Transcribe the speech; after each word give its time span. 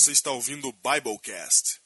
Você 0.00 0.12
está 0.12 0.30
ouvindo 0.30 0.66
o 0.66 0.72
Biblecast. 0.72 1.78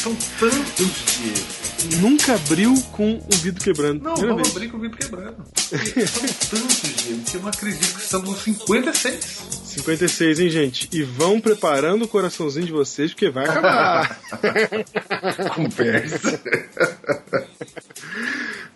São 0.00 0.14
tantos 0.38 1.16
dias. 1.16 1.65
Nunca 2.00 2.34
abriu 2.34 2.74
com 2.92 3.16
o 3.16 3.36
vidro 3.36 3.62
quebrando. 3.62 4.02
Não, 4.02 4.36
vez. 4.36 4.50
abrir 4.50 4.68
com 4.68 4.76
o 4.76 4.80
vidro 4.80 4.98
quebrando. 4.98 5.36
São 5.56 6.58
tantos 6.60 7.04
dias 7.04 7.30
que 7.30 7.36
eu 7.36 7.42
não 7.42 7.48
acredito 7.48 7.94
que 7.94 8.00
estamos 8.00 8.30
nos 8.30 8.42
56. 8.42 9.46
56, 9.64 10.40
hein, 10.40 10.50
gente? 10.50 10.88
E 10.92 11.02
vão 11.02 11.40
preparando 11.40 12.04
o 12.04 12.08
coraçãozinho 12.08 12.66
de 12.66 12.72
vocês, 12.72 13.12
porque 13.12 13.30
vai 13.30 13.44
acabar. 13.44 14.20
Conversa. 15.54 16.40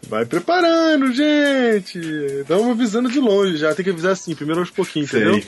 vai 0.08 0.26
preparando, 0.26 1.12
gente. 1.12 1.98
Estamos 2.40 2.68
avisando 2.68 3.10
de 3.10 3.18
longe 3.18 3.56
já. 3.56 3.74
Tem 3.74 3.84
que 3.84 3.90
avisar 3.90 4.12
assim, 4.12 4.34
primeiro 4.34 4.60
aos 4.60 4.70
pouquinhos, 4.70 5.12
entendeu? 5.12 5.42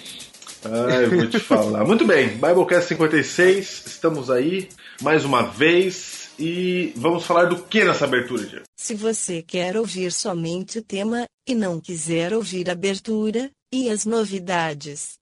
Ah, 0.64 1.02
eu 1.02 1.10
vou 1.10 1.26
te 1.26 1.38
falar. 1.40 1.84
Muito 1.84 2.06
bem, 2.06 2.28
Biblecast 2.28 2.88
56, 2.88 3.82
estamos 3.86 4.30
aí 4.30 4.68
mais 5.00 5.24
uma 5.24 5.42
vez 5.42 6.21
e 6.42 6.92
vamos 6.96 7.24
falar 7.24 7.44
do 7.44 7.62
que 7.62 7.84
nessa 7.84 8.04
abertura, 8.04 8.44
Diego? 8.44 8.64
Se 8.76 8.96
você 8.96 9.42
quer 9.42 9.76
ouvir 9.76 10.10
somente 10.10 10.80
o 10.80 10.82
tema, 10.82 11.24
e 11.46 11.54
não 11.54 11.80
quiser 11.80 12.34
ouvir 12.34 12.68
a 12.68 12.72
abertura, 12.72 13.48
e 13.72 13.88
as 13.88 14.04
novidades, 14.04 15.14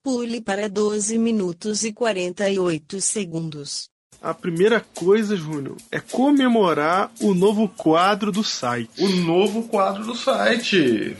pule 0.00 0.40
para 0.40 0.68
12 0.68 1.18
minutos 1.18 1.82
e 1.82 1.92
48 1.92 3.00
segundos. 3.00 3.88
A 4.22 4.32
primeira 4.32 4.80
coisa, 4.94 5.34
Júnior, 5.34 5.76
é 5.90 5.98
comemorar 5.98 7.10
o 7.20 7.34
novo 7.34 7.68
quadro 7.68 8.30
do 8.30 8.44
site. 8.44 9.02
O 9.02 9.08
novo 9.08 9.64
quadro 9.64 10.04
do 10.04 10.14
site. 10.14 11.16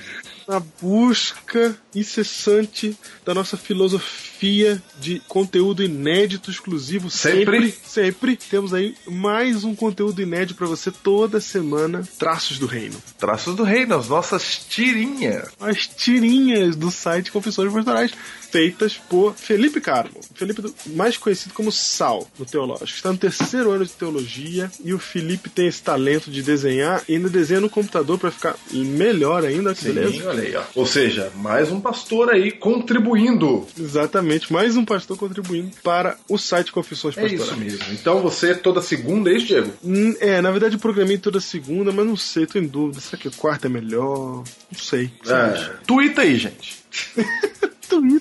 Na 0.50 0.60
busca 0.82 1.76
incessante 1.94 2.98
da 3.24 3.32
nossa 3.32 3.56
filosofia 3.56 4.82
de 4.98 5.22
conteúdo 5.28 5.80
inédito 5.80 6.50
exclusivo 6.50 7.08
Sempre. 7.08 7.70
sempre, 7.70 7.78
sempre 7.86 8.36
temos 8.36 8.74
aí 8.74 8.96
mais 9.06 9.62
um 9.62 9.76
conteúdo 9.76 10.20
inédito 10.20 10.56
para 10.56 10.66
você 10.66 10.90
toda 10.90 11.40
semana, 11.40 12.02
Traços 12.18 12.58
do 12.58 12.66
Reino. 12.66 13.00
Traços 13.16 13.54
do 13.54 13.62
Reino, 13.62 13.94
as 13.94 14.08
nossas 14.08 14.66
tirinhas. 14.68 15.50
As 15.60 15.86
tirinhas 15.86 16.74
do 16.74 16.90
site 16.90 17.30
Confissões 17.30 17.72
Pastorais 17.72 18.12
feitas 18.50 18.94
por 19.08 19.34
Felipe 19.34 19.80
Carmo, 19.80 20.20
Felipe 20.34 20.62
mais 20.86 21.16
conhecido 21.16 21.54
como 21.54 21.70
Sal 21.70 22.28
no 22.38 22.44
teológico. 22.44 22.86
Está 22.96 23.12
no 23.12 23.18
terceiro 23.18 23.70
ano 23.70 23.84
de 23.84 23.92
teologia 23.92 24.70
e 24.84 24.92
o 24.92 24.98
Felipe 24.98 25.48
tem 25.48 25.66
esse 25.66 25.82
talento 25.82 26.30
de 26.30 26.42
desenhar 26.42 27.02
e 27.08 27.14
ainda 27.14 27.28
desenha 27.28 27.60
no 27.60 27.70
computador 27.70 28.18
para 28.18 28.30
ficar 28.30 28.56
melhor 28.72 29.44
ainda, 29.44 29.74
que 29.74 29.84
beleza? 29.84 30.12
Sim, 30.12 30.22
olha 30.26 30.42
aí, 30.42 30.56
ó. 30.56 30.62
Ou 30.74 30.86
seja, 30.86 31.30
mais 31.36 31.70
um 31.70 31.80
pastor 31.80 32.30
aí 32.30 32.50
contribuindo. 32.50 33.66
Exatamente, 33.78 34.52
mais 34.52 34.76
um 34.76 34.84
pastor 34.84 35.16
contribuindo 35.16 35.70
para 35.82 36.16
o 36.28 36.36
site 36.38 36.72
Confissões 36.72 37.16
É 37.16 37.22
Pastorais. 37.22 37.48
isso 37.48 37.56
mesmo. 37.56 37.84
Então 37.92 38.20
você 38.20 38.54
toda 38.54 38.82
segunda, 38.82 39.30
é 39.30 39.36
isso, 39.36 39.46
Diego? 39.46 39.72
Hum, 39.84 40.14
É, 40.20 40.40
na 40.40 40.50
verdade 40.50 40.74
eu 40.76 40.80
programei 40.80 41.18
toda 41.18 41.40
segunda, 41.40 41.92
mas 41.92 42.06
não 42.06 42.16
sei, 42.16 42.46
tô 42.46 42.58
em 42.58 42.66
dúvida. 42.66 43.00
Será 43.00 43.20
que 43.20 43.30
quarta 43.30 43.66
é 43.66 43.70
melhor? 43.70 44.42
Não 44.70 44.78
sei. 44.78 45.10
É. 45.26 45.70
Tuita 45.86 46.22
aí, 46.22 46.36
gente. 46.36 46.78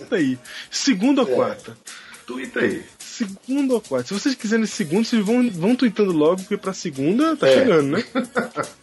Tuita 0.09 0.15
aí. 0.15 0.38
Segunda 0.71 1.21
ou 1.21 1.27
É. 1.31 1.36
quarta? 1.36 1.77
Tuita 2.25 2.59
aí. 2.59 2.83
Segunda 2.99 3.73
ou 3.73 3.81
quarta? 3.81 4.08
Se 4.08 4.14
vocês 4.14 4.36
quiserem 4.36 4.65
segunda, 4.65 5.03
vocês 5.03 5.25
vão, 5.25 5.49
vão 5.49 5.75
tweetando 5.75 6.11
logo, 6.11 6.37
porque 6.42 6.58
pra 6.58 6.73
segunda 6.73 7.36
tá 7.36 7.47
É. 7.47 7.53
chegando, 7.59 7.87
né? 7.89 8.03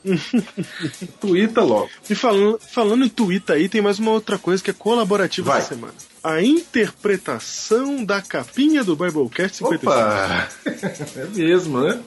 Tuita 1.20 1.62
logo. 1.62 1.88
E 2.08 2.14
falando, 2.14 2.58
falando 2.58 3.04
em 3.04 3.08
Twitter 3.08 3.56
aí, 3.56 3.68
tem 3.68 3.80
mais 3.80 3.98
uma 3.98 4.10
outra 4.10 4.38
coisa 4.38 4.62
que 4.62 4.70
é 4.70 4.74
colaborativa 4.74 5.50
Vai. 5.52 5.58
essa 5.60 5.68
semana. 5.74 5.94
A 6.22 6.42
interpretação 6.42 8.04
da 8.04 8.20
capinha 8.20 8.82
do 8.82 8.96
Biblecast 8.96 9.58
55. 9.58 9.90
Opa! 9.90 10.48
É 11.16 11.24
mesmo, 11.34 11.80
né? 11.80 12.00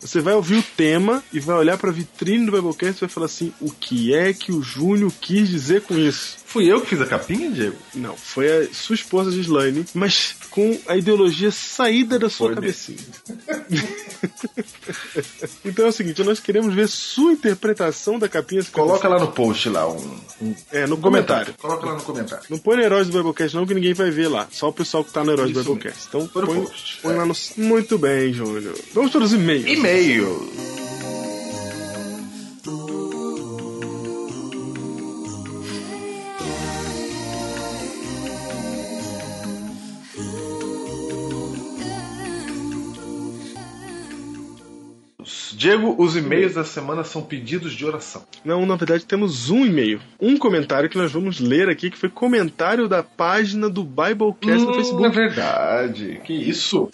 Você 0.00 0.20
vai 0.20 0.34
ouvir 0.34 0.56
o 0.56 0.62
tema 0.76 1.22
e 1.32 1.40
vai 1.40 1.56
olhar 1.56 1.76
pra 1.76 1.90
vitrine 1.90 2.46
do 2.46 2.52
Biblecast 2.52 2.98
e 2.98 3.00
vai 3.00 3.08
falar 3.08 3.26
assim: 3.26 3.52
o 3.60 3.70
que 3.70 4.14
é 4.14 4.32
que 4.32 4.52
o 4.52 4.62
Júnior 4.62 5.12
quis 5.20 5.48
dizer 5.48 5.82
com 5.82 5.98
isso? 5.98 6.38
Fui 6.52 6.70
eu 6.70 6.82
que 6.82 6.88
fiz 6.88 7.00
a 7.00 7.06
capinha, 7.06 7.50
Diego? 7.50 7.76
Não, 7.94 8.14
foi 8.14 8.46
a 8.64 8.68
sua 8.74 8.94
esposa 8.94 9.30
Gislaine, 9.30 9.86
mas 9.94 10.36
com 10.50 10.78
a 10.86 10.94
ideologia 10.98 11.50
saída 11.50 12.18
da 12.18 12.28
sua 12.28 12.48
Foi 12.48 12.56
cabecinha. 12.56 12.98
então 15.64 15.86
é 15.86 15.88
o 15.88 15.92
seguinte, 15.92 16.22
nós 16.22 16.40
queremos 16.40 16.74
ver 16.74 16.88
sua 16.88 17.32
interpretação 17.32 18.18
da 18.18 18.28
capinha. 18.28 18.62
Coloca 18.70 19.08
lá 19.08 19.18
no 19.18 19.32
post 19.32 19.70
lá 19.70 19.88
um, 19.88 20.20
um 20.42 20.54
É, 20.70 20.86
no 20.86 20.98
comentário. 20.98 21.54
Coloca 21.54 21.86
lá 21.86 21.94
no 21.94 22.02
comentário. 22.02 22.44
Não 22.50 22.58
põe 22.58 22.76
no 22.76 22.82
Heróis 22.82 23.06
do 23.08 23.16
Biblecast 23.16 23.56
não, 23.56 23.66
que 23.66 23.72
ninguém 23.72 23.94
vai 23.94 24.10
ver 24.10 24.28
lá. 24.28 24.46
Só 24.52 24.68
o 24.68 24.72
pessoal 24.74 25.02
que 25.02 25.10
tá 25.10 25.24
no 25.24 25.32
Heróis 25.32 25.52
do 25.52 25.60
Isso 25.60 25.74
Biblecast. 25.74 26.06
Então 26.08 26.26
Põe 26.28 26.42
no 26.42 26.48
põe, 26.48 26.60
post. 26.66 26.98
põe 27.00 27.14
lá 27.16 27.24
no... 27.24 27.34
Muito 27.56 27.96
bem, 27.96 28.30
Júnior. 28.34 28.74
Vamos 28.92 29.10
para 29.10 29.24
os 29.24 29.32
e-mails. 29.32 29.66
E-mail. 29.66 30.52
Diego, 45.62 45.94
os 45.96 46.16
e-mails 46.16 46.54
da 46.54 46.64
semana 46.64 47.04
são 47.04 47.22
pedidos 47.22 47.72
de 47.72 47.84
oração. 47.86 48.24
Não, 48.44 48.66
na 48.66 48.74
verdade 48.74 49.06
temos 49.06 49.48
um 49.48 49.64
e-mail. 49.64 50.00
Um 50.20 50.36
comentário 50.36 50.90
que 50.90 50.98
nós 50.98 51.12
vamos 51.12 51.38
ler 51.38 51.68
aqui, 51.68 51.88
que 51.88 51.96
foi 51.96 52.08
comentário 52.08 52.88
da 52.88 53.00
página 53.00 53.70
do 53.70 53.84
Biblecast 53.84 54.64
no 54.64 54.70
Hum, 54.72 54.74
Facebook. 54.74 55.06
É 55.06 55.08
verdade. 55.08 56.20
Que 56.24 56.32
isso? 56.32 56.90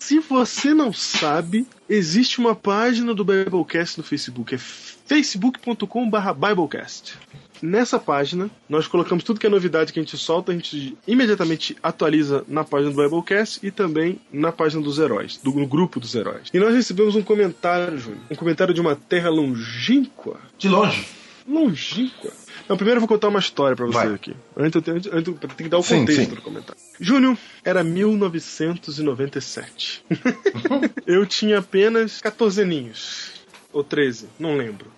Se 0.00 0.18
você 0.18 0.74
não 0.74 0.92
sabe, 0.92 1.64
existe 1.88 2.40
uma 2.40 2.56
página 2.56 3.14
do 3.14 3.24
Biblecast 3.24 3.98
no 3.98 4.04
Facebook. 4.04 4.52
É 4.56 4.58
facebook.com.br 4.58 6.32
Biblecast. 6.34 7.16
Nessa 7.64 7.98
página, 7.98 8.50
nós 8.68 8.86
colocamos 8.86 9.24
tudo 9.24 9.40
que 9.40 9.46
é 9.46 9.48
novidade 9.48 9.90
que 9.90 9.98
a 9.98 10.02
gente 10.02 10.18
solta, 10.18 10.52
a 10.52 10.54
gente 10.54 10.94
imediatamente 11.08 11.74
atualiza 11.82 12.44
na 12.46 12.62
página 12.62 12.90
do 12.90 13.02
Biblecast 13.02 13.66
e 13.66 13.70
também 13.70 14.20
na 14.30 14.52
página 14.52 14.82
dos 14.82 14.98
heróis, 14.98 15.40
do 15.42 15.50
no 15.50 15.66
grupo 15.66 15.98
dos 15.98 16.14
heróis. 16.14 16.50
E 16.52 16.58
nós 16.58 16.74
recebemos 16.74 17.16
um 17.16 17.22
comentário, 17.22 17.96
Júnior. 17.96 18.20
Um 18.30 18.34
comentário 18.34 18.74
de 18.74 18.82
uma 18.82 18.94
terra 18.94 19.30
longínqua. 19.30 20.38
De 20.58 20.68
longe. 20.68 21.06
Longínqua. 21.48 22.30
Não, 22.68 22.76
primeiro 22.76 22.98
eu 22.98 23.00
vou 23.00 23.08
contar 23.08 23.28
uma 23.28 23.38
história 23.38 23.74
pra 23.74 23.86
você 23.86 23.94
Vai. 23.94 24.12
aqui. 24.12 24.36
Antes 24.54 24.74
eu 24.74 24.82
tenho, 24.82 24.98
antes 24.98 25.10
eu 25.12 25.22
tenho 25.22 25.38
que 25.56 25.68
dar 25.70 25.78
o 25.78 25.82
Sim, 25.82 26.00
contexto 26.00 26.28
sim. 26.28 26.34
do 26.34 26.42
comentário. 26.42 26.78
Júnior, 27.00 27.38
era 27.64 27.82
1997. 27.82 30.04
eu 31.06 31.24
tinha 31.24 31.60
apenas 31.60 32.20
14 32.20 32.60
aninhos. 32.60 33.32
Ou 33.72 33.82
13, 33.82 34.28
não 34.38 34.54
lembro. 34.54 34.92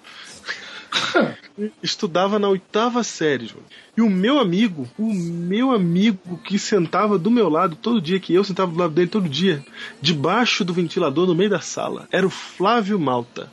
Estudava 1.83 2.39
na 2.39 2.49
oitava 2.49 3.03
série, 3.03 3.47
Júnior. 3.47 3.65
E 3.97 4.03
o 4.03 4.11
meu 4.11 4.39
amigo, 4.39 4.89
o 4.99 5.13
meu 5.13 5.73
amigo 5.73 6.39
que 6.45 6.59
sentava 6.59 7.19
do 7.19 7.31
meu 7.31 7.49
lado 7.49 7.77
todo 7.77 8.01
dia, 8.01 8.21
que 8.21 8.35
eu 8.35 8.45
sentava 8.45 8.71
do 8.71 8.79
lado 8.79 8.93
dele 8.93 9.09
todo 9.09 9.29
dia, 9.29 9.65
debaixo 10.01 10.65
do 10.65 10.75
ventilador 10.75 11.27
no 11.27 11.35
meio 11.35 11.49
da 11.51 11.61
sala, 11.61 12.07
era 12.13 12.27
o 12.27 12.31
Flávio 12.31 12.99
Malta. 12.99 13.49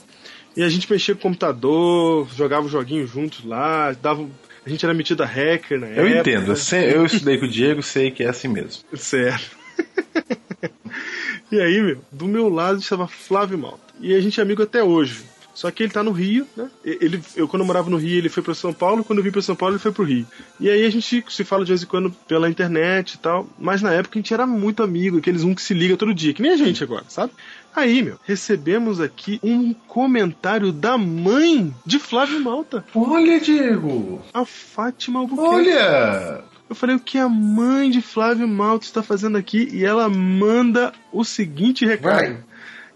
E 0.56 0.62
a 0.64 0.70
gente 0.70 0.90
mexia 0.92 1.16
com 1.16 1.20
o 1.20 1.24
computador, 1.24 2.28
jogava 2.36 2.66
os 2.66 2.72
joguinhos 2.72 3.10
juntos 3.10 3.44
lá, 3.46 3.92
dava. 3.94 4.28
A 4.66 4.70
gente 4.70 4.86
era 4.86 4.94
metido 4.94 5.24
a 5.24 5.26
hacker 5.26 5.80
na 5.80 5.88
Eu 5.88 6.06
época. 6.08 6.20
entendo. 6.32 6.52
Eu, 6.52 6.56
sei- 6.56 6.94
eu 6.96 7.06
estudei 7.06 7.38
com 7.38 7.46
o 7.46 7.50
Diego, 7.50 7.82
sei 7.82 8.12
que 8.12 8.24
é 8.24 8.30
assim 8.30 8.48
mesmo. 8.48 8.84
Certo. 8.96 9.58
e 11.52 11.60
aí, 11.60 11.82
meu, 11.82 12.02
do 12.12 12.26
meu 12.28 12.50
lado 12.50 12.80
estava 12.80 13.08
Flávio 13.08 13.58
Malta. 13.58 13.82
E 14.00 14.14
a 14.14 14.22
gente 14.22 14.40
é 14.40 14.44
amigo 14.44 14.62
até 14.64 14.84
hoje. 14.84 15.24
Só 15.54 15.70
que 15.70 15.84
ele 15.84 15.92
tá 15.92 16.02
no 16.02 16.12
Rio, 16.12 16.48
né? 16.58 16.68
Ele, 16.84 17.22
eu, 17.36 17.48
quando 17.48 17.62
eu 17.62 17.68
morava 17.68 17.90
no 17.90 17.98
Rio, 17.98 18.18
ele 18.18 18.30
foi 18.30 18.42
para 18.42 18.56
São 18.56 18.74
Paulo. 18.74 19.04
Quando 19.04 19.20
eu 19.20 19.24
vim 19.24 19.32
para 19.32 19.42
São 19.42 19.56
Paulo, 19.56 19.76
ele 19.76 19.82
foi 19.82 19.92
pro 19.92 20.04
Rio. 20.04 20.26
E 20.60 20.70
aí 20.70 20.86
a 20.86 20.90
gente 20.90 21.24
se 21.30 21.44
fala 21.44 21.64
de 21.64 21.72
vez 21.72 21.84
em 21.84 21.86
quando 21.86 22.12
pela 22.28 22.50
internet 22.50 23.14
e 23.14 23.18
tal. 23.20 23.48
Mas 23.60 23.82
na 23.82 23.94
época 23.94 24.18
a 24.18 24.20
gente 24.20 24.34
era 24.34 24.48
muito 24.48 24.82
amigo, 24.82 25.18
aqueles 25.20 25.44
um 25.44 25.54
que 25.54 25.62
se 25.62 25.74
liga 25.74 25.96
todo 25.96 26.14
dia, 26.14 26.34
que 26.34 26.42
nem 26.42 26.52
a 26.52 26.58
gente 26.58 26.84
agora, 26.84 27.06
sabe? 27.08 27.34
Aí, 27.76 28.02
meu, 28.02 28.20
recebemos 28.24 29.00
aqui 29.00 29.40
um 29.44 29.74
comentário 29.74 30.72
da 30.72 30.98
mãe 30.98 31.74
de 31.86 32.00
Flávio 32.00 32.40
Malta, 32.40 32.84
Olha, 32.94 33.40
Diego! 33.40 34.22
a 34.34 34.46
Fátima 34.46 35.20
Albuquerque. 35.20 35.56
Olha! 35.56 36.44
Eu 36.70 36.76
falei, 36.76 36.96
o 36.96 37.00
que 37.00 37.18
a 37.18 37.30
mãe 37.30 37.90
de 37.92 38.02
Flávio 38.02 38.48
Malta 38.48 38.86
está 38.86 39.04
fazendo 39.04 39.38
aqui? 39.38 39.70
E 39.72 39.86
ela 39.86 40.10
manda 40.10 40.92
o 41.12 41.24
seguinte 41.24 41.86
recado. 41.86 42.16
Vai. 42.16 42.44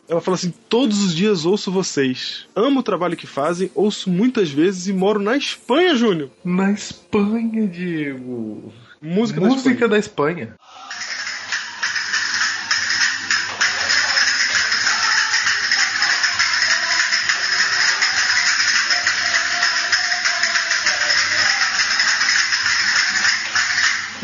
Ela 0.10 0.22
fala 0.22 0.36
assim: 0.36 0.54
todos 0.70 1.04
os 1.04 1.14
dias 1.14 1.46
ouço 1.46 1.72
vocês. 1.72 2.46
Amo 2.56 2.80
o 2.80 2.84
trabalho 2.84 3.18
que 3.18 3.28
fazem, 3.28 3.70
ouço 3.76 4.10
muitas 4.10 4.50
vezes 4.50 4.88
e 4.88 4.94
moro 4.94 5.20
na 5.20 5.36
Espanha, 5.36 5.96
Júnior. 5.96 6.30
Na 6.44 6.72
Espanha, 6.72 7.68
Diego. 7.68 8.72
Música, 9.02 9.40
da 9.40 9.48
Música 9.48 9.70
Espanha. 9.70 9.88
da 9.90 9.98
Espanha. 10.00 10.56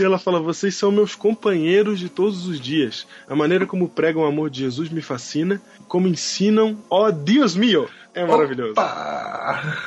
E 0.04 0.06
ela 0.06 0.20
fala: 0.20 0.40
vocês 0.40 0.76
são 0.76 0.92
meus 0.92 1.16
companheiros 1.16 1.98
de 1.98 2.10
todos 2.10 2.46
os 2.46 2.60
dias. 2.60 3.08
A 3.28 3.36
maneira 3.36 3.66
como 3.66 3.88
pregam 3.88 4.24
o 4.24 4.26
amor 4.26 4.50
de 4.50 4.60
Jesus 4.60 4.90
me 4.90 5.02
fascina. 5.02 5.62
Como 5.88 6.10
ensinam, 6.10 6.78
ó 6.90 7.10
Deus 7.10 7.56
mio! 7.56 7.88
É 8.14 8.26
maravilhoso. 8.26 8.72
Opa! 8.74 9.78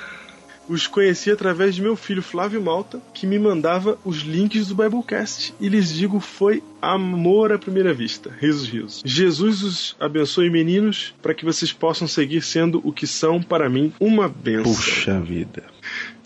Os 0.69 0.87
conheci 0.87 1.31
através 1.31 1.75
de 1.75 1.83
meu 1.83 1.95
filho 1.95 2.23
Flávio 2.23 2.61
Malta, 2.61 3.01
que 3.15 3.27
me 3.27 3.39
mandava 3.39 3.99
os 4.05 4.23
links 4.23 4.67
do 4.67 4.75
Biblecast. 4.75 5.55
E 5.61 5.69
lhes 5.69 5.93
digo, 5.93 6.19
foi 6.19 6.63
amor 6.83 7.53
à 7.53 7.59
primeira 7.59 7.95
vista. 7.95 8.33
Risos, 8.41 8.69
risos. 8.69 9.03
Jesus 9.05 9.63
os 9.63 9.97
abençoe, 10.01 10.51
meninos, 10.51 11.15
para 11.23 11.35
que 11.35 11.45
vocês 11.45 11.73
possam 11.73 12.09
seguir 12.09 12.43
sendo 12.43 12.81
o 12.83 12.93
que 12.93 13.07
são 13.07 13.41
para 13.41 13.69
mim 13.69 13.93
uma 14.01 14.29
benção. 14.29 14.75
Puxa 14.75 15.21
vida. 15.21 15.63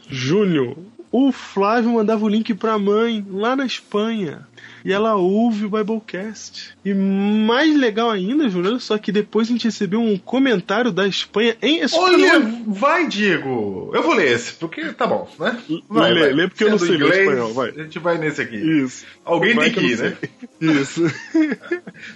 Júnior, 0.09 0.77
o 1.13 1.33
Flávio 1.33 1.91
mandava 1.93 2.25
o 2.25 2.29
link 2.29 2.55
pra 2.55 2.79
mãe 2.79 3.27
lá 3.31 3.57
na 3.57 3.67
Espanha. 3.67 4.47
E 4.85 4.93
ela 4.93 5.15
ouve 5.17 5.65
o 5.65 5.71
Biblecast. 5.71 6.75
E 6.85 6.95
mais 6.95 7.77
legal 7.77 8.11
ainda, 8.11 8.45
olha 8.45 8.79
só 8.79 8.97
que 8.97 9.11
depois 9.11 9.49
a 9.49 9.53
gente 9.53 9.65
recebeu 9.65 10.01
um 10.01 10.17
comentário 10.17 10.93
da 10.93 11.07
Espanha 11.07 11.57
em 11.61 11.81
espanhol. 11.81 12.07
Olha, 12.07 12.41
vai, 12.67 13.09
Diego. 13.09 13.91
Eu 13.93 14.03
vou 14.03 14.15
ler 14.15 14.33
esse, 14.33 14.53
porque 14.55 14.93
tá 14.93 15.07
bom, 15.07 15.29
né? 15.39 15.59
Vai, 15.89 16.13
Lê, 16.13 16.21
vai. 16.21 16.33
lê, 16.33 16.49
porque 16.49 16.65
eu 16.65 16.71
não 16.71 16.79
Sendo 16.79 16.89
sei 16.89 16.97
ler 16.97 17.05
inglês, 17.05 17.29
espanhol, 17.29 17.55
vai. 17.55 17.71
A 17.71 17.83
gente 17.83 17.99
vai 17.99 18.19
nesse 18.19 18.41
aqui. 18.41 18.57
Isso. 18.57 19.05
Alguém 19.25 19.55
Vai 19.55 19.71
tem 19.71 19.75
que 19.75 19.93
ir, 19.93 19.99
né? 19.99 20.17
Isso. 20.61 21.03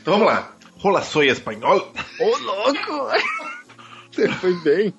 Então 0.01 0.15
vamos 0.15 0.27
lá. 0.27 0.55
Rola 0.79 1.03
soy 1.03 1.29
espanhol. 1.29 1.93
Ô, 2.21 2.39
louco! 2.39 3.11
Você 4.11 4.29
foi 4.29 4.55
bem. 4.63 4.95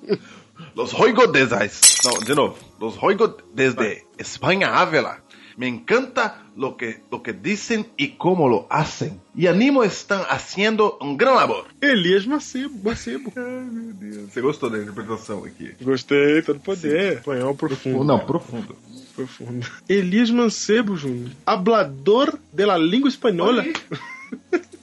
Los 0.76 0.94
desde... 1.32 1.70
No, 2.04 2.20
de 2.26 2.34
novo. 2.34 2.58
Los 2.78 2.98
oigo 3.02 3.34
desde 3.54 4.06
España 4.18 4.78
Ávila. 4.78 5.22
Me 5.56 5.68
encanta 5.68 6.42
lo 6.54 6.76
que, 6.76 7.00
lo 7.10 7.22
que 7.22 7.32
dicen 7.32 7.86
y 7.96 8.18
cómo 8.18 8.46
lo 8.46 8.66
hacen. 8.68 9.18
Y 9.34 9.46
animo 9.46 9.84
están 9.84 10.20
haciendo 10.28 10.98
un 11.00 11.16
gran 11.16 11.36
labor. 11.36 11.64
Elias 11.80 12.26
Macebo. 12.26 12.76
Macebo. 12.84 13.32
Ai, 13.34 13.42
meu 13.42 13.94
Deus. 13.94 14.30
Você 14.30 14.42
gostou 14.42 14.68
da 14.68 14.76
interpretação 14.76 15.44
aqui? 15.44 15.74
Gostei, 15.80 16.42
todo 16.42 16.60
poder. 16.60 17.14
Espanhol 17.14 17.54
profundo. 17.54 18.04
Não, 18.04 18.18
profundo. 18.18 18.76
Profundo. 19.14 19.66
Elias 19.88 20.30
Mancebo, 20.30 20.94
Júnior. 20.94 21.30
Hablador 21.46 22.38
de 22.52 22.66
la 22.66 22.76
língua 22.76 23.08
espanhola. 23.08 23.64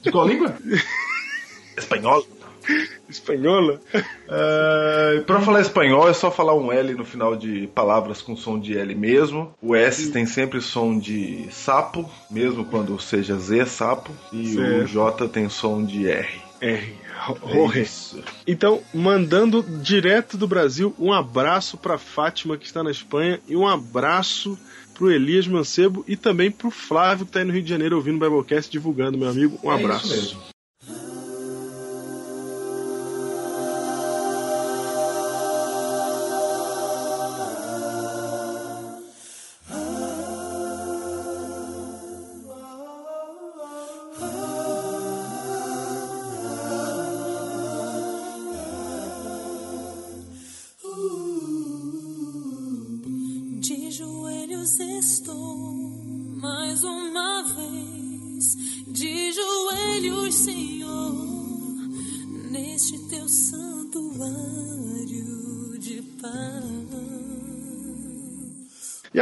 De 0.02 0.10
qual 0.10 0.26
língua? 0.26 0.58
Espanhol. 1.78 2.26
Espanhola? 3.08 3.80
Uh, 3.94 5.22
para 5.24 5.40
falar 5.40 5.60
espanhol 5.60 6.08
é 6.08 6.12
só 6.14 6.30
falar 6.30 6.54
um 6.54 6.72
L 6.72 6.94
no 6.94 7.04
final 7.04 7.36
de 7.36 7.66
palavras 7.68 8.22
com 8.22 8.36
som 8.36 8.58
de 8.58 8.76
L 8.76 8.94
mesmo. 8.94 9.54
O 9.60 9.74
S 9.74 10.10
tem 10.10 10.26
sempre 10.26 10.60
som 10.60 10.98
de 10.98 11.46
sapo, 11.50 12.08
mesmo 12.30 12.64
quando 12.64 12.98
seja 13.00 13.36
Z 13.36 13.66
sapo. 13.66 14.12
E 14.32 14.54
o 14.54 14.54
Certo. 14.54 14.86
J 14.88 15.28
tem 15.28 15.48
som 15.48 15.84
de 15.84 16.08
R. 16.08 16.42
R. 16.60 16.94
É 17.74 17.80
isso. 17.80 18.22
Então, 18.46 18.82
mandando 18.92 19.62
direto 19.62 20.36
do 20.36 20.46
Brasil, 20.46 20.94
um 20.98 21.12
abraço 21.12 21.78
pra 21.78 21.96
Fátima 21.96 22.56
que 22.56 22.66
está 22.66 22.82
na 22.82 22.90
Espanha 22.90 23.40
e 23.48 23.56
um 23.56 23.66
abraço 23.66 24.58
pro 24.94 25.10
Elias 25.10 25.46
Mancebo 25.46 26.04
e 26.06 26.16
também 26.16 26.50
pro 26.50 26.70
Flávio 26.70 27.26
que 27.26 27.32
tá 27.32 27.38
aí 27.40 27.44
no 27.44 27.52
Rio 27.52 27.62
de 27.62 27.70
Janeiro 27.70 27.96
ouvindo 27.96 28.16
o 28.16 28.20
Biblecast 28.30 28.70
divulgando, 28.70 29.16
meu 29.18 29.28
amigo. 29.28 29.58
Um 29.62 29.72
É 29.72 29.74
abraço. 29.74 30.53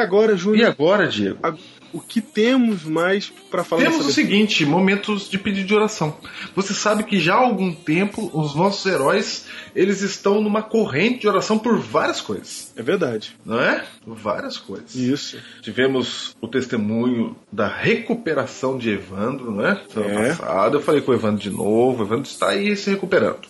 E 0.03 0.05
agora, 0.05 0.33
E 0.33 0.37
Júnior, 0.37 0.71
agora, 0.71 1.07
Diego? 1.09 1.39
a- 1.43 1.55
o 1.93 2.01
que 2.01 2.23
temos 2.23 2.85
mais 2.85 3.31
pra 3.51 3.63
falar 3.63 3.83
Temos 3.83 4.07
o 4.07 4.11
seguinte, 4.13 4.65
momentos 4.65 5.29
de 5.29 5.39
pedido 5.39 5.67
de 5.67 5.75
oração. 5.75 6.17
Você 6.57 6.73
sabe 6.73 7.05
que 7.05 7.21
já 7.21 7.35
há 7.35 7.39
algum 7.39 7.71
tempo 7.71 8.31
os 8.33 8.55
nossos 8.55 8.87
heróis, 8.91 9.45
eles 9.77 10.01
estão 10.01 10.41
numa 10.41 10.63
corrente 10.63 11.21
de 11.21 11.29
oração 11.29 11.59
por 11.59 11.79
várias 11.79 12.19
coisas, 12.23 12.73
É 12.75 12.83
verdade. 12.83 13.37
não 13.45 13.61
é? 13.61 13.85
Várias 14.07 14.57
coisas. 14.57 14.95
Isso. 14.95 15.37
Tivemos 15.61 16.35
o 16.41 16.49
testemunho 16.49 17.37
da 17.53 17.69
recuperação 17.69 18.79
de 18.79 18.89
Evandro, 18.89 19.53
né? 19.55 19.79
Semana 19.93 20.21
É. 20.29 20.35
passada. 20.35 20.77
Eu 20.77 20.81
falei 20.81 21.03
com 21.03 21.13
o 21.13 21.15
Evandro 21.15 21.43
de 21.43 21.51
novo. 21.51 22.03
O 22.03 22.07
Evandro 22.07 22.25
está 22.27 22.49
aí 22.49 22.75
se 22.75 22.89
recuperando. 22.91 23.41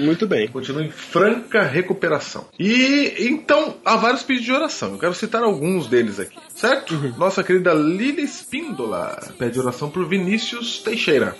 Muito 0.00 0.26
bem. 0.26 0.48
Continua 0.48 0.82
em 0.82 0.90
franca 0.90 1.62
recuperação. 1.62 2.46
E 2.58 3.14
então 3.18 3.76
há 3.84 3.96
vários 3.96 4.22
pedidos 4.22 4.46
de 4.46 4.52
oração. 4.52 4.92
Eu 4.92 4.98
quero 4.98 5.14
citar 5.14 5.42
alguns 5.42 5.86
deles 5.86 6.18
aqui, 6.18 6.36
certo? 6.54 6.94
Nossa 7.18 7.42
querida 7.44 7.72
Lili 7.74 8.22
Espíndola 8.22 9.18
pede 9.38 9.58
oração 9.60 9.90
por 9.90 10.06
Vinícius 10.06 10.78
Teixeira. 10.78 11.36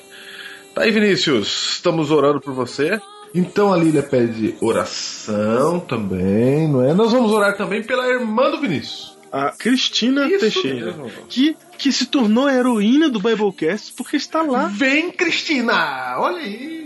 Tá 0.75 0.83
aí, 0.83 0.91
Vinícius. 0.91 1.73
Estamos 1.75 2.11
orando 2.11 2.41
por 2.41 2.55
você. 2.55 3.01
Então 3.35 3.73
a 3.73 3.77
Lília 3.77 4.03
pede 4.03 4.55
oração 4.61 5.79
também, 5.81 6.69
não 6.69 6.83
é? 6.85 6.93
Nós 6.93 7.13
vamos 7.13 7.31
orar 7.31 7.57
também 7.57 7.83
pela 7.83 8.09
irmã 8.09 8.51
do 8.51 8.61
Vinícius. 8.61 9.17
A 9.33 9.53
Cristina 9.53 10.27
Isso 10.29 10.41
Teixeira, 10.41 10.93
mesmo. 10.93 11.27
que, 11.29 11.57
que 11.79 11.93
se 11.93 12.07
tornou 12.07 12.47
a 12.47 12.55
heroína 12.55 13.09
do 13.09 13.21
Biblecast 13.21 13.93
porque 13.97 14.17
está 14.17 14.43
lá. 14.43 14.67
Vem, 14.67 15.13
Cristina! 15.13 16.17
Olha 16.19 16.39
aí! 16.39 16.80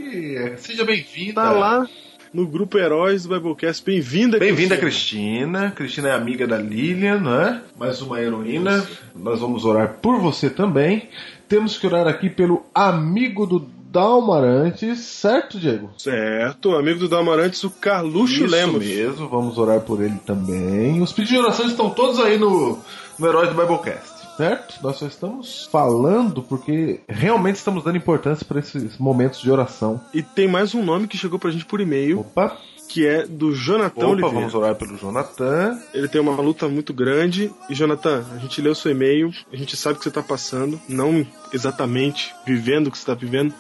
Seja 0.59 0.85
bem-vinda. 0.85 1.29
Está 1.41 1.51
lá 1.51 1.89
no 2.33 2.47
grupo 2.47 2.79
Heróis 2.79 3.25
do 3.25 3.35
Biblecast. 3.35 3.85
Bem-vinda, 3.85 4.39
Bem-vinda, 4.39 4.77
Cristina. 4.77 5.73
Cristina 5.73 6.09
é 6.09 6.13
amiga 6.13 6.47
da 6.47 6.57
Lilian, 6.57 7.21
não 7.21 7.41
é? 7.41 7.61
Mais 7.79 8.01
uma 8.01 8.21
heroína. 8.21 8.87
Nós 9.15 9.41
vamos 9.41 9.65
orar 9.65 9.95
por 10.01 10.21
você 10.21 10.49
também. 10.49 11.09
Temos 11.49 11.77
que 11.79 11.87
orar 11.87 12.07
aqui 12.07 12.31
pelo 12.31 12.65
amigo 12.75 13.47
do 13.47 13.59
Dalmarantes, 13.95 14.99
certo, 15.01 15.59
Diego? 15.59 15.91
Certo, 15.99 16.75
amigo 16.75 16.99
do 16.99 17.09
Dalmarantes, 17.09 17.63
o 17.63 17.71
Carluxo 17.71 18.45
Isso 18.45 18.47
Lemos. 18.47 18.85
mesmo, 18.85 19.29
vamos 19.29 19.57
orar 19.57 19.81
por 19.81 20.03
ele 20.03 20.19
também. 20.27 21.01
Os 21.01 21.13
pedidos 21.13 21.31
de 21.31 21.39
oração 21.39 21.67
estão 21.67 21.91
todos 21.91 22.19
aí 22.19 22.37
no, 22.37 22.79
no 23.19 23.27
Heróis 23.27 23.49
do 23.51 23.55
Biblecast. 23.55 24.14
Certo? 24.37 24.83
Nós 24.83 24.97
só 24.97 25.07
estamos 25.07 25.69
falando 25.71 26.43
porque 26.43 27.01
realmente 27.09 27.57
estamos 27.57 27.85
dando 27.85 27.97
importância 27.97 28.45
para 28.45 28.59
esses 28.59 28.99
momentos 28.99 29.41
de 29.41 29.51
oração. 29.51 30.01
E 30.13 30.23
tem 30.23 30.49
mais 30.49 30.75
um 30.75 30.83
nome 30.85 31.07
que 31.07 31.17
chegou 31.17 31.39
pra 31.39 31.51
gente 31.51 31.65
por 31.65 31.81
e-mail, 31.81 32.21
Opa, 32.21 32.57
que 32.89 33.07
é 33.07 33.27
do 33.27 33.55
Jonathan 33.55 34.01
opa, 34.01 34.07
Oliveira. 34.07 34.37
vamos 34.37 34.55
orar 34.55 34.75
pelo 34.75 34.97
Jonathan. 34.97 35.79
Ele 35.93 36.09
tem 36.09 36.21
uma 36.21 36.35
luta 36.41 36.69
muito 36.69 36.93
grande. 36.93 37.51
E, 37.69 37.75
Jonathan, 37.75 38.25
a 38.35 38.39
gente 38.39 38.61
leu 38.61 38.75
seu 38.75 38.91
e-mail, 38.91 39.31
a 39.53 39.57
gente 39.57 39.77
sabe 39.77 39.97
o 39.97 39.99
que 39.99 40.05
você 40.05 40.11
tá 40.11 40.23
passando, 40.23 40.81
não 40.89 41.27
exatamente 41.53 42.35
vivendo 42.47 42.89
o 42.89 42.91
que 42.91 42.99
você 42.99 43.07
tá 43.07 43.15
vivendo, 43.15 43.55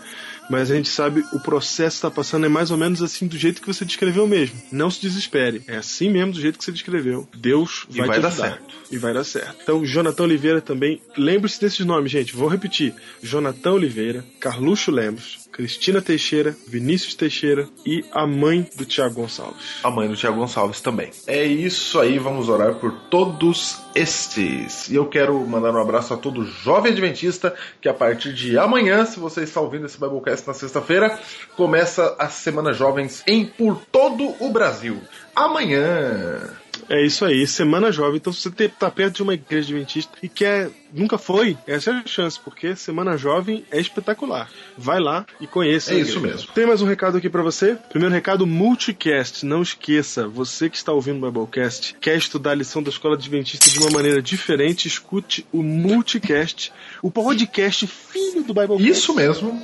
mas 0.50 0.70
a 0.70 0.74
gente 0.76 0.88
sabe 0.88 1.24
o 1.32 1.40
processo 1.40 1.96
que 1.96 2.02
tá 2.02 2.10
passando 2.10 2.46
é 2.46 2.48
mais 2.48 2.70
ou 2.70 2.76
menos 2.76 3.02
assim 3.02 3.26
do 3.26 3.36
jeito 3.38 3.60
que 3.60 3.66
você 3.66 3.84
descreveu 3.84 4.26
mesmo. 4.26 4.60
Não 4.70 4.90
se 4.90 5.00
desespere. 5.00 5.62
É 5.66 5.76
assim 5.76 6.10
mesmo 6.10 6.32
do 6.32 6.40
jeito 6.40 6.58
que 6.58 6.64
você 6.64 6.72
descreveu. 6.72 7.28
Deus 7.36 7.86
E 7.90 7.98
vai, 7.98 8.08
vai 8.08 8.18
te 8.18 8.22
dar 8.22 8.28
ajudar. 8.28 8.48
certo. 8.48 8.74
E 8.90 8.98
vai 8.98 9.14
dar 9.14 9.24
certo. 9.24 9.56
Então, 9.62 9.84
Jonathan 9.84 10.24
Oliveira 10.24 10.60
também. 10.60 11.00
Lembre-se 11.16 11.60
desses 11.60 11.84
nomes, 11.84 12.10
gente. 12.10 12.34
Vou 12.34 12.48
repetir: 12.48 12.94
Jonathan 13.22 13.72
Oliveira, 13.72 14.24
Carluxo 14.40 14.90
Lemos, 14.90 15.43
Cristina 15.54 16.02
Teixeira, 16.02 16.56
Vinícius 16.66 17.14
Teixeira 17.14 17.68
e 17.87 18.04
a 18.11 18.26
mãe 18.26 18.68
do 18.76 18.84
Tiago 18.84 19.14
Gonçalves. 19.14 19.78
A 19.84 19.90
mãe 19.90 20.08
do 20.08 20.16
Tiago 20.16 20.38
Gonçalves 20.38 20.80
também. 20.80 21.12
É 21.28 21.44
isso 21.44 22.00
aí, 22.00 22.18
vamos 22.18 22.49
orar 22.49 22.75
por 22.75 22.90
todos 23.08 23.80
estes. 23.94 24.88
E 24.88 24.96
eu 24.96 25.06
quero 25.06 25.38
mandar 25.46 25.73
um 25.73 25.80
abraço 25.80 26.12
a 26.12 26.16
todo 26.16 26.44
jovem 26.44 26.90
adventista 26.90 27.54
que 27.80 27.88
a 27.88 27.94
partir 27.94 28.34
de 28.34 28.58
amanhã, 28.58 29.04
se 29.04 29.20
você 29.20 29.44
está 29.44 29.61
ouvindo 29.61 29.87
esse 29.87 30.00
Biblecast 30.00 30.44
na 30.44 30.54
sexta-feira, 30.54 31.16
começa 31.56 32.16
a 32.18 32.28
Semana 32.28 32.73
Jovens 32.73 33.23
em 33.25 33.46
por 33.46 33.80
todo 33.92 34.34
o 34.40 34.50
Brasil. 34.50 35.00
Amanhã. 35.37 36.63
É 36.88 37.05
isso 37.05 37.25
aí, 37.25 37.47
Semana 37.47 37.91
Jovem. 37.91 38.17
Então, 38.17 38.33
se 38.33 38.43
você 38.43 38.69
tá 38.69 38.91
perto 38.91 39.17
de 39.17 39.23
uma 39.23 39.35
igreja 39.35 39.69
adventista 39.69 40.12
e 40.23 40.29
quer, 40.29 40.71
nunca 40.93 41.19
foi, 41.19 41.57
essa 41.67 41.91
é 41.91 41.95
a 41.95 42.07
chance, 42.07 42.38
porque 42.38 42.76
Semana 42.76 43.17
Jovem 43.17 43.64
é 43.71 43.81
espetacular. 43.81 44.50
Vai 44.76 45.00
lá 45.00 45.26
e 45.41 45.47
conheça. 45.47 45.95
É 45.95 45.99
isso 45.99 46.21
mesmo. 46.21 46.50
Tem 46.53 46.67
mais 46.67 46.83
um 46.83 46.87
recado 46.87 47.19
aqui 47.19 47.29
pra 47.29 47.43
você? 47.43 47.76
Primeiro 47.88 48.14
recado, 48.14 48.47
multicast. 48.47 49.45
Não 49.45 49.62
esqueça, 49.62 50.29
você 50.29 50.69
que 50.69 50.76
está 50.76 50.93
ouvindo 50.93 51.25
o 51.25 51.31
Biblecast, 51.31 51.97
quer 52.00 52.17
estudar 52.17 52.53
a 52.53 52.55
lição 52.55 52.83
da 52.83 52.91
Escola 52.91 53.14
Adventista 53.14 53.69
de 53.69 53.79
uma 53.79 53.91
maneira 53.91 54.21
diferente, 54.21 54.87
escute 54.87 55.47
o 55.53 55.62
multicast, 55.62 56.73
o 57.03 57.11
podcast 57.11 57.87
filho 57.87 58.43
do 58.43 58.55
Biblecast 58.55 58.88
Isso 58.91 59.14
mesmo. 59.14 59.62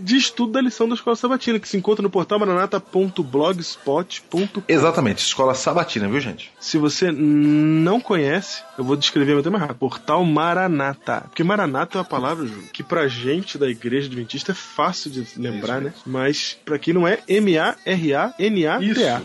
De 0.00 0.16
estudo 0.16 0.52
da 0.52 0.60
lição 0.60 0.88
da 0.88 0.94
Escola 0.94 1.16
Sabatina, 1.16 1.60
que 1.60 1.68
se 1.68 1.76
encontra 1.76 2.02
no 2.02 2.08
portal 2.10 2.38
maranata.blogspot.com. 2.38 4.62
Exatamente, 4.66 5.18
escola 5.18 5.54
sabatina, 5.54 6.08
viu, 6.08 6.20
gente? 6.20 6.50
Se 6.58 6.78
você 6.78 7.12
não 7.12 8.00
conhece, 8.00 8.62
eu 8.78 8.84
vou 8.84 8.96
descrever 8.96 9.38
até 9.38 9.50
mais 9.50 9.60
rápido. 9.62 9.78
Portal 9.78 10.24
Maranata. 10.24 11.24
Porque 11.28 11.44
Maranata 11.44 11.98
é 11.98 12.00
uma 12.00 12.04
palavra, 12.04 12.46
Ju, 12.46 12.62
que 12.72 12.82
pra 12.82 13.06
gente 13.08 13.58
da 13.58 13.68
igreja 13.68 14.06
adventista 14.06 14.52
é 14.52 14.54
fácil 14.54 15.10
de 15.10 15.26
lembrar, 15.36 15.80
né? 15.80 15.92
Mas 16.06 16.56
pra 16.64 16.78
quem 16.78 16.94
não 16.94 17.06
é, 17.06 17.18
M-A-R-A-N-A-T-A. 17.28 19.22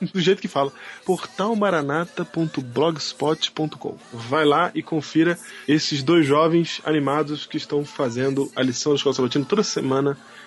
Do 0.12 0.20
jeito 0.20 0.40
que 0.40 0.48
fala. 0.48 0.72
portalmaranata.blogspot.com. 1.04 3.96
Vai 4.12 4.44
lá 4.44 4.70
e 4.74 4.82
confira 4.82 5.38
esses 5.66 6.02
dois 6.02 6.26
jovens 6.26 6.80
animados 6.84 7.46
que 7.46 7.56
estão 7.56 7.82
fazendo 7.84 8.50
a 8.56 8.62
lição 8.62 8.92
da 8.92 8.96
Escola 8.96 9.14
Sabatina 9.14 9.44
toda 9.44 9.62
semana 9.62 9.97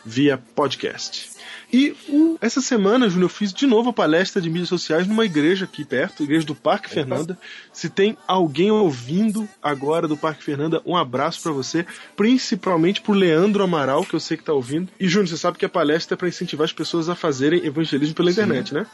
via 0.06 0.38
podcast. 0.56 1.30
E 1.74 1.96
essa 2.42 2.60
semana, 2.60 3.08
Júnior, 3.08 3.26
eu 3.26 3.34
fiz 3.34 3.54
de 3.54 3.66
novo 3.66 3.92
a 3.92 3.94
palestra 3.94 4.42
de 4.42 4.50
mídias 4.50 4.68
sociais 4.68 5.08
numa 5.08 5.24
igreja 5.24 5.64
aqui 5.64 5.86
perto, 5.86 6.22
igreja 6.22 6.46
do 6.46 6.54
Parque 6.54 6.90
Fernanda. 6.90 7.38
Se 7.72 7.88
tem 7.90 8.18
alguém 8.28 8.70
ouvindo 8.70 9.48
agora 9.64 10.06
do 10.06 10.18
Parque 10.18 10.44
Fernanda, 10.44 10.82
um 10.86 10.98
abraço 10.98 11.42
pra 11.42 11.54
você, 11.54 11.86
principalmente 12.18 13.00
pro 13.00 13.14
Leandro 13.14 13.64
Amaral, 13.64 14.04
que 14.04 14.14
eu 14.14 14.20
sei 14.20 14.36
que 14.36 14.44
tá 14.44 14.52
ouvindo. 14.52 14.90
E 15.00 15.08
Júnior, 15.08 15.30
você 15.30 15.38
sabe 15.38 15.58
que 15.58 15.66
a 15.66 15.70
palestra 15.70 16.16
é 16.16 16.18
pra 16.18 16.28
incentivar 16.28 16.66
as 16.66 16.74
pessoas 16.74 17.08
a 17.08 17.16
fazerem 17.16 17.66
evangelismo 17.66 18.16
pela 18.16 18.32
internet, 18.32 18.74
né? 18.74 18.86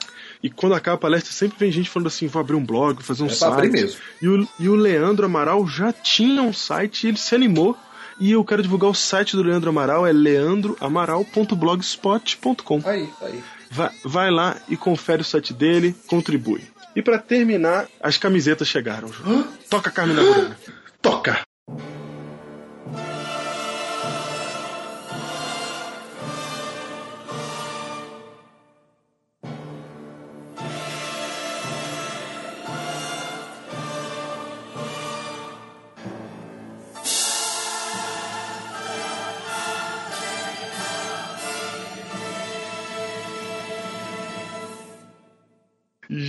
E 0.44 0.50
quando 0.50 0.76
acaba 0.76 0.96
a 0.96 1.00
palestra, 1.00 1.34
sempre 1.34 1.58
vem 1.58 1.72
gente 1.72 1.90
falando 1.90 2.08
assim: 2.08 2.28
vou 2.28 2.40
abrir 2.40 2.56
um 2.56 2.64
blog, 2.64 2.96
vou 2.98 3.04
fazer 3.04 3.24
um 3.24 3.28
É 3.28 3.30
site. 3.30 3.54
abrir 3.54 3.72
mesmo. 3.72 4.00
E 4.22 4.28
o, 4.28 4.48
e 4.60 4.70
o 4.70 4.76
Leandro 4.76 5.26
Amaral 5.26 5.68
já 5.68 5.92
tinha 5.92 6.44
um 6.44 6.54
site 6.54 7.06
e 7.06 7.08
ele 7.10 7.18
se 7.18 7.34
animou. 7.34 7.76
E 8.20 8.32
eu 8.32 8.44
quero 8.44 8.64
divulgar 8.64 8.90
o 8.90 8.96
site 8.96 9.36
do 9.36 9.44
Leandro 9.44 9.70
Amaral, 9.70 10.08
é 10.08 10.12
leandroamaral.blogspot.com. 10.12 12.82
Aí, 12.86 13.08
aí. 13.22 13.44
Vai, 13.70 13.92
vai 14.04 14.32
lá 14.32 14.58
e 14.68 14.76
confere 14.76 15.22
o 15.22 15.26
site 15.26 15.54
dele, 15.54 15.96
contribui. 16.08 16.64
E 16.96 17.02
pra 17.02 17.20
terminar, 17.20 17.88
as 18.02 18.18
camisetas 18.18 18.68
chegaram. 18.68 19.10
Toca 19.70 19.92
Carmina 19.92 20.24
Burana. 20.24 20.58
Toca! 21.02 21.47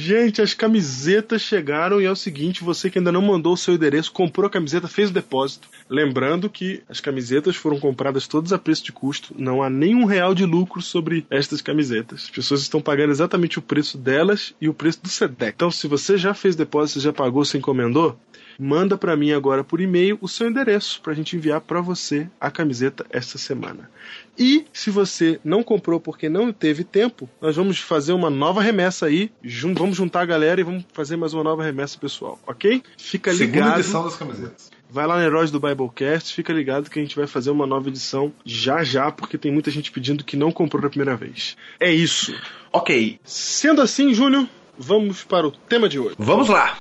Gente, 0.09 0.41
as 0.41 0.55
camisetas 0.55 1.43
chegaram 1.43 2.00
e 2.00 2.07
é 2.07 2.11
o 2.11 2.17
seguinte: 2.17 2.65
você 2.65 2.88
que 2.88 2.99
ainda 2.99 3.12
não 3.12 3.21
mandou 3.21 3.53
o 3.53 3.57
seu 3.59 3.75
endereço, 3.75 4.11
comprou 4.11 4.47
a 4.47 4.50
camiseta, 4.50 4.88
fez 4.88 5.11
o 5.11 5.12
depósito. 5.12 5.69
Lembrando 5.87 6.49
que 6.49 6.83
as 6.88 6.99
camisetas 6.99 7.57
foram 7.57 7.79
compradas 7.79 8.27
todas 8.27 8.50
a 8.50 8.59
preço 8.59 8.83
de 8.85 8.91
custo, 8.91 9.35
não 9.37 9.62
há 9.62 9.69
nenhum 9.69 10.07
real 10.07 10.35
de 10.35 10.47
lucro 10.47 10.81
sobre 10.81 11.27
estas 11.29 11.61
camisetas. 11.61 12.23
As 12.25 12.31
pessoas 12.31 12.62
estão 12.62 12.81
pagando 12.81 13.11
exatamente 13.11 13.59
o 13.59 13.62
preço 13.62 13.99
delas 13.99 14.55
e 14.59 14.67
o 14.67 14.73
preço 14.73 15.03
do 15.03 15.11
SEDEC. 15.11 15.53
Então, 15.55 15.71
se 15.71 15.87
você 15.87 16.17
já 16.17 16.33
fez 16.33 16.57
depósito, 16.57 17.00
já 17.00 17.12
pagou, 17.12 17.45
você 17.45 17.59
encomendou, 17.59 18.19
manda 18.59 18.99
para 18.99 19.17
mim 19.17 19.33
agora 19.33 19.62
por 19.62 19.81
e-mail 19.81 20.19
o 20.21 20.29
seu 20.29 20.49
endereço 20.49 21.00
para 21.00 21.12
a 21.12 21.17
gente 21.17 21.37
enviar 21.37 21.61
para 21.61 21.81
você 21.81 22.29
a 22.41 22.50
camiseta 22.50 23.07
esta 23.11 23.38
semana. 23.38 23.91
E 24.38 24.65
se 24.73 24.91
você 24.91 25.38
não 25.45 25.62
comprou 25.62 26.00
porque 26.00 26.29
não 26.29 26.53
teve 26.53 26.85
tempo, 26.85 27.29
nós 27.41 27.57
vamos 27.57 27.79
fazer 27.79 28.12
uma 28.12 28.31
nova 28.31 28.61
remessa 28.62 29.07
aí. 29.07 29.31
Jun- 29.43 29.75
vamos 29.75 29.97
juntar 29.97 30.23
a 30.23 30.27
galera 30.27 30.61
e 30.61 30.65
vamos 30.65 30.85
fazer 30.93 31.17
mais 31.17 31.35
uma 31.35 31.43
nova 31.45 31.62
remessa 31.62 31.99
pessoal, 31.99 32.38
ok? 32.47 32.83
Fica 32.97 33.33
Segunda 33.35 33.59
ligado. 33.59 33.81
edição 33.81 34.05
das 34.05 34.17
camisetas. 34.17 34.71
Vai 34.91 35.07
lá 35.07 35.17
no 35.19 35.23
Heróis 35.23 35.50
do 35.50 35.61
Biblecast, 35.61 36.33
fica 36.35 36.50
ligado 36.53 36.88
que 36.88 36.99
a 36.99 37.03
gente 37.03 37.15
vai 37.15 37.27
fazer 37.27 37.50
uma 37.50 37.67
nova 37.67 37.88
edição 37.88 38.33
já 38.45 38.83
já, 38.83 39.12
porque 39.12 39.37
tem 39.37 39.53
muita 39.53 39.71
gente 39.71 39.91
pedindo 39.93 40.25
que 40.25 40.37
não 40.37 40.50
comprou 40.50 40.81
da 40.83 40.88
primeira 40.88 41.15
vez. 41.15 41.57
É 41.79 41.93
isso. 41.93 42.35
Ok, 42.73 43.21
Sendo 43.23 43.83
assim, 43.83 44.15
Júnior, 44.15 44.47
vamos 44.79 45.25
para 45.25 45.47
o 45.47 45.50
tema 45.50 45.88
de 45.91 45.99
hoje. 45.99 46.15
vamos 46.19 46.49
lá! 46.49 46.77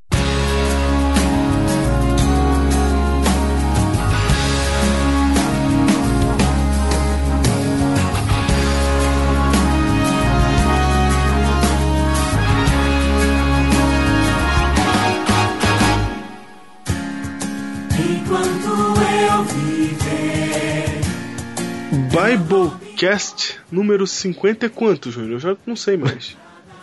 Biblecast 22.38 23.60
número 23.72 24.06
50 24.06 24.65
é 24.65 24.70
quanto, 24.70 25.12
Júnior? 25.12 25.34
Eu 25.34 25.39
já 25.39 25.58
não 25.65 25.75
sei 25.75 25.98
mais. 25.98 26.38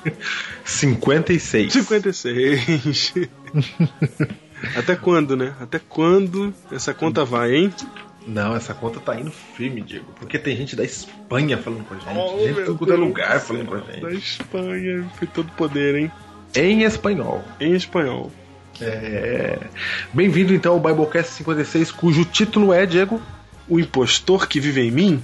56. 0.65 1.73
56. 1.73 3.15
Até 4.77 4.97
quando, 4.97 5.37
né? 5.37 5.55
Até 5.61 5.79
quando 5.79 6.53
essa 6.73 6.93
conta 6.93 7.25
vai, 7.25 7.55
hein? 7.55 7.73
Não, 8.27 8.57
essa 8.57 8.73
conta 8.75 8.99
tá 9.01 9.19
indo 9.19 9.31
firme, 9.31 9.83
Diego. 9.83 10.07
Porque 10.19 10.39
tem 10.39 10.57
gente 10.57 10.75
da 10.75 10.83
Espanha 10.83 11.59
falando 11.59 11.85
com 11.85 11.95
a 11.95 11.99
gente. 11.99 12.19
Oh, 12.19 12.39
gente 12.39 12.61
é 12.61 12.65
Deus 12.65 12.99
lugar 12.99 13.39
do 13.39 13.45
falando 13.45 13.67
com 13.67 13.75
a 13.75 13.83
céu, 13.83 14.01
Da 14.01 14.11
gente. 14.11 14.23
Espanha, 14.23 15.11
foi 15.17 15.29
todo 15.29 15.53
poder, 15.53 15.95
hein? 15.95 16.11
Em 16.57 16.83
espanhol. 16.83 17.45
Em 17.61 17.75
espanhol. 17.75 18.33
É. 18.81 19.59
Bem-vindo 20.13 20.55
então 20.55 20.73
ao 20.73 20.81
Biblecast 20.81 21.33
56, 21.35 21.93
cujo 21.93 22.25
título 22.25 22.73
é, 22.73 22.87
Diego. 22.87 23.21
O 23.69 23.79
impostor 23.79 24.49
que 24.49 24.59
vive 24.61 24.81
em 24.81 24.91
mim 24.91 25.23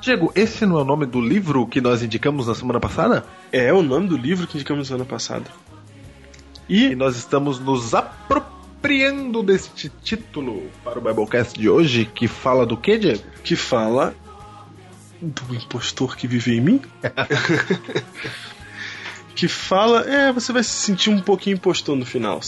Diego, 0.00 0.32
esse 0.34 0.64
não 0.64 0.78
é 0.78 0.82
o 0.82 0.84
nome 0.84 1.06
do 1.06 1.20
livro 1.20 1.66
que 1.66 1.80
nós 1.80 2.02
indicamos 2.02 2.46
na 2.46 2.54
semana 2.54 2.80
passada? 2.80 3.24
é 3.52 3.72
o 3.72 3.82
nome 3.82 4.08
do 4.08 4.16
livro 4.16 4.46
que 4.46 4.56
indicamos 4.56 4.90
ano 4.90 5.06
passado. 5.06 5.50
E 6.68 6.68
E 6.68 6.94
nós 6.94 7.16
estamos 7.16 7.58
nos 7.58 7.94
apropriando 7.94 9.42
deste 9.42 9.90
título 10.02 10.70
para 10.84 10.98
o 10.98 11.02
Biblecast 11.02 11.58
de 11.58 11.68
hoje, 11.68 12.04
que 12.04 12.28
fala 12.28 12.66
do 12.66 12.76
que, 12.76 12.98
Diego? 12.98 13.22
que 13.42 13.56
fala 13.56 14.14
do 15.20 15.54
impostor 15.54 16.16
que 16.16 16.26
vive 16.26 16.56
em 16.56 16.60
mim. 16.60 16.80
que 19.34 19.48
fala, 19.48 20.02
é, 20.02 20.32
você 20.32 20.52
vai 20.52 20.62
se 20.62 20.70
sentir 20.70 21.10
um 21.10 21.20
pouquinho 21.20 21.56
impostor 21.56 21.96
no 21.96 22.04
final. 22.04 22.40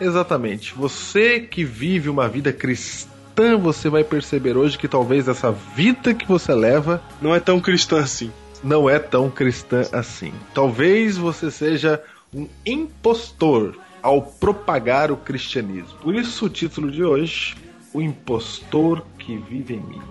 Exatamente. 0.00 0.74
Você 0.74 1.40
que 1.40 1.64
vive 1.64 2.08
uma 2.08 2.28
vida 2.28 2.52
cristã, 2.52 3.10
você 3.56 3.88
vai 3.88 4.04
perceber 4.04 4.56
hoje 4.56 4.76
que 4.78 4.88
talvez 4.88 5.28
essa 5.28 5.50
vida 5.52 6.12
que 6.14 6.26
você 6.26 6.52
leva 6.54 7.02
Não 7.20 7.34
é 7.34 7.40
tão 7.40 7.60
cristã 7.60 8.00
assim. 8.00 8.30
não 8.62 8.88
é 8.90 8.98
tão 8.98 9.30
cristã 9.30 9.82
assim. 9.92 10.32
Talvez 10.54 11.16
você 11.16 11.50
seja 11.50 12.02
um 12.34 12.46
impostor 12.66 13.76
ao 14.02 14.22
propagar 14.22 15.10
o 15.10 15.16
cristianismo. 15.16 15.98
Por 16.02 16.14
isso 16.14 16.46
o 16.46 16.48
título 16.48 16.90
de 16.90 17.02
hoje, 17.04 17.56
O 17.92 18.00
Impostor 18.02 19.02
que 19.18 19.36
Vive 19.36 19.74
em 19.74 19.80
Mim. 19.80 20.02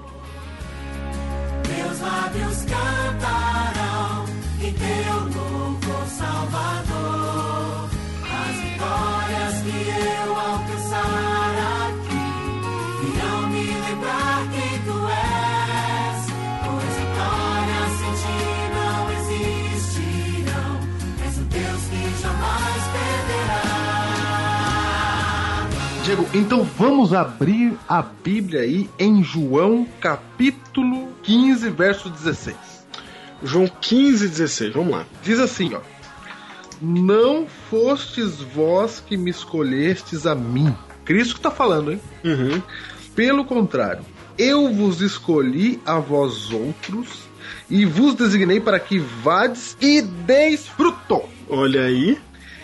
meus 1.67 1.99
lábios 2.01 2.65
cantarão 2.65 4.25
em 4.61 4.73
teu 4.73 5.36
Diego, 26.07 26.25
então 26.33 26.63
vamos 26.63 27.13
abrir 27.13 27.77
a 27.85 28.01
Bíblia 28.01 28.61
aí 28.61 28.89
em 28.97 29.21
João 29.21 29.85
capítulo 29.99 31.09
15, 31.21 31.69
verso 31.69 32.09
16. 32.09 32.55
João 33.43 33.67
15, 33.67 34.29
16, 34.29 34.73
vamos 34.73 34.93
lá. 34.93 35.05
Diz 35.21 35.37
assim, 35.37 35.73
ó. 35.73 35.81
Não 36.81 37.45
fostes 37.69 38.39
vós 38.39 39.03
que 39.05 39.17
me 39.17 39.29
escolhestes 39.29 40.25
a 40.25 40.33
mim. 40.33 40.73
Cristo 41.03 41.35
que 41.35 41.41
tá 41.41 41.51
falando, 41.51 41.91
hein? 41.91 41.99
Uhum. 42.23 42.61
Pelo 43.13 43.43
contrário, 43.43 44.05
eu 44.37 44.71
vos 44.73 45.01
escolhi 45.01 45.81
a 45.85 45.99
vós 45.99 46.51
outros 46.51 47.23
e 47.69 47.83
vos 47.83 48.15
designei 48.15 48.61
para 48.61 48.79
que 48.79 48.97
vades 48.97 49.75
e 49.81 50.01
deis 50.01 50.67
fruto, 50.69 51.23
Olha 51.49 51.81
aí. 51.81 52.17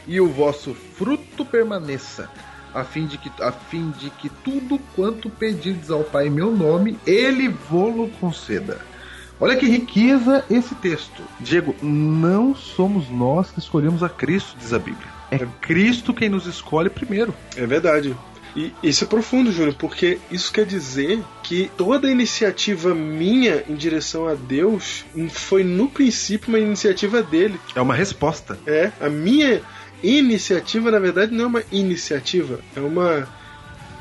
e 0.07 0.21
o 0.21 0.29
vosso 0.29 0.73
fruto 0.73 1.43
permaneça, 1.43 2.29
a 2.73 2.83
fim 2.83 3.05
de 3.05 3.17
que, 3.17 3.31
a 3.41 3.51
fim 3.51 3.91
de 3.91 4.09
que 4.09 4.29
tudo 4.29 4.79
quanto 4.95 5.29
pedirdes 5.29 5.89
ao 5.89 6.03
Pai 6.03 6.27
em 6.27 6.31
meu 6.31 6.51
nome, 6.51 6.97
ele 7.05 7.47
vô-lo 7.47 8.09
conceda. 8.19 8.79
Olha 9.39 9.55
que 9.55 9.65
riqueza 9.65 10.45
esse 10.49 10.73
texto. 10.75 11.21
Diego, 11.39 11.75
não 11.81 12.55
somos 12.55 13.09
nós 13.09 13.51
que 13.51 13.59
escolhemos 13.59 14.01
a 14.01 14.09
Cristo, 14.09 14.55
diz 14.57 14.71
a 14.73 14.79
Bíblia. 14.79 15.07
É 15.31 15.39
Cristo 15.59 16.13
quem 16.13 16.29
nos 16.29 16.45
escolhe 16.45 16.89
primeiro. 16.89 17.33
É 17.55 17.65
verdade. 17.65 18.15
E 18.55 18.71
isso 18.83 19.03
é 19.03 19.07
profundo, 19.07 19.51
Júnior, 19.51 19.75
porque 19.75 20.19
isso 20.29 20.53
quer 20.53 20.65
dizer 20.65 21.19
que 21.41 21.71
toda 21.75 22.09
iniciativa 22.09 22.93
minha 22.93 23.63
em 23.67 23.73
direção 23.73 24.27
a 24.27 24.35
Deus 24.35 25.03
foi 25.31 25.63
no 25.63 25.89
princípio 25.89 26.49
uma 26.49 26.59
iniciativa 26.59 27.23
dele. 27.23 27.59
É 27.75 27.81
uma 27.81 27.95
resposta. 27.95 28.57
É, 28.67 28.91
a 29.01 29.09
minha 29.09 29.61
iniciativa, 30.03 30.91
na 30.91 30.99
verdade, 30.99 31.33
não 31.33 31.45
é 31.45 31.47
uma 31.47 31.63
iniciativa, 31.71 32.59
é 32.75 32.79
uma 32.79 33.27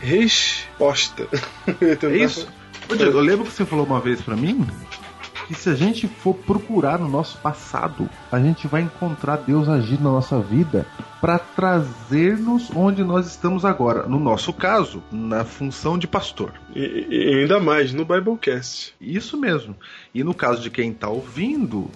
resposta. 0.00 1.26
É 1.80 2.16
isso. 2.16 2.48
Ô, 2.88 2.96
Diego, 2.96 3.18
eu 3.18 3.22
lembro 3.22 3.46
que 3.46 3.52
você 3.52 3.64
falou 3.64 3.86
uma 3.86 4.00
vez 4.00 4.20
pra 4.20 4.36
mim 4.36 4.66
que 5.52 5.60
se 5.60 5.68
a 5.68 5.74
gente 5.74 6.08
for 6.08 6.34
procurar 6.34 6.98
no 6.98 7.08
nosso 7.08 7.38
passado, 7.38 8.08
a 8.30 8.40
gente 8.40 8.66
vai 8.66 8.82
encontrar 8.82 9.36
Deus 9.36 9.68
agindo 9.68 10.04
na 10.04 10.10
nossa 10.10 10.40
vida 10.40 10.86
para 11.20 11.38
trazer-nos 11.38 12.70
onde 12.74 13.04
nós 13.04 13.26
estamos 13.26 13.64
agora. 13.64 14.08
No 14.08 14.18
nosso 14.18 14.52
caso, 14.52 15.02
na 15.12 15.44
função 15.44 15.98
de 15.98 16.06
pastor. 16.06 16.52
E, 16.74 17.06
e 17.08 17.40
ainda 17.40 17.60
mais 17.60 17.92
no 17.92 18.04
Biblecast. 18.04 18.94
Isso 19.00 19.36
mesmo. 19.36 19.76
E 20.14 20.24
no 20.24 20.34
caso 20.34 20.60
de 20.62 20.70
quem 20.70 20.90
está 20.90 21.08
ouvindo, 21.08 21.88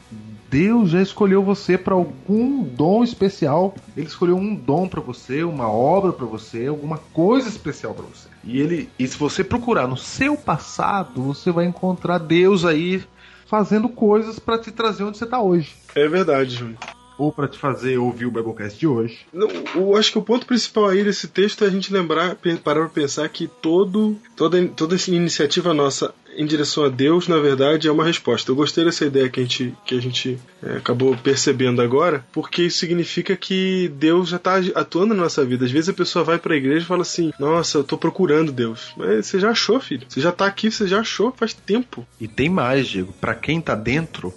Deus 0.51 0.91
já 0.91 1.03
escolheu 1.03 1.43
você 1.43 1.77
para 1.77 1.95
algum 1.95 2.63
dom 2.63 3.03
especial. 3.03 3.75
Ele 3.97 4.07
escolheu 4.07 4.37
um 4.37 4.55
dom 4.55 4.87
para 4.87 5.01
você, 5.01 5.43
uma 5.43 5.69
obra 5.69 6.13
para 6.13 6.27
você, 6.27 6.67
alguma 6.67 6.99
coisa 7.13 7.49
especial 7.49 7.95
para 7.95 8.05
você. 8.05 8.29
E 8.45 8.61
ele, 8.61 8.89
e 8.97 9.09
se 9.09 9.19
você 9.19 9.43
procurar 9.43 9.89
no 9.89 9.97
seu 9.97 10.37
passado, 10.37 11.23
você 11.23 11.51
vai 11.51 11.65
encontrar 11.65 12.19
Deus 12.19 12.65
aí 12.65 13.03
fazendo 13.47 13.89
coisas 13.89 14.39
para 14.39 14.59
te 14.59 14.71
trazer 14.71 15.05
onde 15.05 15.19
você 15.19 15.25
está 15.25 15.41
hoje, 15.41 15.75
É 15.95 16.07
verdade, 16.09 16.51
Júnior. 16.57 16.79
Ou 17.19 17.33
para 17.33 17.49
te 17.49 17.59
fazer 17.59 17.99
ouvir 17.99 18.27
o 18.27 18.31
Biblecast 18.31 18.79
de 18.79 18.87
hoje. 18.87 19.21
Não, 19.33 19.49
eu 19.75 19.97
acho 19.97 20.13
que 20.13 20.19
o 20.19 20.23
ponto 20.23 20.47
principal 20.47 20.89
aí 20.89 21.03
desse 21.03 21.29
texto 21.29 21.65
é 21.65 21.69
a 21.69 21.71
gente 21.71 21.93
lembrar, 21.93 22.37
parar 22.63 22.81
pra 22.81 22.89
pensar 22.89 23.29
que 23.29 23.47
todo, 23.47 24.17
toda, 24.35 24.67
toda 24.69 24.95
essa 24.95 25.11
iniciativa 25.11 25.73
nossa 25.73 26.15
em 26.37 26.45
direção 26.45 26.85
a 26.85 26.89
Deus, 26.89 27.27
na 27.29 27.39
verdade, 27.39 27.89
é 27.89 27.93
uma 27.93 28.05
resposta. 28.05 28.51
Eu 28.51 28.57
gostei 28.57 28.85
dessa 28.85 29.07
ideia 29.07 29.29
que 29.29 29.41
a 29.41 29.43
gente, 29.43 29.75
que 29.85 29.95
a 29.95 30.01
gente 30.01 30.39
é, 30.63 30.77
acabou 30.77 31.17
percebendo 31.17 31.81
agora, 31.81 32.25
porque 32.33 32.65
isso 32.65 32.79
significa 32.79 33.35
que 33.35 33.91
Deus 33.97 34.29
já 34.29 34.37
está 34.37 34.57
atuando 34.75 35.15
na 35.15 35.23
nossa 35.23 35.45
vida. 35.45 35.65
Às 35.65 35.71
vezes 35.71 35.89
a 35.89 35.95
pessoa 35.95 36.25
vai 36.25 36.39
pra 36.39 36.57
igreja 36.57 36.85
e 36.85 36.89
fala 36.89 37.03
assim: 37.03 37.33
Nossa, 37.39 37.79
eu 37.79 37.85
tô 37.85 37.97
procurando 37.97 38.53
Deus. 38.53 38.93
Mas 38.97 39.27
você 39.27 39.41
já 39.41 39.51
achou, 39.51 39.81
filho. 39.81 40.07
Você 40.09 40.21
já 40.21 40.31
tá 40.31 40.47
aqui, 40.47 40.71
você 40.71 40.87
já 40.87 41.01
achou 41.01 41.33
faz 41.33 41.55
tempo. 41.55 42.07
E 42.21 42.29
tem 42.29 42.49
mais, 42.49 42.87
Diego, 42.87 43.13
para 43.21 43.35
quem 43.35 43.61
tá 43.61 43.75
dentro, 43.75 44.33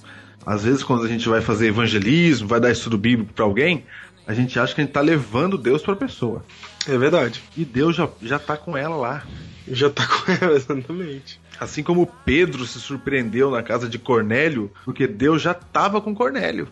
às 0.46 0.64
vezes 0.64 0.84
quando 0.84 1.04
a 1.04 1.08
gente 1.08 1.28
vai 1.28 1.42
fazer 1.42 1.68
evangelismo, 1.68 2.48
vai 2.48 2.60
dar 2.60 2.72
estudo 2.72 2.98
bíblico 2.98 3.34
para 3.34 3.46
alguém, 3.46 3.86
a 4.26 4.34
gente 4.34 4.60
acha 4.60 4.76
que 4.76 4.82
a 4.82 4.84
gente 4.84 4.94
tá 4.94 5.02
levando 5.02 5.58
Deus 5.58 5.82
para 5.82 5.96
pessoa. 5.96 6.44
É 6.88 6.98
verdade. 6.98 7.42
E 7.58 7.66
Deus 7.66 7.96
já, 7.96 8.08
já 8.22 8.38
tá 8.38 8.56
com 8.56 8.78
ela 8.78 8.96
lá. 8.96 9.24
Já 9.68 9.90
tá 9.90 10.06
com 10.06 10.32
ela, 10.32 10.54
exatamente. 10.58 11.40
Assim 11.60 11.84
como 11.84 12.08
Pedro 12.26 12.66
se 12.66 12.80
surpreendeu 12.80 13.52
na 13.52 13.62
casa 13.62 13.90
de 13.90 14.00
Cornélio, 14.00 14.72
porque 14.86 15.08
Deus 15.08 15.42
já 15.42 15.52
estava 15.52 16.00
com 16.00 16.16
Cornélio. 16.16 16.68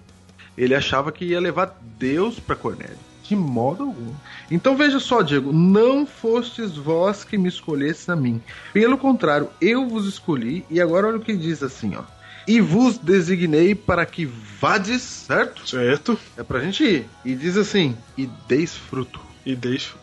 Ele 0.57 0.73
achava 0.73 1.11
que 1.11 1.25
ia 1.25 1.39
levar 1.39 1.77
Deus 1.97 2.39
para 2.39 2.55
Cornélio. 2.55 2.97
De 3.23 3.35
modo 3.35 3.83
algum. 3.83 4.13
Então 4.49 4.77
veja 4.77 4.99
só, 4.99 5.21
Diego, 5.21 5.51
não 5.51 6.05
fostes 6.05 6.77
vós 6.77 7.23
que 7.23 7.37
me 7.37 7.49
escolhestes 7.49 8.07
a 8.07 8.15
mim. 8.15 8.41
Pelo 8.71 8.97
contrário, 8.97 9.49
eu 9.59 9.87
vos 9.87 10.07
escolhi, 10.07 10.65
e 10.69 10.79
agora 10.79 11.07
olha 11.07 11.17
o 11.17 11.21
que 11.21 11.35
diz 11.35 11.61
assim, 11.61 11.95
ó. 11.95 12.16
E 12.47 12.61
vos 12.61 12.97
designei 12.97 13.75
para 13.75 14.05
que 14.05 14.25
vades, 14.25 15.01
certo? 15.01 15.67
Certo? 15.67 16.17
É 16.37 16.43
pra 16.43 16.59
gente 16.61 16.83
ir. 16.83 17.05
E 17.25 17.35
diz 17.35 17.57
assim, 17.57 17.95
e 18.17 18.29
deis 18.47 18.73
fruto. 18.75 19.19
E 19.45 19.53
deixa. 19.55 19.93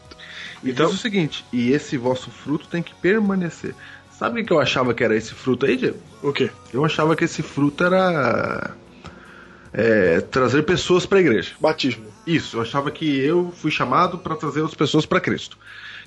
E 0.63 0.71
Então- 0.71 0.87
diz 0.87 0.95
o 0.95 0.99
seguinte, 0.99 1.45
e 1.53 1.73
esse 1.73 1.97
vosso 1.97 2.31
fruto 2.31 2.67
tem 2.69 2.83
que 2.83 2.95
permanecer. 2.95 3.75
Sabe 4.19 4.43
o 4.43 4.45
que 4.45 4.53
eu 4.53 4.61
achava 4.61 4.93
que 4.95 5.03
era 5.03 5.17
esse 5.17 5.33
fruto 5.35 5.67
aí, 5.67 5.77
Diego? 5.77 5.99
O 6.23 6.33
quê? 6.33 6.51
Eu 6.73 6.85
achava 6.85 7.17
que 7.17 7.25
esse 7.25 7.43
fruto 7.43 7.83
era 7.83 8.73
é, 9.73 10.21
trazer 10.21 10.63
pessoas 10.63 11.05
para 11.05 11.19
a 11.19 11.21
igreja. 11.21 11.53
Batismo. 11.61 12.05
Isso, 12.27 12.57
eu 12.57 12.63
achava 12.63 12.91
que 12.91 13.19
eu 13.21 13.53
fui 13.57 13.71
chamado 13.71 14.19
para 14.19 14.37
trazer 14.37 14.63
as 14.65 14.75
pessoas 14.75 15.05
para 15.05 15.21
Cristo. 15.21 15.59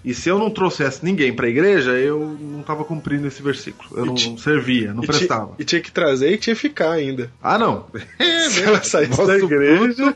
E 0.05 0.13
se 0.13 0.29
eu 0.29 0.37
não 0.39 0.49
trouxesse 0.49 1.03
ninguém 1.03 1.33
para 1.33 1.47
a 1.47 1.49
igreja, 1.49 1.91
eu 1.91 2.37
não 2.39 2.61
estava 2.61 2.83
cumprindo 2.85 3.27
esse 3.27 3.41
versículo. 3.41 3.89
Eu 3.99 4.05
não 4.05 4.37
servia, 4.37 4.93
não 4.93 5.03
E 5.03 5.07
prestava. 5.07 5.55
e 5.59 5.63
tinha 5.63 5.81
que 5.81 5.91
trazer 5.91 6.31
e 6.31 6.37
tinha 6.37 6.55
que 6.55 6.61
ficar 6.61 6.91
ainda. 6.91 7.31
Ah, 7.41 7.57
não. 7.57 7.85
Se 8.49 8.61
ela 8.63 8.81
saísse 8.83 9.25
da 9.25 9.37
igreja, 9.37 10.15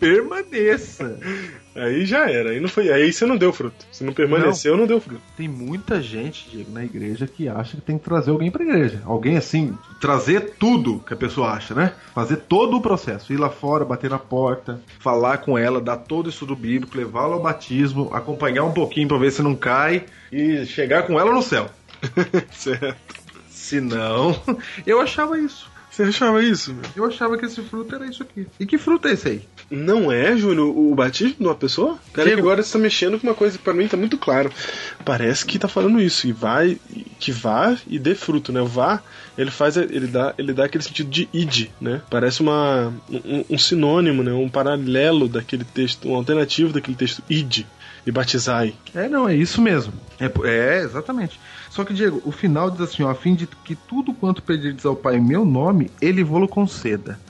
permaneça. 0.00 1.18
Aí 1.76 2.06
já 2.06 2.30
era. 2.30 2.50
Aí, 2.50 2.60
não 2.60 2.68
foi, 2.68 2.90
aí 2.90 3.12
você 3.12 3.26
não 3.26 3.36
deu 3.36 3.52
fruto. 3.52 3.86
Se 3.90 4.04
não 4.04 4.12
permaneceu, 4.12 4.76
não, 4.76 4.86
deu 4.86 5.00
fruto. 5.00 5.20
Tem 5.36 5.48
muita 5.48 6.00
gente, 6.00 6.48
Diego, 6.50 6.70
na 6.72 6.84
igreja 6.84 7.26
que 7.26 7.48
acha 7.48 7.76
que 7.76 7.82
tem 7.82 7.98
que 7.98 8.04
trazer 8.04 8.30
alguém 8.30 8.50
pra 8.50 8.64
igreja. 8.64 9.02
Alguém 9.04 9.36
assim, 9.36 9.76
trazer 10.00 10.54
tudo 10.58 11.00
que 11.00 11.14
a 11.14 11.16
pessoa 11.16 11.50
acha, 11.50 11.74
né? 11.74 11.92
Fazer 12.14 12.36
todo 12.36 12.76
o 12.76 12.80
processo. 12.80 13.32
Ir 13.32 13.36
lá 13.36 13.50
fora, 13.50 13.84
bater 13.84 14.10
na 14.10 14.18
porta, 14.18 14.80
falar 14.98 15.38
com 15.38 15.56
ela, 15.56 15.80
dar 15.80 15.96
todo 15.96 16.26
o 16.26 16.30
estudo 16.30 16.56
bíblico, 16.56 16.96
levá-la 16.96 17.34
ao 17.34 17.42
batismo, 17.42 18.10
acompanhar 18.12 18.64
um 18.64 18.72
pouquinho 18.72 19.08
pra 19.08 19.18
ver 19.18 19.30
se 19.30 19.42
não 19.42 19.54
cai 19.54 20.04
e 20.32 20.64
chegar 20.66 21.06
com 21.06 21.18
ela 21.18 21.32
no 21.32 21.42
céu. 21.42 21.70
certo. 22.50 23.26
Se 23.48 23.80
não, 23.80 24.40
eu 24.86 25.00
achava 25.00 25.36
isso. 25.40 25.68
Você 25.96 26.02
achava 26.02 26.42
isso? 26.42 26.74
meu? 26.74 26.82
Eu 26.94 27.04
achava 27.06 27.38
que 27.38 27.46
esse 27.46 27.62
fruto 27.62 27.94
era 27.94 28.04
isso 28.04 28.22
aqui. 28.22 28.46
E 28.60 28.66
que 28.66 28.76
fruto 28.76 29.08
é 29.08 29.12
esse 29.12 29.28
aí? 29.28 29.42
Não 29.70 30.12
é, 30.12 30.36
Júnior, 30.36 30.68
o 30.76 30.94
batismo 30.94 31.36
de 31.40 31.44
uma 31.46 31.54
pessoa? 31.54 31.98
Pera 32.12 32.28
que 32.28 32.34
Diego. 32.34 32.40
agora 32.42 32.62
você 32.62 32.74
tá 32.74 32.78
mexendo 32.78 33.18
com 33.18 33.26
uma 33.26 33.34
coisa 33.34 33.56
que 33.56 33.64
pra 33.64 33.72
mim 33.72 33.88
tá 33.88 33.96
muito 33.96 34.18
claro. 34.18 34.52
Parece 35.06 35.46
que 35.46 35.58
tá 35.58 35.66
falando 35.68 35.98
isso, 35.98 36.26
e 36.26 36.32
vai, 36.32 36.78
que 37.18 37.32
vá 37.32 37.78
e 37.86 37.98
dê 37.98 38.14
fruto, 38.14 38.52
né? 38.52 38.60
O 38.60 38.66
vá, 38.66 39.02
ele 39.38 39.50
faz, 39.50 39.78
ele 39.78 40.06
dá, 40.06 40.34
ele 40.36 40.52
dá 40.52 40.66
aquele 40.66 40.84
sentido 40.84 41.08
de 41.08 41.30
id, 41.32 41.70
né? 41.80 42.02
Parece 42.10 42.42
uma, 42.42 42.92
um, 43.08 43.44
um 43.48 43.58
sinônimo, 43.58 44.22
né? 44.22 44.34
Um 44.34 44.50
paralelo 44.50 45.26
daquele 45.26 45.64
texto, 45.64 46.10
um 46.10 46.14
alternativo 46.14 46.74
daquele 46.74 46.96
texto 46.98 47.22
id 47.30 47.64
e 48.06 48.12
batizai. 48.12 48.74
É, 48.94 49.08
não, 49.08 49.26
é 49.26 49.34
isso 49.34 49.62
mesmo. 49.62 49.94
É, 50.20 50.30
é, 50.44 50.82
exatamente. 50.82 51.40
Só 51.76 51.84
que, 51.84 51.92
Diego, 51.92 52.22
o 52.24 52.32
final 52.32 52.70
diz 52.70 52.80
assim, 52.80 53.02
ó, 53.02 53.10
a 53.10 53.14
fim 53.14 53.34
de 53.34 53.46
que 53.46 53.74
tudo 53.76 54.14
quanto 54.14 54.42
pedirdes 54.42 54.86
ao 54.86 54.96
Pai 54.96 55.16
em 55.16 55.20
meu 55.20 55.44
nome, 55.44 55.90
ele 56.00 56.24
vou-lo 56.24 56.48
conceda. 56.48 57.20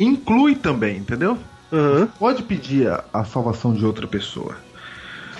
Inclui 0.00 0.54
também, 0.54 0.96
entendeu? 0.96 1.36
Aham. 1.70 2.08
Pode 2.18 2.42
pedir 2.44 2.88
a, 2.88 3.04
a 3.12 3.26
salvação 3.26 3.74
de 3.74 3.84
outra 3.84 4.06
pessoa. 4.06 4.56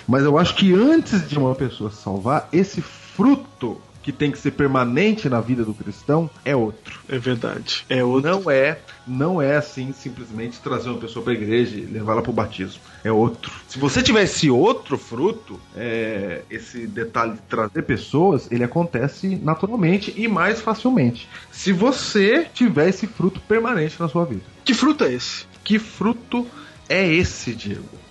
Mas 0.07 0.24
eu 0.24 0.37
acho 0.37 0.57
que 0.57 0.74
antes 0.74 1.26
de 1.26 1.38
uma 1.38 1.54
pessoa 1.54 1.90
salvar, 1.90 2.46
esse 2.52 2.83
fruto 2.83 3.80
que 4.04 4.12
tem 4.12 4.30
que 4.30 4.38
ser 4.38 4.50
permanente 4.50 5.30
na 5.30 5.40
vida 5.40 5.64
do 5.64 5.72
cristão 5.72 6.28
é 6.44 6.54
outro. 6.54 7.00
É 7.08 7.18
verdade. 7.18 7.86
É 7.88 8.04
outro. 8.04 8.30
Não 8.30 8.50
é, 8.50 8.78
não 9.06 9.40
é 9.40 9.56
assim 9.56 9.94
simplesmente 9.94 10.60
trazer 10.60 10.90
uma 10.90 11.00
pessoa 11.00 11.24
para 11.24 11.32
a 11.32 11.36
igreja 11.36 11.78
e 11.78 11.86
levá-la 11.86 12.20
para 12.20 12.30
o 12.30 12.34
batismo. 12.34 12.82
É 13.02 13.10
outro. 13.10 13.50
Se 13.66 13.78
você 13.78 14.02
tiver 14.02 14.24
esse 14.24 14.50
outro 14.50 14.98
fruto, 14.98 15.58
é, 15.74 16.42
esse 16.50 16.86
detalhe 16.86 17.32
de 17.32 17.40
trazer 17.48 17.82
pessoas, 17.82 18.46
ele 18.52 18.62
acontece 18.62 19.36
naturalmente 19.42 20.12
e 20.14 20.28
mais 20.28 20.60
facilmente. 20.60 21.26
Se 21.50 21.72
você 21.72 22.46
tiver 22.52 22.90
esse 22.90 23.06
fruto 23.06 23.40
permanente 23.40 23.98
na 23.98 24.06
sua 24.06 24.26
vida. 24.26 24.42
Que 24.62 24.74
fruto 24.74 25.04
é 25.04 25.14
esse? 25.14 25.46
Que 25.64 25.78
fruto 25.78 26.46
é 26.90 27.10
esse, 27.10 27.54
Diego? 27.54 28.04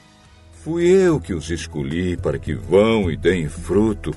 Fui 0.64 0.86
eu 0.86 1.20
que 1.20 1.34
os 1.34 1.52
escolhi 1.52 2.16
para 2.16 2.40
que 2.40 2.54
vão 2.54 3.12
e 3.12 3.18
deem 3.18 3.50
fruto, 3.50 4.12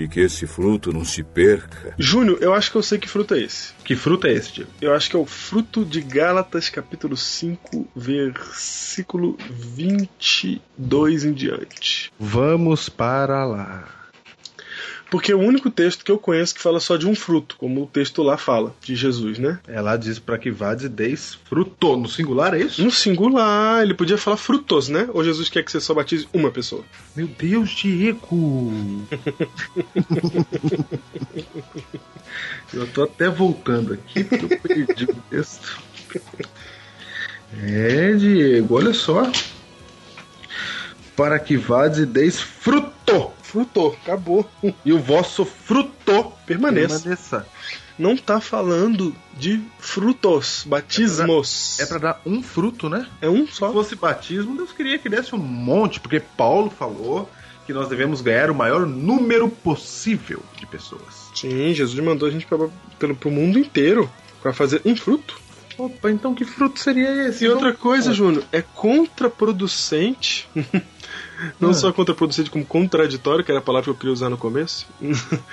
e 0.00 0.08
que 0.08 0.20
esse 0.20 0.46
fruto 0.46 0.92
não 0.92 1.04
se 1.04 1.22
perca. 1.22 1.94
Júnior, 1.98 2.38
eu 2.40 2.54
acho 2.54 2.70
que 2.70 2.76
eu 2.76 2.82
sei 2.82 2.98
que 2.98 3.08
fruto 3.08 3.34
é 3.34 3.42
esse. 3.42 3.74
Que 3.84 3.94
fruto 3.94 4.26
é 4.26 4.32
esse, 4.32 4.54
Diego? 4.54 4.70
Eu 4.80 4.94
acho 4.94 5.10
que 5.10 5.16
é 5.16 5.18
o 5.18 5.26
fruto 5.26 5.84
de 5.84 6.00
Gálatas, 6.00 6.70
capítulo 6.70 7.16
5, 7.16 7.88
versículo 7.94 9.36
22 9.50 11.24
em 11.24 11.32
diante. 11.32 12.10
Vamos 12.18 12.88
para 12.88 13.44
lá. 13.44 13.99
Porque 15.10 15.32
é 15.32 15.34
o 15.34 15.40
único 15.40 15.68
texto 15.70 16.04
que 16.04 16.12
eu 16.12 16.18
conheço 16.18 16.54
que 16.54 16.62
fala 16.62 16.78
só 16.78 16.96
de 16.96 17.06
um 17.06 17.14
fruto, 17.14 17.56
como 17.58 17.82
o 17.82 17.86
texto 17.86 18.22
lá 18.22 18.36
fala, 18.36 18.74
de 18.80 18.94
Jesus, 18.94 19.38
né? 19.38 19.58
Ela 19.66 19.96
diz 19.96 20.18
para 20.20 20.38
que 20.38 20.50
vades 20.50 20.84
e 20.84 20.88
deis 20.88 21.36
fruto. 21.44 21.96
No 21.96 22.08
singular, 22.08 22.54
é 22.54 22.60
isso? 22.60 22.82
No 22.82 22.90
singular, 22.90 23.82
ele 23.82 23.94
podia 23.94 24.16
falar 24.16 24.36
frutos, 24.36 24.88
né? 24.88 25.08
Ou 25.12 25.24
Jesus 25.24 25.48
quer 25.48 25.64
que 25.64 25.72
você 25.72 25.80
só 25.80 25.92
batize 25.92 26.28
uma 26.32 26.50
pessoa? 26.50 26.84
Meu 27.16 27.26
Deus, 27.26 27.70
Diego! 27.70 28.72
eu 32.72 32.86
tô 32.88 33.02
até 33.02 33.28
voltando 33.28 33.94
aqui 33.94 34.22
porque 34.22 34.44
eu 34.44 34.60
perdi 34.60 35.04
o 35.04 35.14
texto. 35.28 35.82
É, 37.62 38.12
Diego, 38.12 38.76
olha 38.76 38.94
só. 38.94 39.30
Para 41.20 41.38
que 41.38 41.56
vades 41.56 41.98
e 41.98 42.06
deis 42.06 42.40
fruto. 42.40 43.30
Fruto, 43.42 43.88
acabou. 44.02 44.48
E 44.84 44.92
o 44.92 44.98
vosso 44.98 45.44
fruto 45.44 46.32
Permaneça. 46.46 46.98
permaneça. 47.00 47.46
Não 47.98 48.16
tá 48.16 48.40
falando 48.40 49.14
de 49.36 49.60
frutos, 49.78 50.64
batismos. 50.66 51.78
É 51.78 51.84
para 51.84 51.98
dar 51.98 52.20
um 52.24 52.42
fruto, 52.42 52.88
né? 52.88 53.06
É 53.20 53.28
um 53.28 53.46
Se 53.46 53.54
só. 53.56 53.70
fosse 53.70 53.94
batismo, 53.96 54.56
Deus 54.56 54.72
queria 54.72 54.98
que 54.98 55.10
desse 55.10 55.34
um 55.34 55.38
monte, 55.38 56.00
porque 56.00 56.20
Paulo 56.20 56.70
falou 56.70 57.28
que 57.66 57.72
nós 57.74 57.88
devemos 57.90 58.22
ganhar 58.22 58.50
o 58.50 58.54
maior 58.54 58.86
número 58.86 59.48
possível 59.50 60.42
de 60.58 60.64
pessoas. 60.66 61.28
Sim, 61.34 61.74
Jesus 61.74 62.02
mandou 62.02 62.26
a 62.28 62.30
gente 62.32 62.46
pelo, 62.46 62.72
pro 63.16 63.30
mundo 63.30 63.58
inteiro 63.58 64.10
pra 64.40 64.54
fazer 64.54 64.80
um 64.86 64.96
fruto. 64.96 65.38
Opa, 65.76 66.10
então 66.10 66.34
que 66.34 66.44
fruto 66.46 66.80
seria 66.80 67.28
esse? 67.28 67.44
E 67.44 67.48
outra 67.48 67.68
Vamos- 67.68 67.80
coisa, 67.80 68.12
Júnior, 68.14 68.44
é 68.50 68.62
contraproducente. 68.62 70.48
Não 71.58 71.70
Ah. 71.70 71.74
só 71.74 71.92
contraproducente, 71.92 72.50
como 72.50 72.64
contraditório, 72.64 73.44
que 73.44 73.50
era 73.50 73.60
a 73.60 73.62
palavra 73.62 73.84
que 73.84 73.90
eu 73.90 73.94
queria 73.94 74.12
usar 74.12 74.28
no 74.28 74.36
começo. 74.36 74.86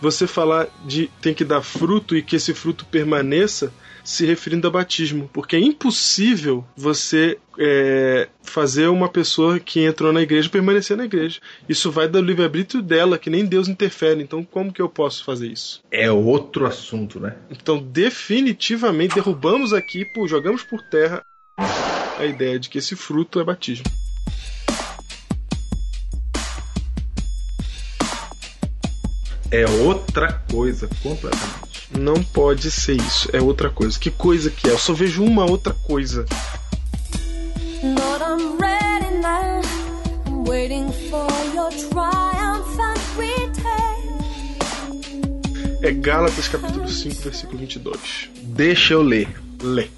Você 0.00 0.26
falar 0.26 0.66
de 0.84 1.08
tem 1.20 1.32
que 1.32 1.44
dar 1.44 1.62
fruto 1.62 2.16
e 2.16 2.22
que 2.22 2.34
esse 2.36 2.52
fruto 2.52 2.84
permaneça 2.86 3.72
se 4.02 4.26
referindo 4.26 4.66
a 4.66 4.70
batismo. 4.70 5.30
Porque 5.32 5.54
é 5.54 5.60
impossível 5.60 6.64
você 6.76 7.38
é, 7.56 8.28
fazer 8.42 8.88
uma 8.88 9.08
pessoa 9.08 9.60
que 9.60 9.78
entrou 9.84 10.12
na 10.12 10.20
igreja 10.20 10.48
permanecer 10.48 10.96
na 10.96 11.04
igreja. 11.04 11.38
Isso 11.68 11.88
vai 11.88 12.08
do 12.08 12.20
livre-arbítrio 12.20 12.82
dela, 12.82 13.16
que 13.16 13.30
nem 13.30 13.46
Deus 13.46 13.68
interfere. 13.68 14.20
Então, 14.20 14.42
como 14.42 14.72
que 14.72 14.82
eu 14.82 14.88
posso 14.88 15.22
fazer 15.24 15.46
isso? 15.46 15.80
É 15.88 16.10
outro 16.10 16.66
assunto, 16.66 17.20
né? 17.20 17.36
Então, 17.48 17.78
definitivamente, 17.80 19.14
derrubamos 19.14 19.72
aqui, 19.72 20.04
pô, 20.04 20.26
jogamos 20.26 20.64
por 20.64 20.82
terra 20.82 21.22
a 22.18 22.26
ideia 22.26 22.58
de 22.58 22.68
que 22.68 22.78
esse 22.78 22.96
fruto 22.96 23.38
é 23.38 23.44
batismo. 23.44 23.84
É 29.52 29.66
outra 29.84 30.42
coisa 30.50 30.88
completamente. 31.02 31.90
Não 31.98 32.24
pode 32.24 32.70
ser 32.70 32.96
isso, 32.96 33.28
é 33.34 33.40
outra 33.42 33.68
coisa. 33.68 33.98
Que 33.98 34.10
coisa 34.10 34.48
que 34.50 34.66
é? 34.66 34.72
Eu 34.72 34.78
só 34.78 34.94
vejo 34.94 35.22
uma 35.22 35.44
outra 35.44 35.74
coisa. 35.74 36.24
Lord, 37.82 38.24
I'm 38.24 38.58
ready 38.58 39.14
now. 39.20 39.60
I'm 40.26 40.48
waiting 40.48 40.90
for 41.10 41.28
your 41.54 41.68
triumphant 41.68 42.98
return. 43.18 43.52
É 45.82 45.90
Gálatas 45.92 46.48
capítulo 46.48 46.88
5, 46.88 47.20
versículo 47.20 47.58
22. 47.58 48.30
Deixa 48.40 48.94
eu 48.94 49.02
ler. 49.02 49.28
Lê. 49.62 49.88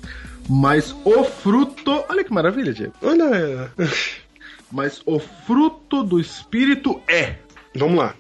Mas 0.49 0.93
o 1.05 1.23
fruto. 1.23 2.05
Olha 2.09 2.25
que 2.25 2.33
maravilha, 2.33 2.75
Diego. 2.75 2.95
Olha, 3.01 3.71
Mas 4.73 5.01
o 5.07 5.21
fruto 5.21 6.03
do 6.03 6.19
Espírito 6.19 7.01
é. 7.07 7.37
vamos 7.77 7.99
lá. 7.99 8.17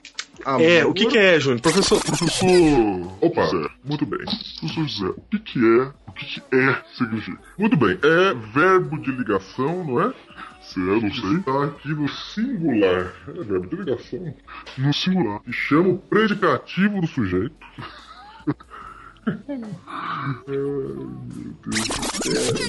É, 0.60 0.84
o 0.84 0.92
que, 0.92 1.06
que 1.06 1.18
é, 1.18 1.40
Júnior? 1.40 1.60
Professor, 1.60 2.02
Professor. 2.04 2.48
Opa, 3.20 3.46
Zé, 3.46 3.68
muito 3.84 4.04
bem. 4.04 4.20
Professor 4.60 4.88
Zé, 4.88 5.06
o 5.06 5.22
que, 5.30 5.38
que 5.38 5.58
é? 5.58 5.92
O 6.06 6.12
que, 6.12 6.26
que 6.26 6.42
é 6.54 6.82
significa? 6.96 7.38
Muito 7.58 7.76
bem, 7.76 7.98
é 8.02 8.34
verbo 8.52 8.98
de 9.00 9.10
ligação, 9.10 9.84
não 9.84 10.00
é? 10.00 10.12
Se 10.62 10.80
é, 10.80 11.00
não 11.00 11.12
sei. 11.12 11.38
Tá 11.40 11.64
aqui 11.64 11.88
no 11.88 12.08
singular. 12.08 13.12
É 13.28 13.42
verbo 13.42 13.66
de 13.66 13.76
ligação. 13.76 14.34
No 14.78 14.92
singular. 14.92 15.40
E 15.46 15.52
chama 15.52 15.88
o 15.90 15.98
predicativo 15.98 17.00
do 17.00 17.06
sujeito. 17.06 17.54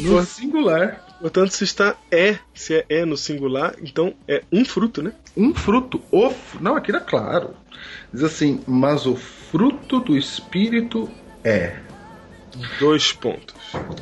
No 0.02 0.24
singular. 0.24 1.06
portanto, 1.20 1.52
se 1.52 1.64
está 1.64 1.96
é, 2.12 2.38
se 2.54 2.76
é 2.76 2.86
é 2.90 3.06
no 3.06 3.18
singular, 3.18 3.76
então 3.82 4.14
é 4.28 4.44
um 4.52 4.64
fruto, 4.64 5.02
né? 5.02 5.14
Um 5.36 5.54
fruto. 5.54 6.02
O. 6.12 6.32
Não, 6.60 6.76
aqui 6.76 6.92
era 6.92 7.02
claro. 7.02 7.56
Diz 8.14 8.24
assim: 8.24 8.62
Mas 8.68 9.06
o 9.06 9.16
fruto 9.16 10.00
do 10.00 10.18
Espírito 10.18 11.10
é. 11.44 11.80
Dois 12.80 13.12
pontos. 13.12 13.56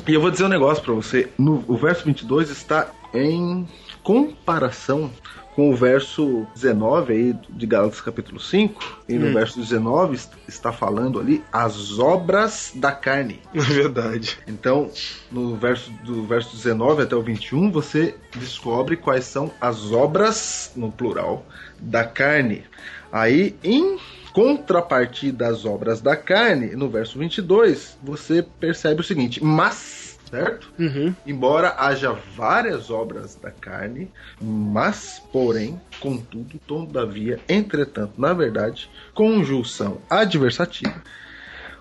E 0.06 0.14
eu 0.14 0.20
vou 0.20 0.30
dizer 0.30 0.44
um 0.44 0.48
negócio 0.48 0.82
pra 0.84 0.94
você. 0.94 1.28
No, 1.36 1.64
o 1.66 1.76
verso 1.76 2.04
22 2.04 2.50
está 2.50 2.88
em 3.12 3.66
comparação 4.02 5.10
com 5.54 5.70
o 5.70 5.76
verso 5.76 6.46
19 6.54 7.12
aí 7.12 7.36
de 7.50 7.66
Gálatas 7.66 8.00
capítulo 8.00 8.40
5. 8.40 9.02
E 9.08 9.14
no 9.14 9.28
Hum. 9.28 9.32
verso 9.34 9.58
19 9.60 10.14
est- 10.14 10.32
está 10.48 10.72
falando 10.72 11.20
ali 11.20 11.42
as 11.52 11.98
obras 11.98 12.72
da 12.74 12.90
carne. 12.92 13.40
É 13.54 13.60
verdade. 13.60 14.38
Então, 14.48 14.90
no 15.30 15.56
verso 15.56 15.90
do 16.04 16.24
verso 16.26 16.54
19 16.56 17.02
até 17.02 17.14
o 17.14 17.22
21, 17.22 17.70
você 17.70 18.14
descobre 18.36 18.96
quais 18.96 19.24
são 19.24 19.50
as 19.60 19.92
obras, 19.92 20.72
no 20.76 20.90
plural, 20.90 21.46
da 21.80 22.04
carne. 22.04 22.64
Aí, 23.12 23.54
em 23.62 23.96
contrapartida 24.32 25.46
às 25.48 25.64
obras 25.64 26.00
da 26.00 26.16
carne, 26.16 26.74
no 26.74 26.88
verso 26.88 27.18
22, 27.18 27.96
você 28.02 28.42
percebe 28.42 29.00
o 29.00 29.04
seguinte: 29.04 29.42
mas, 29.42 30.03
certo? 30.34 30.72
Uhum. 30.76 31.14
Embora 31.24 31.76
haja 31.78 32.12
várias 32.12 32.90
obras 32.90 33.36
da 33.36 33.52
carne, 33.52 34.10
mas, 34.40 35.22
porém, 35.32 35.80
contudo, 36.00 36.58
todavia, 36.66 37.38
entretanto, 37.48 38.14
na 38.18 38.32
verdade, 38.32 38.90
conjunção 39.14 39.98
adversativa, 40.10 41.00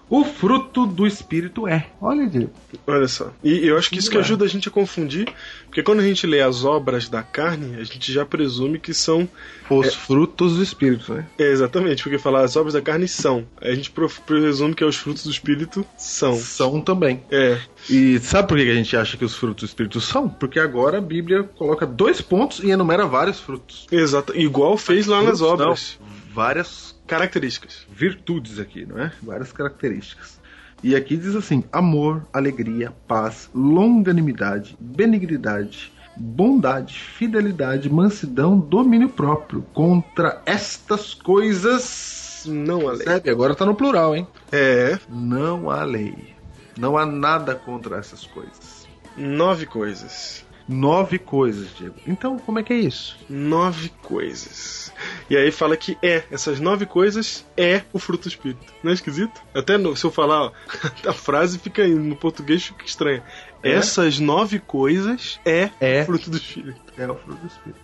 o 0.10 0.24
fruto 0.24 0.86
do 0.86 1.08
Espírito 1.08 1.68
é. 1.68 1.88
Olha, 2.02 2.28
Diego. 2.28 2.52
Olha 2.86 3.08
só. 3.08 3.32
E 3.44 3.68
eu 3.68 3.78
acho 3.78 3.90
que 3.90 3.98
isso 3.98 4.12
que 4.12 4.18
ajuda 4.18 4.46
a 4.46 4.48
gente 4.48 4.68
a 4.68 4.72
confundir, 4.72 5.28
porque 5.66 5.82
quando 5.82 6.00
a 6.00 6.04
gente 6.04 6.28
lê 6.28 6.42
as 6.42 6.64
obras 6.64 7.10
da 7.10 7.24
carne, 7.24 7.80
a 7.80 7.84
gente 7.84 8.12
já 8.12 8.26
presume 8.26 8.80
que 8.80 8.94
são. 8.94 9.28
Os 9.70 9.96
frutos 9.96 10.58
do 10.58 10.64
Espírito, 10.64 11.14
né? 11.14 11.26
É, 11.40 11.50
exatamente, 11.52 12.04
porque 12.04 12.20
falar 12.20 12.42
as 12.42 12.56
obras 12.56 12.74
da 12.74 12.82
carne 12.82 13.08
são. 13.08 13.48
A 13.62 13.74
gente 13.74 13.92
presume 14.26 14.76
que 14.76 14.84
é 14.84 14.88
os 14.88 14.98
frutos 14.98 15.24
do 15.24 15.32
espírito 15.32 15.86
são. 15.98 16.36
São 16.36 16.82
também. 16.82 17.24
É. 17.32 17.60
E 17.90 18.20
sabe 18.20 18.48
por 18.48 18.58
que 18.58 18.70
a 18.70 18.76
gente 18.76 18.96
acha 18.96 19.18
que 19.18 19.26
os 19.26 19.36
frutos 19.36 19.64
do 19.64 19.68
Espírito 19.68 20.00
são? 20.00 20.30
Porque 20.30 20.60
agora 20.60 20.98
a 20.98 21.02
Bíblia 21.02 21.44
coloca 21.44 21.86
dois 21.86 22.22
pontos 22.22 22.60
e 22.60 22.70
enumera 22.70 23.06
vários 23.06 23.40
frutos. 23.40 23.88
Exato. 23.92 24.38
Igual 24.38 24.78
fez 24.78 25.08
lá 25.08 25.22
nas 25.22 25.42
obras. 25.42 25.98
não, 26.00 26.08
várias 26.34 26.93
Características. 27.08 27.86
virtudes 27.90 28.60
aqui, 28.60 28.86
não 28.86 29.00
é? 29.00 29.12
Várias 29.22 29.52
características. 29.52 30.40
E 30.84 30.96
aqui 30.96 31.16
diz 31.16 31.36
assim: 31.36 31.64
amor, 31.72 32.26
alegria, 32.34 32.92
paz, 33.08 33.50
longanimidade, 33.56 34.76
benignidade, 34.80 35.94
bondade, 36.16 37.00
fidelidade, 37.00 37.90
mansidão, 37.90 38.60
domínio 38.60 39.10
próprio. 39.10 39.62
Contra 39.74 40.42
estas 40.46 41.14
coisas. 41.14 42.44
Não 42.46 42.90
há 42.90 42.92
lei. 42.92 43.06
Percebe? 43.06 43.30
Agora 43.30 43.56
tá 43.56 43.66
no 43.66 43.76
plural, 43.76 44.16
hein? 44.16 44.28
É. 44.52 45.00
Não 45.10 45.70
há 45.70 45.84
lei. 45.84 46.34
Não 46.78 46.98
há 46.98 47.06
nada 47.06 47.56
contra 47.56 47.98
essas 47.98 48.26
coisas. 48.26 48.88
Nove 49.16 49.66
coisas. 49.66 50.46
Nove 50.68 51.20
coisas, 51.20 51.68
Diego. 51.78 51.96
Então, 52.08 52.40
como 52.40 52.58
é 52.60 52.64
que 52.64 52.72
é 52.72 52.78
isso? 52.78 53.18
Nove 53.30 53.90
coisas. 54.02 54.94
E 55.30 55.36
aí 55.36 55.52
fala 55.52 55.76
que 55.76 55.98
é, 56.02 56.24
essas 56.32 56.60
nove 56.60 56.86
coisas 56.86 57.46
é 57.58 57.82
o 57.92 58.00
fruto 58.00 58.24
do 58.24 58.30
espírito. 58.30 58.74
Não 58.82 58.92
é 58.92 58.94
esquisito? 58.94 59.42
Até 59.54 59.78
no- 59.78 59.96
se 59.96 60.06
eu 60.06 60.12
falar, 60.12 60.42
ó, 60.44 60.52
a 61.08 61.12
frase 61.14 61.60
fica 61.60 61.86
em- 61.86 61.96
no 61.96 62.16
português 62.16 62.64
fica 62.64 62.86
estranha. 62.86 63.22
É? 63.62 63.72
Essas 63.74 64.20
nove 64.20 64.58
coisas 64.60 65.40
é, 65.46 65.70
É. 65.82 66.04
o 66.04 66.06
fruto 66.06 66.30
do 66.30 66.38
espírito. 66.38 66.80
É 66.98 67.06
o 67.10 67.16
fruto 67.16 67.42
do 67.42 67.48
Espírito. 67.48 67.80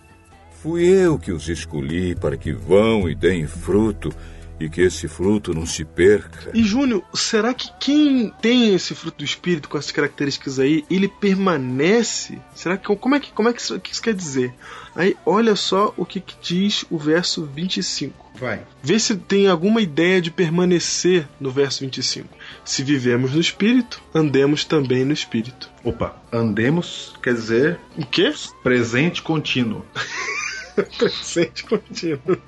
Fui 0.62 0.84
eu 0.84 1.18
que 1.18 1.32
os 1.32 1.48
escolhi 1.48 2.14
para 2.14 2.36
que 2.36 2.52
vão 2.52 3.08
e 3.08 3.14
deem 3.14 3.46
fruto, 3.46 4.10
e 4.60 4.68
que 4.68 4.82
esse 4.82 5.08
fruto 5.08 5.54
não 5.54 5.64
se 5.64 5.84
perca. 5.84 6.50
E 6.52 6.62
Júnior, 6.62 7.02
será 7.14 7.54
que 7.54 7.70
quem 7.80 8.30
tem 8.42 8.74
esse 8.74 8.94
fruto 8.94 9.18
do 9.18 9.24
espírito 9.24 9.68
com 9.68 9.78
essas 9.78 9.90
características 9.90 10.58
aí, 10.58 10.84
ele 10.90 11.08
permanece? 11.08 12.38
Será 12.54 12.76
que 12.76 12.94
como 12.94 13.14
é 13.14 13.20
que 13.20 13.32
como 13.32 13.48
é 13.48 13.52
que 13.54 13.60
isso, 13.60 13.80
que 13.80 13.92
isso 13.92 14.02
quer 14.02 14.14
dizer? 14.14 14.54
Aí 14.94 15.16
olha 15.24 15.56
só 15.56 15.94
o 15.96 16.04
que, 16.04 16.20
que 16.20 16.36
diz 16.42 16.84
o 16.90 16.98
verso 16.98 17.46
25. 17.46 18.30
Vai. 18.34 18.62
Vê 18.82 18.98
se 18.98 19.16
tem 19.16 19.48
alguma 19.48 19.80
ideia 19.80 20.20
de 20.20 20.30
permanecer 20.30 21.26
no 21.40 21.50
verso 21.50 21.80
25. 21.80 22.28
Se 22.64 22.82
vivemos 22.82 23.32
no 23.32 23.40
espírito, 23.40 24.02
andemos 24.14 24.64
também 24.64 25.04
no 25.04 25.12
espírito. 25.12 25.70
Opa, 25.84 26.16
andemos 26.32 27.14
quer 27.22 27.34
dizer 27.34 27.78
O 27.96 28.04
quê? 28.04 28.32
presente 28.62 29.22
contínuo. 29.22 29.84
Presente 30.98 31.64
contínuo. 31.64 32.38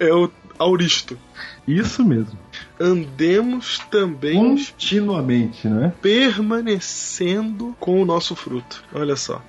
É 0.00 0.12
o 0.12 0.28
auristo. 0.58 1.18
Isso 1.66 2.04
mesmo. 2.04 2.38
Andemos 2.80 3.78
também 3.90 4.34
Continuamente, 4.34 5.68
não 5.68 5.84
é? 5.84 5.88
permanecendo 6.00 7.76
com 7.78 8.00
o 8.00 8.04
nosso 8.04 8.34
fruto. 8.34 8.82
Olha 8.92 9.16
só. 9.16 9.42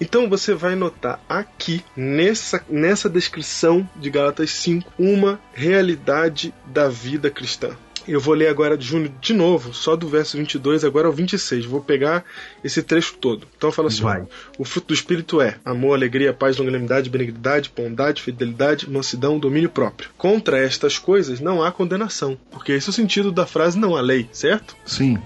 Então 0.00 0.28
você 0.28 0.54
vai 0.54 0.74
notar 0.74 1.20
aqui, 1.28 1.82
nessa, 1.96 2.62
nessa 2.68 3.08
descrição 3.08 3.88
de 3.96 4.10
Gálatas 4.10 4.50
5, 4.50 4.92
uma 4.98 5.40
realidade 5.54 6.52
da 6.66 6.88
vida 6.88 7.30
cristã. 7.30 7.76
Eu 8.08 8.20
vou 8.20 8.34
ler 8.34 8.48
agora 8.48 8.76
de 8.76 8.86
Júnior 8.86 9.12
de 9.20 9.32
novo, 9.34 9.74
só 9.74 9.96
do 9.96 10.06
verso 10.08 10.36
22 10.36 10.84
agora 10.84 11.06
ao 11.06 11.12
26. 11.12 11.64
Vou 11.64 11.80
pegar 11.80 12.24
esse 12.62 12.82
trecho 12.82 13.14
todo. 13.14 13.46
Então 13.56 13.72
fala 13.72 13.88
assim: 13.88 14.02
Vai. 14.02 14.24
O 14.58 14.64
fruto 14.64 14.88
do 14.88 14.94
Espírito 14.94 15.40
é 15.40 15.56
amor, 15.64 15.94
alegria, 15.94 16.32
paz, 16.32 16.56
longanimidade, 16.56 17.10
benignidade, 17.10 17.72
bondade, 17.76 18.22
fidelidade, 18.22 18.88
mansidão, 18.88 19.38
domínio 19.38 19.68
próprio. 19.70 20.10
Contra 20.16 20.58
estas 20.58 20.98
coisas 20.98 21.40
não 21.40 21.62
há 21.62 21.72
condenação, 21.72 22.38
porque 22.50 22.72
esse 22.72 22.88
é 22.88 22.90
o 22.90 22.94
sentido 22.94 23.32
da 23.32 23.46
frase 23.46 23.78
não 23.78 23.96
há 23.96 24.00
lei, 24.00 24.28
certo? 24.32 24.76
Sim. 24.84 25.18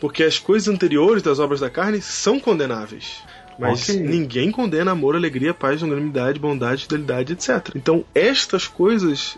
Porque 0.00 0.24
as 0.24 0.38
coisas 0.38 0.68
anteriores 0.68 1.22
das 1.22 1.38
obras 1.38 1.60
da 1.60 1.70
carne 1.70 2.02
são 2.02 2.38
condenáveis. 2.40 3.22
Mas 3.58 3.88
Ok. 3.88 4.00
ninguém 4.00 4.50
condena 4.50 4.90
amor, 4.90 5.14
alegria, 5.14 5.52
paz, 5.54 5.80
longanimidade, 5.82 6.40
bondade, 6.40 6.82
fidelidade, 6.82 7.34
etc. 7.34 7.70
Então, 7.76 8.04
estas 8.14 8.66
coisas, 8.66 9.36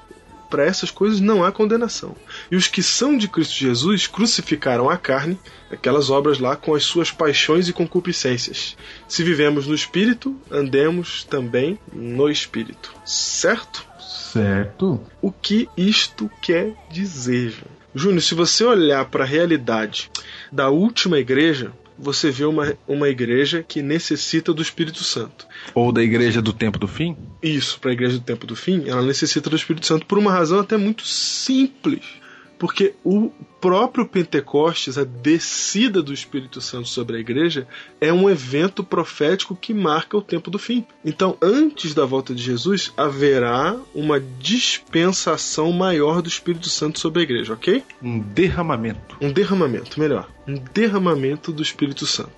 para 0.55 0.65
essas 0.65 0.89
coisas 0.89 1.19
não 1.19 1.43
há 1.43 1.51
condenação. 1.51 2.15
E 2.49 2.55
os 2.55 2.69
que 2.69 2.81
são 2.81 3.19
de 3.19 3.27
Cristo 3.27 3.57
Jesus 3.57 4.07
crucificaram 4.07 4.89
a 4.89 4.97
carne, 4.97 5.37
aquelas 5.69 6.11
obras 6.11 6.39
lá, 6.39 6.55
com 6.55 6.77
as 6.77 6.85
suas 6.85 7.11
paixões 7.11 7.69
e 7.69 7.73
concupiscências. 7.73 8.77
Se 9.09 9.25
vivemos 9.25 9.67
no 9.67 9.75
Espírito, 9.75 10.41
andemos 10.49 11.25
também 11.25 11.77
no 11.93 12.31
Espírito. 12.31 12.95
Certo? 13.05 13.85
Certo. 13.99 15.01
O 15.21 15.33
que 15.33 15.69
isto 15.77 16.31
quer 16.41 16.73
dizer? 16.89 17.57
Júnior? 17.93 18.23
Se 18.23 18.37
você 18.37 18.63
olhar 18.63 19.05
para 19.07 19.25
a 19.25 19.27
realidade 19.27 20.09
da 20.53 20.71
última 20.71 21.19
igreja, 21.19 21.73
você 21.99 22.31
vê 22.31 22.45
uma, 22.45 22.77
uma 22.87 23.09
igreja 23.09 23.63
que 23.67 23.83
necessita 23.83 24.53
do 24.53 24.63
Espírito 24.63 25.05
Santo. 25.05 25.47
Ou 25.75 25.93
da 25.93 26.03
igreja 26.03 26.43
do 26.43 26.53
tempo 26.53 26.79
do 26.79 26.89
fim? 26.89 27.17
Isso, 27.43 27.79
para 27.81 27.91
a 27.91 27.93
igreja 27.95 28.19
do 28.19 28.25
tempo 28.25 28.47
do 28.47 28.57
fim, 28.57 28.89
ela 28.89 29.03
necessita 29.03 29.49
do 29.49 29.57
Espírito 29.57 29.87
Santo 29.87 30.07
por 30.07 30.19
uma 30.19 30.33
razão 30.33 30.61
até 30.61 30.77
muito 30.77 31.05
simples. 31.07 32.05
Porque 32.59 32.95
o 33.05 33.31
próprio 33.65 34.05
Pentecostes, 34.05 34.99
a 34.99 35.05
descida 35.05 36.03
do 36.03 36.13
Espírito 36.13 36.61
Santo 36.61 36.87
sobre 36.87 37.17
a 37.17 37.19
igreja, 37.19 37.67
é 37.99 38.13
um 38.13 38.29
evento 38.29 38.85
profético 38.85 39.57
que 39.57 39.73
marca 39.73 40.19
o 40.19 40.21
tempo 40.21 40.51
do 40.51 40.59
fim. 40.59 40.85
Então, 41.03 41.35
antes 41.41 41.95
da 41.95 42.05
volta 42.05 42.35
de 42.35 42.43
Jesus, 42.43 42.93
haverá 42.95 43.75
uma 43.95 44.21
dispensação 44.21 45.73
maior 45.73 46.21
do 46.21 46.29
Espírito 46.29 46.69
Santo 46.69 47.01
sobre 47.01 47.21
a 47.21 47.23
igreja, 47.23 47.55
ok? 47.55 47.83
Um 48.03 48.19
derramamento. 48.21 49.17
Um 49.19 49.33
derramamento, 49.33 49.99
melhor. 49.99 50.29
Um 50.47 50.57
derramamento 50.75 51.51
do 51.51 51.63
Espírito 51.63 52.07
Santo. 52.07 52.33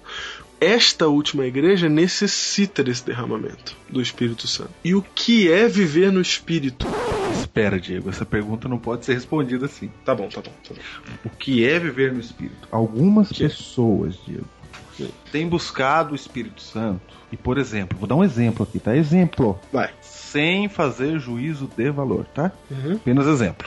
Esta 0.61 1.09
última 1.09 1.45
igreja 1.45 1.89
necessita 1.89 2.85
desse 2.85 3.05
derramamento 3.05 3.77
do 3.91 4.01
Espírito 4.01 4.47
Santo. 4.47 4.71
E 4.85 4.95
o 4.95 5.03
que 5.03 5.51
é 5.51 5.67
viver 5.67 6.13
no 6.13 6.21
Espírito? 6.21 6.87
Espera, 7.57 7.81
Diego, 7.81 8.11
essa 8.11 8.27
pergunta 8.27 8.69
não 8.69 8.79
pode 8.79 9.07
ser 9.07 9.15
respondida 9.15 9.65
assim. 9.65 9.91
Tá 10.05 10.15
bom, 10.15 10.29
tá 10.29 10.43
bom. 10.43 10.53
Tá 10.69 10.75
bom. 10.75 11.13
O 11.25 11.31
que 11.31 11.67
é 11.67 11.79
viver 11.79 12.13
no 12.13 12.21
Espírito? 12.21 12.69
Algumas 12.71 13.33
pessoas, 13.33 14.19
Diego, 14.27 14.45
Tem 15.33 15.49
buscado 15.49 16.13
o 16.13 16.15
Espírito 16.15 16.61
Santo. 16.61 17.17
E, 17.33 17.37
por 17.37 17.57
exemplo, 17.57 17.97
vou 17.99 18.07
dar 18.07 18.15
um 18.15 18.23
exemplo 18.23 18.63
aqui, 18.63 18.79
tá? 18.79 18.95
Exemplo. 18.95 19.59
Vai. 19.73 19.89
Sem 20.03 20.69
fazer 20.69 21.19
juízo 21.19 21.67
de 21.75 21.91
valor, 21.91 22.27
tá? 22.27 22.53
Uhum. 22.71 22.97
Apenas 22.97 23.27
exemplo. 23.27 23.67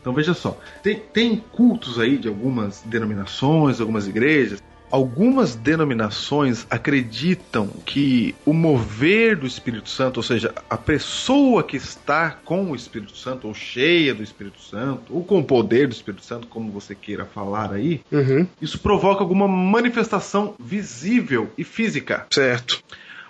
Então 0.00 0.12
veja 0.12 0.34
só, 0.34 0.58
tem, 0.82 0.98
tem 0.98 1.36
cultos 1.36 2.00
aí 2.00 2.18
de 2.18 2.26
algumas 2.26 2.82
denominações, 2.82 3.80
algumas 3.80 4.08
igrejas. 4.08 4.60
Algumas 4.90 5.54
denominações 5.54 6.66
acreditam 6.68 7.68
que 7.84 8.34
o 8.44 8.52
mover 8.52 9.36
do 9.36 9.46
Espírito 9.46 9.88
Santo, 9.88 10.16
ou 10.16 10.22
seja, 10.22 10.52
a 10.68 10.76
pessoa 10.76 11.62
que 11.62 11.76
está 11.76 12.30
com 12.44 12.70
o 12.70 12.74
Espírito 12.74 13.16
Santo, 13.16 13.46
ou 13.46 13.54
cheia 13.54 14.14
do 14.14 14.22
Espírito 14.22 14.60
Santo, 14.60 15.14
ou 15.14 15.22
com 15.24 15.38
o 15.38 15.44
poder 15.44 15.86
do 15.86 15.92
Espírito 15.94 16.24
Santo, 16.24 16.46
como 16.48 16.72
você 16.72 16.94
queira 16.94 17.24
falar 17.24 17.72
aí, 17.72 18.00
Uhum. 18.10 18.46
isso 18.60 18.78
provoca 18.80 19.22
alguma 19.22 19.46
manifestação 19.46 20.54
visível 20.58 21.50
e 21.56 21.62
física. 21.64 22.26
Certo. 22.30 22.82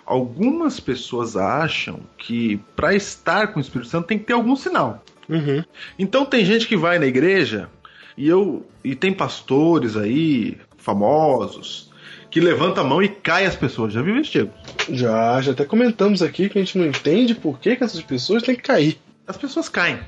Algumas 0.07 0.81
pessoas 0.81 1.37
acham 1.37 2.01
que 2.17 2.59
para 2.75 2.95
estar 2.95 3.49
com 3.49 3.59
o 3.59 3.63
Espírito 3.63 3.91
Santo 3.91 4.07
tem 4.07 4.19
que 4.19 4.25
ter 4.25 4.33
algum 4.33 4.57
sinal. 4.57 5.05
Uhum. 5.29 5.63
Então 5.99 6.25
tem 6.25 6.45
gente 6.45 6.67
que 6.67 6.77
vai 6.77 6.99
na 6.99 7.07
igreja 7.07 7.69
e 8.17 8.27
eu 8.29 8.67
e 8.83 8.95
tem 8.97 9.13
pastores 9.13 9.97
aí 9.97 10.57
famosos 10.81 11.91
que 12.31 12.41
levanta 12.41 12.81
a 12.81 12.85
mão 12.85 13.03
e 13.03 13.09
cai 13.09 13.45
as 13.45 13.57
pessoas. 13.57 13.93
Já 13.93 14.03
viu 14.03 14.17
isso, 14.17 14.31
Diego? 14.31 14.53
Já, 14.91 15.41
já 15.41 15.53
até 15.53 15.65
comentamos 15.65 16.23
aqui 16.23 16.49
que 16.49 16.59
a 16.59 16.63
gente 16.63 16.79
não 16.79 16.87
entende 16.87 17.35
por 17.35 17.59
que, 17.59 17.75
que 17.77 17.85
essas 17.85 18.03
pessoas 18.03 18.43
têm 18.43 18.55
que 18.55 18.63
cair. 18.63 19.01
As 19.27 19.37
pessoas 19.37 19.69
caem. 19.69 20.01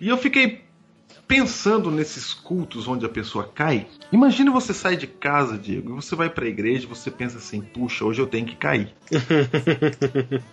E 0.00 0.08
eu 0.08 0.16
fiquei 0.16 0.63
pensando 1.26 1.90
nesses 1.90 2.32
cultos 2.34 2.86
onde 2.86 3.04
a 3.04 3.08
pessoa 3.08 3.50
cai. 3.54 3.86
Imagina 4.12 4.50
você 4.50 4.72
sai 4.74 4.96
de 4.96 5.06
casa, 5.06 5.56
Diego, 5.58 5.90
e 5.90 5.94
você 5.94 6.14
vai 6.14 6.28
pra 6.30 6.46
igreja 6.46 6.84
e 6.84 6.88
você 6.88 7.10
pensa 7.10 7.38
assim: 7.38 7.60
puxa, 7.60 8.04
hoje 8.04 8.20
eu 8.20 8.26
tenho 8.26 8.46
que 8.46 8.56
cair. 8.56 8.92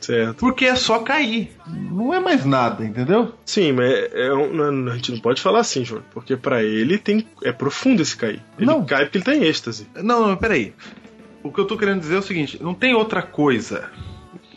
Certo. 0.00 0.36
Porque 0.38 0.66
é 0.66 0.76
só 0.76 0.98
cair. 0.98 1.52
Não 1.66 2.12
é 2.12 2.20
mais 2.20 2.44
nada, 2.44 2.84
entendeu? 2.84 3.32
Sim, 3.44 3.72
mas 3.72 3.90
é 4.12 4.32
um- 4.34 4.52
não- 4.52 4.92
a 4.92 4.96
gente 4.96 5.12
não 5.12 5.18
pode 5.18 5.40
falar 5.40 5.60
assim, 5.60 5.82
João, 5.84 6.02
porque 6.12 6.36
pra 6.36 6.62
ele 6.62 6.98
tem 6.98 7.26
é 7.42 7.52
profundo 7.52 8.02
esse 8.02 8.14
cair. 8.14 8.42
Ele 8.58 8.66
Não. 8.66 8.84
cai 8.84 9.04
porque 9.06 9.16
ele 9.18 9.24
tá 9.24 9.34
em 9.34 9.44
êxtase. 9.44 9.86
Não, 9.96 10.28
não, 10.28 10.36
peraí. 10.36 10.74
O 11.42 11.50
que 11.50 11.58
eu 11.58 11.64
tô 11.66 11.76
querendo 11.78 12.00
dizer 12.00 12.16
é 12.16 12.18
o 12.18 12.22
seguinte: 12.22 12.62
não 12.62 12.74
tem 12.74 12.94
outra 12.94 13.22
coisa. 13.22 13.90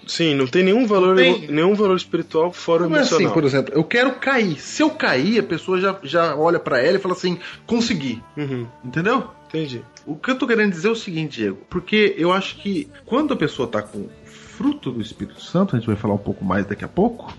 Sim, 0.08 0.34
não 0.36 0.48
tem 0.48 0.64
nenhum 0.64 0.88
valor, 0.88 1.16
tem. 1.16 1.48
nenhum 1.48 1.76
valor 1.76 1.96
espiritual 1.98 2.52
fora 2.52 2.86
o 2.86 2.90
Não 2.90 2.96
é 2.98 3.02
assim, 3.02 3.10
emocional. 3.16 3.34
por 3.34 3.44
exemplo, 3.44 3.74
eu 3.76 3.84
quero 3.84 4.14
cair. 4.16 4.60
Se 4.60 4.82
eu 4.82 4.90
cair, 4.90 5.40
a 5.40 5.44
pessoa 5.44 5.80
já, 5.80 5.98
já 6.04 6.36
olha 6.36 6.60
pra 6.60 6.82
ela 6.82 6.98
e 6.98 7.00
fala 7.02 7.14
assim: 7.14 7.38
consegui. 7.66 8.22
Uhum, 8.36 8.66
Entendeu? 8.84 9.30
entendi. 9.48 9.82
O 10.06 10.16
que 10.16 10.32
eu 10.32 10.36
tô 10.38 10.46
querendo 10.48 10.72
dizer 10.72 10.88
é 10.88 10.92
o 10.92 10.96
seguinte, 10.96 11.38
Diego, 11.42 11.58
porque 11.70 12.16
eu 12.18 12.32
acho 12.32 12.58
que 12.58 12.90
quando 13.06 13.34
a 13.34 13.38
pessoa 13.38 13.68
tá 13.68 13.82
com 13.82 14.08
fruto 14.26 14.92
do 14.92 15.02
Espírito 15.02 15.42
Santo, 15.42 15.76
a 15.76 15.80
gente 15.80 15.88
vai 15.88 15.96
falar 15.96 16.14
um 16.16 16.20
pouco 16.20 16.44
mais 16.44 16.66
daqui 16.66 16.84
a 16.84 16.88
pouco, 16.88 17.34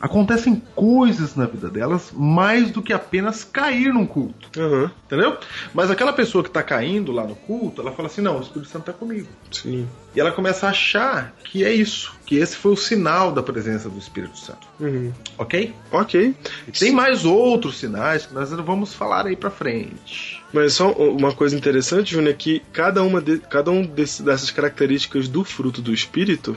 acontecem 0.00 0.62
coisas 0.74 1.36
na 1.36 1.46
vida 1.46 1.68
delas 1.68 2.10
mais 2.12 2.70
do 2.70 2.82
que 2.82 2.92
apenas 2.92 3.44
cair 3.44 3.92
num 3.92 4.06
culto. 4.06 4.48
Aham, 4.58 4.90
Entendeu? 5.06 5.36
Mas 5.74 5.90
aquela 5.90 6.12
pessoa 6.12 6.42
que 6.44 6.50
tá 6.50 6.62
caindo 6.62 7.12
lá 7.12 7.24
no 7.24 7.34
culto, 7.34 7.80
ela 7.82 7.92
fala 7.92 8.08
assim: 8.08 8.20
não, 8.20 8.38
o 8.38 8.42
Espírito 8.42 8.70
Santo 8.70 8.84
tá 8.84 8.92
comigo. 8.92 9.28
sim. 9.50 9.86
E 10.12 10.18
ela 10.18 10.32
começa 10.32 10.66
a 10.66 10.70
achar 10.70 11.32
que 11.44 11.64
é 11.64 11.72
isso, 11.72 12.12
que 12.26 12.34
esse 12.34 12.56
foi 12.56 12.72
o 12.72 12.76
sinal 12.76 13.30
da 13.30 13.44
presença 13.44 13.88
do 13.88 13.96
Espírito 13.96 14.36
Santo. 14.40 14.66
Uhum. 14.80 15.12
Ok? 15.38 15.72
Ok. 15.92 16.34
E 16.66 16.72
tem 16.72 16.90
mais 16.90 17.24
outros 17.24 17.78
sinais 17.78 18.26
que 18.26 18.34
nós 18.34 18.50
vamos 18.50 18.92
falar 18.92 19.26
aí 19.26 19.36
pra 19.36 19.50
frente. 19.50 20.42
Mas 20.52 20.72
só 20.74 20.90
uma 20.90 21.32
coisa 21.32 21.56
interessante, 21.56 22.10
Júnior, 22.12 22.32
é 22.32 22.36
que 22.36 22.60
cada 22.72 23.04
uma 23.04 23.20
de- 23.22 23.38
cada 23.38 23.70
um 23.70 23.84
desse- 23.86 24.24
dessas 24.24 24.50
características 24.50 25.28
do 25.28 25.44
fruto 25.44 25.80
do 25.80 25.94
espírito 25.94 26.56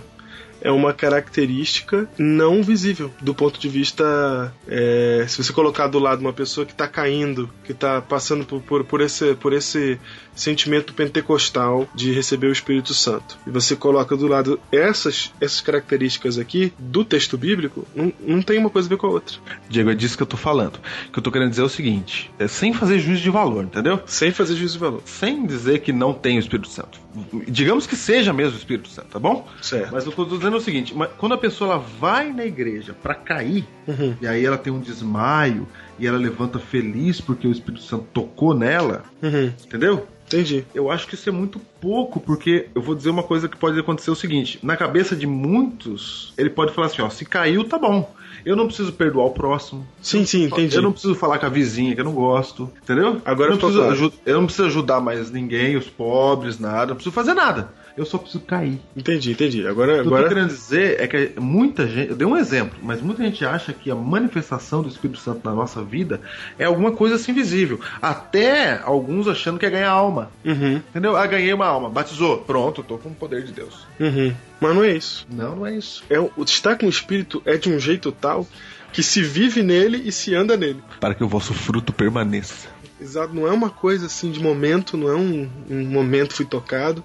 é 0.64 0.72
uma 0.72 0.94
característica 0.94 2.10
não 2.18 2.64
visível 2.64 3.12
do 3.22 3.36
ponto 3.36 3.60
de 3.60 3.68
vista 3.68 4.54
é, 4.68 5.26
se 5.28 5.44
você 5.44 5.52
colocar 5.52 5.88
do 5.88 6.00
lado 6.00 6.22
uma 6.22 6.34
pessoa 6.34 6.66
que 6.66 6.72
está 6.72 6.88
caindo, 6.88 7.50
que 7.64 7.74
está 7.74 8.02
passando 8.02 8.46
por, 8.46 8.62
por, 8.62 8.84
por 8.86 9.02
esse 9.02 9.36
por 9.36 9.54
esse 9.54 10.00
sentimento 10.34 10.94
pentecostal 10.94 11.88
de 11.94 12.12
receber 12.12 12.48
o 12.48 12.52
Espírito 12.52 12.94
Santo 12.94 13.38
e 13.46 13.52
você 13.52 13.76
coloca 13.76 14.16
do 14.16 14.28
lado 14.28 14.60
essas 14.72 15.32
essas 15.42 15.62
características 15.62 16.40
aqui 16.40 16.74
do 16.80 17.04
texto 17.04 17.38
bíblico, 17.38 17.86
não, 17.94 18.14
não 18.26 18.42
tem 18.42 18.58
uma 18.58 18.70
coisa 18.70 18.88
a 18.88 18.90
ver 18.90 18.98
com 18.98 19.08
a 19.08 19.12
outra, 19.12 19.38
Diego, 19.70 19.90
é 19.90 19.96
disso 19.96 20.16
que 20.16 20.24
eu 20.24 20.28
tô 20.28 20.38
falando. 20.38 20.78
O 21.08 21.12
que 21.12 21.20
eu 21.20 21.24
tô 21.24 21.32
querendo 21.32 21.50
dizer 21.50 21.62
é 21.62 21.66
o 21.66 21.70
seguinte: 21.70 22.32
é 22.40 22.48
sem 22.48 22.74
fazer 22.74 23.00
juízo 23.00 23.22
de 23.22 23.30
valor, 23.30 23.66
entendeu? 23.66 24.00
sem 24.14 24.32
fazer 24.32 24.56
juízo 24.56 24.74
de 24.74 24.80
valor. 24.80 25.02
Sem 25.06 25.46
dizer 25.46 25.80
que 25.80 25.92
não 25.92 26.14
tem 26.14 26.38
o 26.38 26.40
Espírito 26.40 26.70
Santo. 26.70 27.00
Digamos 27.48 27.86
que 27.86 27.96
seja 27.96 28.34
mesmo 28.34 28.56
o 28.56 28.58
Espírito 28.58 28.88
Santo, 28.90 29.08
tá 29.10 29.20
bom? 29.20 29.48
Certo. 29.62 29.92
Mas 29.92 30.06
eu 30.06 30.12
tô 30.12 30.26
dizendo 30.26 30.58
o 30.58 30.62
seguinte: 30.62 30.94
quando 31.18 31.34
a 31.34 31.38
pessoa 31.38 31.74
ela 31.74 31.80
vai 32.00 32.32
na 32.34 32.46
igreja 32.46 32.94
pra 32.94 33.14
cair, 33.14 33.68
Uhum. 33.88 34.16
e 34.22 34.28
aí 34.28 34.46
ela 34.46 34.58
tem 34.58 34.72
um 34.74 34.80
desmaio, 34.80 35.68
e 36.00 36.08
ela 36.08 36.18
levanta 36.18 36.58
feliz 36.60 37.22
porque 37.22 37.48
o 37.48 37.52
Espírito 37.52 37.84
Santo 37.84 38.06
tocou 38.14 38.54
nela, 38.56 39.04
Uhum. 39.22 39.52
entendeu? 39.66 40.08
Entendi. 40.34 40.66
Eu 40.74 40.90
acho 40.90 41.08
que 41.08 41.16
isso 41.16 41.30
é 41.30 41.32
muito 41.32 41.60
pouco, 41.80 42.20
porque 42.20 42.68
eu 42.74 42.82
vou 42.82 42.96
dizer 42.96 43.10
uma 43.10 43.24
coisa 43.24 43.48
que 43.48 43.58
pode 43.58 43.80
acontecer 43.80 44.12
o 44.12 44.16
seguinte: 44.16 44.60
na 44.64 44.76
cabeça 44.76 45.16
de 45.16 45.28
muitos, 45.28 46.34
ele 46.38 46.50
pode 46.50 46.74
falar 46.74 46.88
assim, 46.88 47.02
ó, 47.02 47.10
se 47.10 47.26
caiu, 47.26 47.64
tá 47.64 47.78
bom. 47.78 48.14
Eu 48.46 48.56
não 48.56 48.68
preciso 48.68 48.92
perdoar 48.92 49.28
o 49.28 49.32
próximo. 49.32 49.88
Sim, 50.02 50.26
sim, 50.26 50.44
entendi. 50.44 50.76
Eu 50.76 50.82
não 50.82 50.92
preciso 50.92 51.16
falar 51.16 51.40
com 51.40 51.46
a 51.46 51.50
vizinha 51.50 51.96
que 51.96 52.02
eu 52.02 52.06
não 52.06 52.14
gosto, 52.14 52.70
entendeu? 52.82 53.22
Agora 53.24 53.50
eu 53.50 53.52
não, 53.54 53.58
preciso, 53.58 53.80
claro. 53.82 54.14
eu 54.26 54.36
não 54.36 54.46
preciso 54.46 54.68
ajudar 54.68 55.00
mais 55.00 55.32
ninguém, 55.32 55.78
os 55.78 55.88
pobres, 55.88 56.60
nada. 56.60 56.88
Não 56.88 56.96
preciso 56.96 57.14
fazer 57.14 57.34
nada. 57.34 57.72
Eu 57.96 58.06
só 58.06 58.18
preciso 58.18 58.44
cair. 58.44 58.80
Entendi, 58.98 59.32
entendi. 59.32 59.68
Agora, 59.68 59.92
O 59.92 59.96
que 59.96 60.00
eu 60.02 60.04
tô 60.06 60.16
agora 60.16 60.28
querendo 60.30 60.48
dizer 60.48 61.00
é 61.00 61.08
que 61.08 61.40
muita 61.40 61.88
gente. 61.88 62.10
Eu 62.10 62.16
dei 62.16 62.26
um 62.26 62.36
exemplo, 62.36 62.78
mas 62.82 63.02
muita 63.02 63.24
gente 63.24 63.46
acha 63.46 63.72
que 63.72 63.92
a 63.92 63.96
manifestação 63.96 64.82
do 64.82 64.90
Espírito 64.90 65.20
Santo 65.20 65.42
na 65.44 65.54
nossa 65.54 65.84
vida 65.84 66.20
é 66.58 66.66
alguma 66.66 66.92
coisa 66.92 67.16
assim 67.16 67.34
visível. 67.34 67.80
Até 68.02 68.82
alguns 68.84 69.28
achando 69.28 69.60
que 69.60 69.66
é 69.66 69.70
ganhar 69.70 69.92
alma. 69.92 70.32
Uhum, 70.44 70.78
Entendeu? 70.90 71.16
Ah, 71.16 71.28
ganhei 71.28 71.54
uma 71.54 71.68
alma. 71.68 71.90
Batizou. 71.90 72.40
Pronto, 72.40 72.82
eu 72.82 72.86
tô 72.86 72.98
com 72.98 73.10
o 73.10 73.16
poder 73.16 73.44
de 73.44 73.52
Deus. 73.52 73.86
uhum. 74.00 74.34
Mas 74.60 74.76
não 74.76 74.84
é 74.84 74.92
isso. 74.96 75.28
Não, 75.30 75.56
não 75.58 75.68
é 75.68 75.76
isso. 75.76 76.04
É, 76.10 76.18
o 76.20 76.32
estar 76.46 76.78
com 76.78 76.86
o 76.86 76.90
espírito 76.90 77.42
é 77.46 77.58
de 77.58 77.70
um 77.70 77.78
jeito 77.78 78.12
tal 78.12 78.48
que 78.94 79.04
se 79.04 79.22
vive 79.22 79.62
nele 79.62 80.02
e 80.06 80.12
se 80.12 80.34
anda 80.34 80.56
nele. 80.56 80.82
Para 81.00 81.14
que 81.14 81.24
o 81.24 81.28
vosso 81.28 81.54
fruto 81.54 81.92
permaneça. 81.92 82.70
Exato, 83.02 83.34
não 83.34 83.46
é 83.46 83.52
uma 83.52 83.70
coisa 83.70 84.06
assim 84.06 84.32
de 84.32 84.40
momento, 84.40 84.96
não 84.96 85.10
é 85.10 85.16
um, 85.16 85.50
um 85.70 85.84
momento 85.86 86.34
fui 86.34 86.46
tocado, 86.46 87.04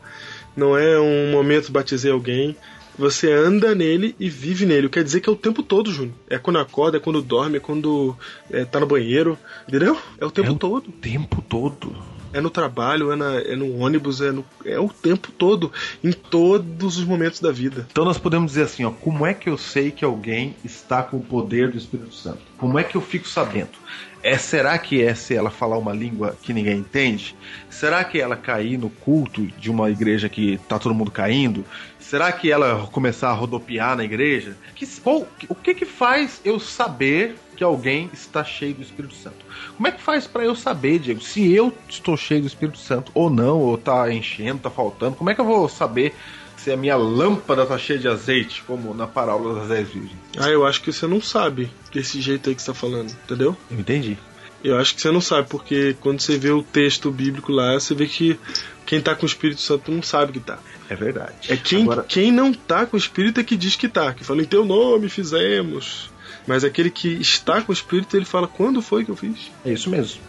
não 0.56 0.76
é 0.76 0.98
um 1.00 1.30
momento 1.30 1.70
batizei 1.72 2.11
alguém. 2.11 2.56
Você 2.98 3.30
anda 3.32 3.76
nele 3.76 4.16
e 4.18 4.28
vive 4.28 4.66
nele. 4.66 4.88
Quer 4.88 5.04
dizer 5.04 5.20
que 5.20 5.28
é 5.28 5.32
o 5.32 5.37
tempo 5.37 5.62
todo, 5.62 5.92
Júnior. 5.92 6.14
É 6.28 6.37
quando 6.37 6.58
acorda, 6.58 6.96
é 6.96 7.00
quando 7.00 7.22
dorme, 7.22 7.58
é 7.58 7.61
quando 7.61 8.16
é, 8.50 8.64
tá 8.64 8.80
no 8.80 8.87
banheiro. 8.87 9.38
Entendeu? 9.68 9.96
É 10.20 10.26
o 10.26 10.30
tempo 10.32 10.48
É 10.48 10.50
o 10.50 10.56
todo. 10.56 10.90
tempo 10.90 11.40
todo. 11.42 11.94
É 12.32 12.40
no 12.40 12.50
trabalho, 12.50 13.11
é, 13.12 13.16
na- 13.16 13.37
é 13.37 13.54
no 13.56 13.78
ônibus, 13.78 14.20
é, 14.20 14.32
no, 14.32 14.44
é 14.64 14.78
o 14.80 14.88
tempo 14.88 15.30
todo. 15.30 15.72
Em 16.02 16.11
todos 16.12 16.98
os 16.98 17.04
momentos 17.04 17.38
da 17.40 17.52
vida. 17.52 17.87
Então 17.90 18.04
nós 18.04 18.18
podemos 18.18 18.50
dizer 18.50 18.64
assim, 18.64 18.84
ó, 18.84 18.90
como 18.90 19.24
é 19.24 19.32
que 19.32 19.48
eu 19.48 19.56
sei 19.56 19.92
que 19.92 20.04
alguém 20.04 20.56
está 20.64 21.02
com 21.02 21.18
o 21.18 21.22
poder 21.22 21.70
do 21.70 21.78
Espírito 21.78 22.12
Santo? 22.14 22.40
Como 22.58 22.78
é 22.80 22.82
que 22.84 22.96
eu 22.96 23.00
fico 23.00 23.28
sabendo? 23.28 23.70
É, 24.28 24.36
será 24.36 24.76
que 24.76 25.02
é 25.02 25.14
se 25.14 25.34
ela 25.34 25.50
falar 25.50 25.78
uma 25.78 25.94
língua 25.94 26.36
que 26.42 26.52
ninguém 26.52 26.80
entende? 26.80 27.34
Será 27.70 28.04
que 28.04 28.20
ela 28.20 28.36
cair 28.36 28.76
no 28.76 28.90
culto 28.90 29.46
de 29.46 29.70
uma 29.70 29.90
igreja 29.90 30.28
que 30.28 30.58
tá 30.68 30.78
todo 30.78 30.94
mundo 30.94 31.10
caindo? 31.10 31.64
Será 31.98 32.30
que 32.30 32.52
ela 32.52 32.86
começar 32.92 33.30
a 33.30 33.32
rodopiar 33.32 33.96
na 33.96 34.04
igreja? 34.04 34.54
Que, 34.74 34.86
o 35.48 35.54
que 35.54 35.74
que 35.74 35.86
faz 35.86 36.42
eu 36.44 36.60
saber 36.60 37.36
que 37.56 37.64
alguém 37.64 38.10
está 38.12 38.44
cheio 38.44 38.74
do 38.74 38.82
Espírito 38.82 39.14
Santo? 39.14 39.46
Como 39.74 39.88
é 39.88 39.92
que 39.92 40.02
faz 40.02 40.26
para 40.26 40.44
eu 40.44 40.54
saber, 40.54 40.98
Diego, 40.98 41.22
se 41.22 41.50
eu 41.50 41.72
estou 41.88 42.14
cheio 42.14 42.42
do 42.42 42.46
Espírito 42.46 42.76
Santo 42.76 43.10
ou 43.14 43.30
não, 43.30 43.58
ou 43.58 43.78
tá 43.78 44.12
enchendo, 44.12 44.58
tá 44.58 44.68
faltando? 44.68 45.16
Como 45.16 45.30
é 45.30 45.34
que 45.34 45.40
eu 45.40 45.46
vou 45.46 45.70
saber 45.70 46.14
se 46.68 46.72
a 46.72 46.76
minha 46.76 46.96
lâmpada 46.96 47.64
tá 47.64 47.78
cheia 47.78 47.98
de 47.98 48.07
azeite, 48.07 48.62
como 48.66 48.92
na 48.92 49.07
parábola 49.07 49.61
das 49.61 49.68
dez 49.68 49.88
virgens? 49.88 50.12
Ah, 50.37 50.50
eu 50.50 50.66
acho 50.66 50.83
que 50.83 50.92
você 50.92 51.07
não 51.07 51.18
sabe 51.20 51.70
desse 51.90 52.20
jeito 52.20 52.50
aí 52.50 52.54
que 52.54 52.61
você 52.61 52.66
tá 52.70 52.74
falando, 52.74 53.11
entendeu? 53.11 53.57
Eu 53.70 53.81
entendi. 53.81 54.18
Eu 54.62 54.76
acho 54.76 54.94
que 54.94 55.00
você 55.00 55.11
não 55.11 55.20
sabe, 55.20 55.48
porque 55.48 55.96
quando 56.00 56.20
você 56.20 56.37
vê 56.37 56.50
o 56.50 56.62
texto 56.62 57.11
bíblico 57.11 57.50
lá, 57.52 57.74
você 57.74 57.94
vê 57.94 58.07
que 58.07 58.38
quem 58.85 59.00
tá 59.00 59.14
com 59.14 59.22
o 59.22 59.26
Espírito 59.28 59.61
Santo 59.62 59.90
não 59.90 60.02
sabe 60.02 60.33
que 60.33 60.40
tá. 60.40 60.59
É 60.90 60.94
verdade. 60.96 61.33
É 61.48 61.57
quem, 61.57 61.85
Agora, 61.85 62.02
quem 62.02 62.31
não 62.31 62.52
tá 62.52 62.85
com 62.85 62.96
o 62.96 63.00
Espírito 63.00 63.40
é 63.40 63.44
que 63.44 63.57
diz 63.57 63.74
que 63.76 63.88
tá, 63.88 64.12
que 64.12 64.22
fala 64.24 64.42
em 64.42 64.46
teu 64.46 64.64
nome 64.66 65.09
fizemos. 65.09 66.11
Mas 66.46 66.64
aquele 66.64 66.90
que 66.90 67.09
está 67.09 67.62
com 67.62 67.70
o 67.70 67.74
Espírito, 67.74 68.16
ele 68.16 68.24
fala 68.24 68.46
quando 68.48 68.83
foi 68.83 69.04
que 69.04 69.11
eu 69.11 69.16
fiz. 69.16 69.50
é 69.64 69.72
isso 69.72 69.88
mesmo. 69.88 70.20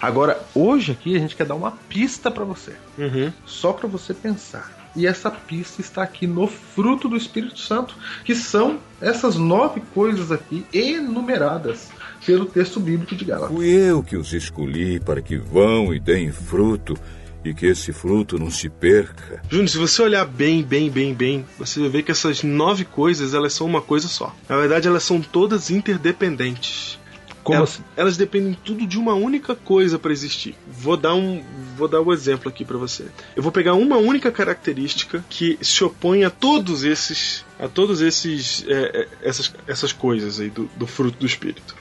Agora, 0.00 0.40
hoje 0.54 0.92
aqui 0.92 1.16
a 1.16 1.18
gente 1.18 1.36
quer 1.36 1.46
dar 1.46 1.54
uma 1.54 1.70
pista 1.88 2.30
para 2.30 2.44
você, 2.44 2.72
Uhum. 2.98 3.32
só 3.46 3.72
para 3.72 3.86
você 3.88 4.12
pensar. 4.12 4.75
E 4.96 5.06
essa 5.06 5.30
pista 5.30 5.80
está 5.80 6.02
aqui 6.02 6.26
no 6.26 6.46
fruto 6.46 7.08
do 7.08 7.16
Espírito 7.16 7.58
Santo, 7.58 7.94
que 8.24 8.34
são 8.34 8.78
essas 9.00 9.36
nove 9.36 9.82
coisas 9.94 10.32
aqui 10.32 10.64
enumeradas 10.72 11.90
pelo 12.24 12.46
texto 12.46 12.80
bíblico 12.80 13.14
de 13.14 13.24
Gálatas. 13.24 13.54
Fui 13.54 13.68
eu 13.68 14.02
que 14.02 14.16
os 14.16 14.32
escolhi 14.32 14.98
para 14.98 15.20
que 15.20 15.36
vão 15.36 15.94
e 15.94 16.00
deem 16.00 16.32
fruto, 16.32 16.96
e 17.44 17.54
que 17.54 17.66
esse 17.66 17.92
fruto 17.92 18.38
não 18.38 18.50
se 18.50 18.68
perca. 18.68 19.40
Júnior, 19.48 19.68
se 19.68 19.78
você 19.78 20.02
olhar 20.02 20.24
bem, 20.24 20.62
bem, 20.62 20.90
bem, 20.90 21.14
bem, 21.14 21.44
você 21.58 21.78
vai 21.78 21.88
ver 21.88 22.02
que 22.02 22.10
essas 22.10 22.42
nove 22.42 22.84
coisas, 22.84 23.34
elas 23.34 23.52
são 23.52 23.66
uma 23.66 23.80
coisa 23.80 24.08
só. 24.08 24.34
Na 24.48 24.56
verdade, 24.56 24.88
elas 24.88 25.04
são 25.04 25.20
todas 25.20 25.70
interdependentes. 25.70 26.98
Como 27.46 27.58
elas, 27.58 27.74
assim? 27.74 27.84
elas 27.96 28.16
dependem 28.16 28.58
tudo 28.64 28.84
de 28.84 28.98
uma 28.98 29.14
única 29.14 29.54
coisa 29.54 30.00
para 30.00 30.10
existir. 30.10 30.56
Vou 30.66 30.96
dar 30.96 31.14
um, 31.14 31.40
vou 31.76 31.86
dar 31.86 32.02
um 32.02 32.12
exemplo 32.12 32.48
aqui 32.48 32.64
para 32.64 32.76
você. 32.76 33.04
Eu 33.36 33.42
vou 33.42 33.52
pegar 33.52 33.74
uma 33.74 33.96
única 33.96 34.32
característica 34.32 35.24
que 35.30 35.56
se 35.62 35.84
opõe 35.84 36.24
a 36.24 36.30
todos 36.30 36.82
esses, 36.82 37.44
a 37.60 37.68
todos 37.68 38.00
esses, 38.00 38.64
é, 38.66 38.72
é, 38.74 39.08
essas, 39.22 39.54
essas 39.64 39.92
coisas 39.92 40.40
aí 40.40 40.50
do, 40.50 40.68
do 40.76 40.88
fruto 40.88 41.20
do 41.20 41.26
espírito. 41.26 41.76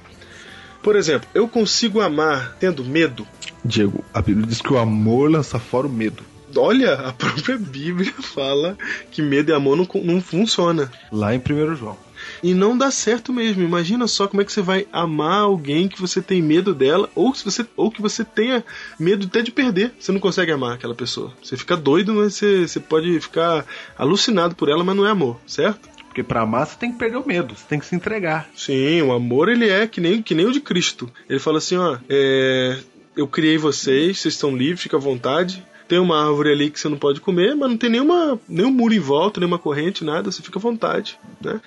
Por 0.84 0.96
exemplo, 0.96 1.28
eu 1.34 1.48
consigo 1.48 2.00
amar 2.00 2.56
tendo 2.60 2.86
medo. 2.86 3.28
Diego, 3.64 4.06
a 4.14 4.22
Bíblia 4.22 4.46
diz 4.46 4.62
que 4.62 4.72
o 4.72 4.78
amor 4.78 5.32
lança 5.32 5.58
fora 5.58 5.88
o 5.88 5.90
medo. 5.90 6.24
Olha, 6.56 6.94
a 6.94 7.12
própria 7.12 7.58
Bíblia 7.58 8.14
fala 8.22 8.78
que 9.10 9.20
medo 9.20 9.50
e 9.50 9.56
amor 9.56 9.76
não, 9.76 9.88
não 10.04 10.22
funciona. 10.22 10.92
Lá 11.12 11.34
em 11.34 11.40
1 11.40 11.76
João. 11.76 12.05
E 12.46 12.54
não 12.54 12.78
dá 12.78 12.92
certo 12.92 13.34
mesmo. 13.34 13.64
Imagina 13.64 14.08
só 14.08 14.28
como 14.28 14.40
é 14.40 14.46
que 14.46 14.52
você 14.52 14.62
vai 14.62 14.86
amar 14.94 15.40
alguém 15.40 15.88
que 15.88 16.00
você 16.00 16.22
tem 16.22 16.44
medo 16.44 16.76
dela, 16.76 17.10
ou, 17.16 17.34
se 17.34 17.44
você, 17.44 17.66
ou 17.76 17.90
que 17.90 18.04
você 18.04 18.24
tenha 18.24 18.64
medo 19.00 19.26
até 19.26 19.42
de 19.42 19.52
perder. 19.52 19.94
Você 20.00 20.12
não 20.12 20.20
consegue 20.20 20.52
amar 20.52 20.76
aquela 20.76 20.94
pessoa. 20.94 21.34
Você 21.42 21.58
fica 21.58 21.76
doido, 21.76 22.14
mas 22.14 22.36
você, 22.36 22.68
você 22.68 22.80
pode 22.80 23.20
ficar 23.20 23.66
alucinado 23.98 24.54
por 24.54 24.70
ela, 24.70 24.84
mas 24.84 24.96
não 24.96 25.08
é 25.08 25.10
amor, 25.10 25.42
certo? 25.48 25.90
Porque 26.06 26.22
para 26.22 26.42
amar 26.42 26.68
você 26.68 26.78
tem 26.78 26.92
que 26.92 27.00
perder 27.00 27.18
o 27.18 27.28
medo, 27.28 27.56
você 27.56 27.66
tem 27.68 27.80
que 27.80 27.86
se 27.88 27.96
entregar. 27.96 28.48
Sim, 28.56 29.02
o 29.02 29.12
amor 29.12 29.50
ele 29.50 29.68
é 29.68 29.88
que 29.88 30.00
nem, 30.00 30.22
que 30.22 30.36
nem 30.36 30.46
o 30.46 30.52
de 30.52 30.62
Cristo. 30.62 31.12
Ele 31.28 31.40
fala 31.40 31.58
assim, 31.58 31.78
ó, 31.78 31.98
é, 32.08 32.78
eu 33.18 33.28
criei 33.28 33.58
vocês, 33.58 34.20
vocês 34.20 34.36
estão 34.36 34.56
livres, 34.56 34.84
fica 34.84 34.98
à 34.98 35.00
vontade. 35.00 35.66
Tem 35.88 36.00
uma 36.00 36.26
árvore 36.26 36.52
ali 36.52 36.70
que 36.70 36.80
você 36.80 36.90
não 36.90 36.98
pode 36.98 37.22
comer, 37.22 37.56
mas 37.56 37.70
não 37.70 37.78
tem 37.78 37.90
nenhuma, 37.90 38.40
nenhum 38.48 38.72
muro 38.72 38.94
em 38.94 39.00
volta, 39.00 39.40
nenhuma 39.40 39.60
corrente, 39.60 40.04
nada, 40.04 40.32
você 40.32 40.42
fica 40.42 40.58
à 40.58 40.62
vontade, 40.62 41.20
né? 41.40 41.62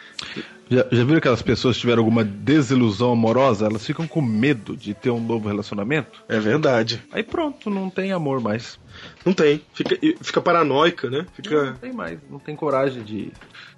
Já, 0.70 0.86
já 0.90 1.04
viram 1.04 1.16
aquelas 1.16 1.40
pessoas 1.40 1.76
que 1.76 1.80
tiveram 1.80 2.02
alguma 2.02 2.22
desilusão 2.22 3.12
amorosa? 3.12 3.66
Elas 3.66 3.86
ficam 3.86 4.06
com 4.06 4.20
medo 4.20 4.76
de 4.76 4.92
ter 4.92 5.10
um 5.10 5.20
novo 5.20 5.48
relacionamento? 5.48 6.22
É 6.28 6.38
verdade. 6.38 7.02
Aí 7.10 7.22
pronto, 7.22 7.70
não 7.70 7.88
tem 7.88 8.12
amor 8.12 8.40
mais. 8.40 8.78
Não 9.24 9.32
tem. 9.32 9.60
Fica, 9.74 9.96
fica 10.22 10.40
paranoica, 10.40 11.10
né? 11.10 11.18
Não 11.18 11.26
Fica 11.34 11.76
tem 11.80 11.92
mais, 11.92 12.18
não 12.30 12.38
tem 12.38 12.54
coragem 12.56 13.02
de, 13.02 13.30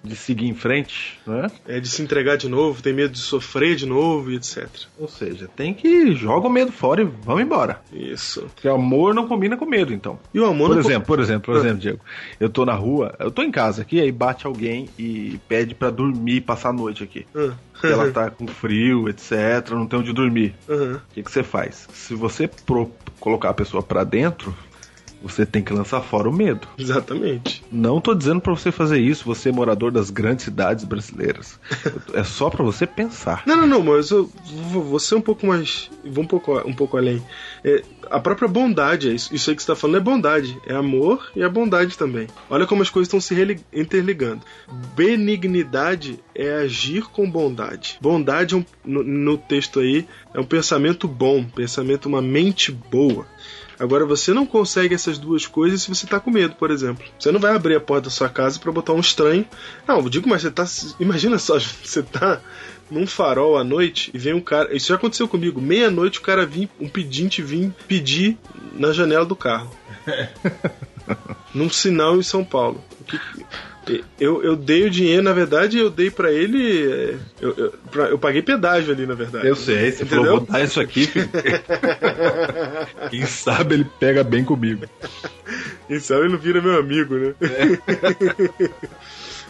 de 0.04 0.14
seguir 0.16 0.46
em 0.46 0.54
frente, 0.54 1.18
né? 1.26 1.48
é, 1.66 1.80
de 1.80 1.88
se 1.88 2.02
entregar 2.02 2.37
de 2.37 2.48
novo, 2.48 2.83
tem 2.83 2.92
medo 2.92 3.12
de 3.12 3.18
sofrer 3.18 3.74
de 3.76 3.87
novo 3.87 4.30
e 4.30 4.37
etc. 4.37 4.68
Ou 4.98 5.09
seja, 5.09 5.48
tem 5.48 5.74
que 5.74 6.14
joga 6.14 6.46
o 6.46 6.50
medo 6.50 6.70
fora 6.72 7.02
e 7.02 7.04
vamos 7.04 7.42
embora. 7.42 7.80
Isso. 7.92 8.42
Porque 8.54 8.68
amor 8.68 9.14
não 9.14 9.26
combina 9.26 9.56
com 9.56 9.66
medo, 9.66 9.92
então. 9.92 10.18
E 10.33 10.38
o 10.40 10.46
amor 10.46 10.68
Por 10.68 10.74
não 10.76 10.80
exemplo, 10.83 11.06
por 11.06 11.20
exemplo, 11.20 11.42
por 11.52 11.56
Ah. 11.56 11.61
exemplo, 11.61 11.78
Diego, 11.78 12.00
eu 12.38 12.48
tô 12.48 12.64
na 12.64 12.74
rua, 12.74 13.14
eu 13.18 13.30
tô 13.30 13.42
em 13.42 13.50
casa 13.50 13.83
aqui, 13.83 14.00
aí 14.00 14.12
bate 14.12 14.46
alguém 14.46 14.88
e 14.98 15.40
pede 15.48 15.74
pra 15.74 15.90
dormir, 15.90 16.42
passar 16.42 16.68
a 16.70 16.72
noite 16.72 17.02
aqui. 17.02 17.26
Ah. 17.35 17.52
Porque 17.72 17.87
ela 17.87 18.11
tá 18.12 18.30
com 18.30 18.46
frio, 18.46 19.09
etc, 19.09 19.70
não 19.70 19.87
tem 19.87 19.98
onde 19.98 20.12
dormir. 20.12 20.54
O 20.68 21.00
que, 21.14 21.22
que 21.22 21.30
você 21.30 21.42
faz? 21.42 21.88
Se 21.94 22.14
você 22.14 22.46
pro- 22.46 22.90
colocar 23.18 23.48
a 23.50 23.54
pessoa 23.54 23.83
pra 23.83 24.04
dentro, 24.04 24.54
você 25.22 25.44
tem 25.46 25.62
que 25.62 25.72
lançar 25.72 26.00
fora 26.00 26.28
o 26.28 26.33
medo. 26.33 26.66
Exatamente. 26.78 27.62
Não 27.70 28.00
tô 28.00 28.14
dizendo 28.14 28.40
pra 28.40 28.54
você 28.54 28.72
fazer 28.72 28.98
isso, 28.98 29.24
você 29.24 29.48
é 29.50 29.52
morador 29.52 29.90
das 29.90 30.11
grandes 30.11 30.44
cidades 30.44 30.85
brasileiras. 30.85 31.59
é 32.14 32.24
só 32.24 32.48
pra 32.50 32.64
você 32.64 32.87
pensar. 32.87 33.42
Não, 33.46 33.56
não, 33.56 33.66
não, 33.66 33.83
mas 33.83 34.11
eu 34.11 34.30
vou 34.72 34.98
ser 34.98 35.14
um 35.16 35.20
pouco 35.20 35.46
mais. 35.46 35.90
Vou 36.04 36.24
um 36.24 36.26
pouco, 36.26 36.56
um 36.66 36.72
pouco 36.72 36.96
além. 36.96 37.22
É, 37.64 37.83
a 38.11 38.18
própria 38.18 38.48
bondade, 38.48 39.09
é 39.09 39.12
isso, 39.12 39.35
isso 39.35 39.50
aí 39.50 39.56
que 39.56 39.62
você 39.62 39.70
está 39.70 39.76
falando 39.80 39.96
é 39.96 40.00
bondade. 40.00 40.59
É 40.66 40.74
amor 40.74 41.30
e 41.37 41.42
é 41.42 41.48
bondade 41.48 41.96
também. 41.98 42.26
Olha 42.48 42.66
como 42.66 42.83
as 42.83 42.90
coisas 42.90 43.06
estão 43.09 43.20
se 43.20 43.35
interligando. 43.72 44.40
Benignidade 44.96 46.18
é 46.35 46.54
agir 46.54 47.02
com 47.11 47.30
bondade. 47.30 47.98
Bondade, 48.00 48.54
é 48.54 48.59
um- 48.59 48.64
no, 48.85 49.02
no 49.02 49.37
texto 49.38 49.80
aí, 49.80 50.06
é 50.33 50.40
um 50.40 50.44
pensamento 50.44 51.06
bom, 51.06 51.44
pensamento, 51.44 52.06
uma 52.09 52.22
mente 52.22 52.72
boa. 52.72 53.26
Agora 53.80 54.04
você 54.04 54.34
não 54.34 54.44
consegue 54.44 54.94
essas 54.94 55.16
duas 55.16 55.46
coisas 55.46 55.82
se 55.82 55.88
você 55.88 56.06
tá 56.06 56.20
com 56.20 56.30
medo, 56.30 56.54
por 56.54 56.70
exemplo. 56.70 57.02
Você 57.18 57.32
não 57.32 57.40
vai 57.40 57.56
abrir 57.56 57.74
a 57.76 57.80
porta 57.80 58.04
da 58.04 58.10
sua 58.10 58.28
casa 58.28 58.60
para 58.60 58.70
botar 58.70 58.92
um 58.92 59.00
estranho. 59.00 59.46
Não, 59.88 59.98
eu 60.00 60.08
digo, 60.10 60.28
mas 60.28 60.42
você 60.42 60.50
tá. 60.50 60.66
Imagina 61.00 61.38
só, 61.38 61.58
você 61.82 62.02
tá 62.02 62.40
num 62.90 63.06
farol 63.06 63.56
à 63.56 63.64
noite 63.64 64.10
e 64.12 64.18
vem 64.18 64.34
um 64.34 64.40
cara. 64.40 64.76
Isso 64.76 64.88
já 64.88 64.96
aconteceu 64.96 65.26
comigo. 65.26 65.62
Meia-noite 65.62 66.18
o 66.18 66.22
cara 66.22 66.44
vir, 66.44 66.68
um 66.78 66.88
pedinte 66.88 67.40
vir 67.40 67.72
pedir 67.88 68.37
na 68.74 68.92
janela 68.92 69.24
do 69.24 69.35
carro. 69.35 69.74
num 71.54 71.70
sinal 71.70 72.16
em 72.18 72.22
São 72.22 72.44
Paulo. 72.44 72.85
O 73.00 73.04
que- 73.04 73.20
Eu, 74.18 74.42
eu 74.42 74.56
dei 74.56 74.84
o 74.86 74.90
dinheiro, 74.90 75.22
na 75.22 75.32
verdade, 75.32 75.78
eu 75.78 75.90
dei 75.90 76.10
pra 76.10 76.30
ele. 76.32 76.82
é, 76.90 77.14
Eu, 77.40 77.54
eu, 77.56 77.74
pra- 77.90 78.08
eu 78.08 78.18
paguei 78.18 78.42
pedágio 78.42 78.92
ali, 78.92 79.06
na 79.06 79.14
verdade. 79.14 79.46
Eu 79.46 79.56
sei, 79.56 79.90
você 79.92 80.04
Entendeu? 80.04 80.24
falou, 80.24 80.38
vou 80.40 80.46
dar 80.46 80.62
isso 80.62 80.80
aqui. 80.80 81.08
Quem 83.10 83.24
sabe 83.26 83.74
ele 83.74 83.86
pega 83.98 84.22
bem 84.24 84.44
comigo. 84.44 84.84
Quem 85.88 85.98
sabe 86.00 86.22
ele 86.22 86.32
não 86.32 86.38
vira 86.38 86.60
meu 86.62 86.78
amigo, 86.78 87.14
né? 87.16 87.34
É. 87.40 88.70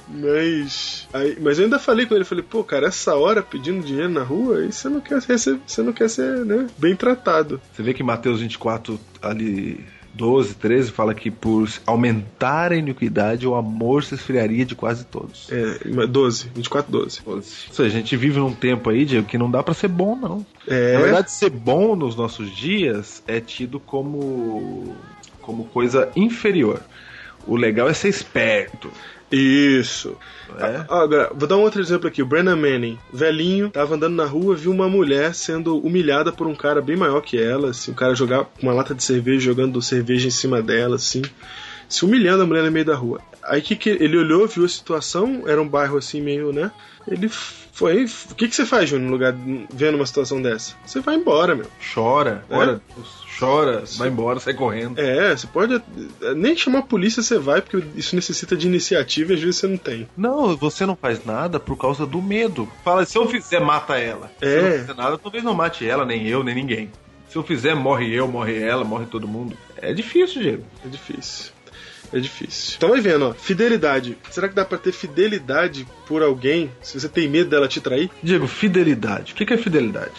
mas. 0.08 1.08
aí- 1.12 1.36
mas 1.40 1.58
eu 1.58 1.64
ainda 1.64 1.78
falei 1.78 2.06
com 2.06 2.14
ele, 2.14 2.24
falei, 2.24 2.44
pô, 2.48 2.64
cara, 2.64 2.88
essa 2.88 3.14
hora 3.14 3.42
pedindo 3.42 3.84
dinheiro 3.84 4.08
na 4.10 4.22
rua, 4.22 4.58
aí 4.58 4.72
você 4.72 4.88
não 4.88 5.00
quer 5.00 5.20
ser, 5.22 5.58
você 5.66 5.82
não 5.82 5.92
quer 5.92 6.08
ser, 6.08 6.44
né, 6.44 6.66
bem 6.78 6.96
tratado. 6.96 7.60
Você 7.72 7.82
vê 7.82 7.94
que 7.94 8.02
Mateus 8.02 8.40
24, 8.40 8.98
ali 9.22 9.84
12, 10.20 10.54
13, 10.56 10.92
fala 10.92 11.14
que 11.14 11.30
por 11.30 11.66
aumentar 11.86 12.72
a 12.72 12.76
iniquidade, 12.76 13.48
o 13.48 13.54
amor 13.54 14.04
se 14.04 14.14
esfriaria 14.14 14.66
de 14.66 14.74
quase 14.74 15.06
todos. 15.06 15.50
É, 15.50 16.06
12, 16.06 16.50
24, 16.54 16.92
12. 16.92 17.20
Ou 17.24 17.40
seja, 17.40 17.84
a 17.84 17.88
gente 17.88 18.14
vive 18.18 18.38
num 18.38 18.52
tempo 18.52 18.90
aí, 18.90 19.06
Diego, 19.06 19.26
que 19.26 19.38
não 19.38 19.50
dá 19.50 19.62
pra 19.62 19.72
ser 19.72 19.88
bom, 19.88 20.14
não. 20.14 20.44
É. 20.68 20.92
Na 20.92 21.00
verdade, 21.00 21.30
ser 21.30 21.48
bom 21.48 21.96
nos 21.96 22.14
nossos 22.14 22.54
dias 22.54 23.22
é 23.26 23.40
tido 23.40 23.80
como, 23.80 24.94
como 25.40 25.64
coisa 25.64 26.10
inferior. 26.14 26.82
O 27.46 27.56
legal 27.56 27.88
é 27.88 27.94
ser 27.94 28.10
esperto. 28.10 28.92
Isso. 29.30 30.16
É? 30.58 30.84
Agora, 30.88 31.30
vou 31.34 31.48
dar 31.48 31.56
um 31.56 31.60
outro 31.60 31.80
exemplo 31.80 32.08
aqui. 32.08 32.22
O 32.22 32.26
Brennan 32.26 32.56
Manning, 32.56 32.98
velhinho, 33.12 33.70
tava 33.70 33.94
andando 33.94 34.16
na 34.16 34.24
rua, 34.24 34.56
viu 34.56 34.72
uma 34.72 34.88
mulher 34.88 35.34
sendo 35.34 35.78
humilhada 35.78 36.32
por 36.32 36.46
um 36.46 36.54
cara 36.54 36.80
bem 36.82 36.96
maior 36.96 37.20
que 37.20 37.40
ela, 37.40 37.70
assim, 37.70 37.92
o 37.92 37.94
cara 37.94 38.14
jogar 38.14 38.46
uma 38.60 38.72
lata 38.72 38.94
de 38.94 39.02
cerveja, 39.02 39.40
jogando 39.40 39.80
cerveja 39.80 40.26
em 40.26 40.32
cima 40.32 40.60
dela, 40.60 40.96
assim, 40.96 41.22
se 41.88 42.04
humilhando 42.04 42.42
a 42.42 42.46
mulher 42.46 42.64
no 42.64 42.70
meio 42.72 42.84
da 42.84 42.96
rua. 42.96 43.20
Aí 43.44 43.62
que, 43.62 43.76
que 43.76 43.90
ele 43.90 44.16
olhou, 44.18 44.46
viu 44.46 44.64
a 44.64 44.68
situação, 44.68 45.44
era 45.46 45.60
um 45.62 45.68
bairro 45.68 45.96
assim 45.96 46.20
meio, 46.20 46.52
né? 46.52 46.70
Ele 47.08 47.28
foi. 47.28 48.04
O 48.30 48.34
que, 48.34 48.48
que 48.48 48.54
você 48.54 48.66
faz, 48.66 48.90
Júnior, 48.90 49.06
no 49.06 49.12
lugar 49.12 49.34
vendo 49.72 49.94
uma 49.94 50.06
situação 50.06 50.42
dessa? 50.42 50.74
Você 50.84 51.00
vai 51.00 51.14
embora, 51.14 51.54
meu. 51.54 51.66
Chora, 51.94 52.44
É? 52.50 52.56
ora, 52.56 52.80
chora, 53.40 53.82
vai 53.96 54.08
embora, 54.08 54.38
sai 54.38 54.54
correndo. 54.54 54.98
É, 55.00 55.34
você 55.36 55.46
pode. 55.46 55.80
Nem 56.36 56.54
chamar 56.56 56.80
a 56.80 56.82
polícia 56.82 57.22
você 57.22 57.38
vai, 57.38 57.60
porque 57.62 57.82
isso 57.96 58.14
necessita 58.14 58.56
de 58.56 58.66
iniciativa 58.66 59.32
e 59.32 59.36
às 59.36 59.40
vezes 59.40 59.56
você 59.56 59.66
não 59.66 59.76
tem. 59.78 60.06
Não, 60.16 60.56
você 60.56 60.84
não 60.84 60.94
faz 60.94 61.24
nada 61.24 61.58
por 61.58 61.76
causa 61.76 62.04
do 62.06 62.20
medo. 62.20 62.68
Fala, 62.84 63.04
se 63.04 63.16
eu 63.16 63.26
fizer, 63.28 63.60
mata 63.60 63.96
ela. 63.98 64.30
Se 64.38 64.44
É. 64.46 64.58
eu 64.58 64.62
não 64.72 64.78
fizer 64.80 64.94
nada, 64.94 65.18
talvez 65.18 65.42
não 65.42 65.54
mate 65.54 65.88
ela, 65.88 66.04
nem 66.04 66.26
eu, 66.26 66.44
nem 66.44 66.54
ninguém. 66.54 66.90
Se 67.28 67.36
eu 67.36 67.42
fizer, 67.42 67.74
morre 67.74 68.12
eu, 68.12 68.26
morre 68.28 68.60
ela, 68.60 68.84
morre 68.84 69.06
todo 69.06 69.26
mundo. 69.26 69.56
É 69.76 69.92
difícil, 69.92 70.42
Diego. 70.42 70.64
É 70.84 70.88
difícil. 70.88 71.52
É 72.12 72.18
difícil. 72.18 72.74
Então 72.76 72.88
vai 72.88 73.00
vendo, 73.00 73.28
ó. 73.28 73.32
Fidelidade. 73.32 74.18
Será 74.30 74.48
que 74.48 74.54
dá 74.54 74.64
pra 74.64 74.76
ter 74.76 74.90
fidelidade 74.90 75.86
por 76.08 76.22
alguém 76.24 76.68
se 76.82 76.98
você 76.98 77.08
tem 77.08 77.28
medo 77.28 77.48
dela 77.48 77.68
te 77.68 77.80
trair? 77.80 78.10
Diego, 78.20 78.48
fidelidade. 78.48 79.32
O 79.32 79.36
que 79.36 79.54
é 79.54 79.56
fidelidade? 79.56 80.10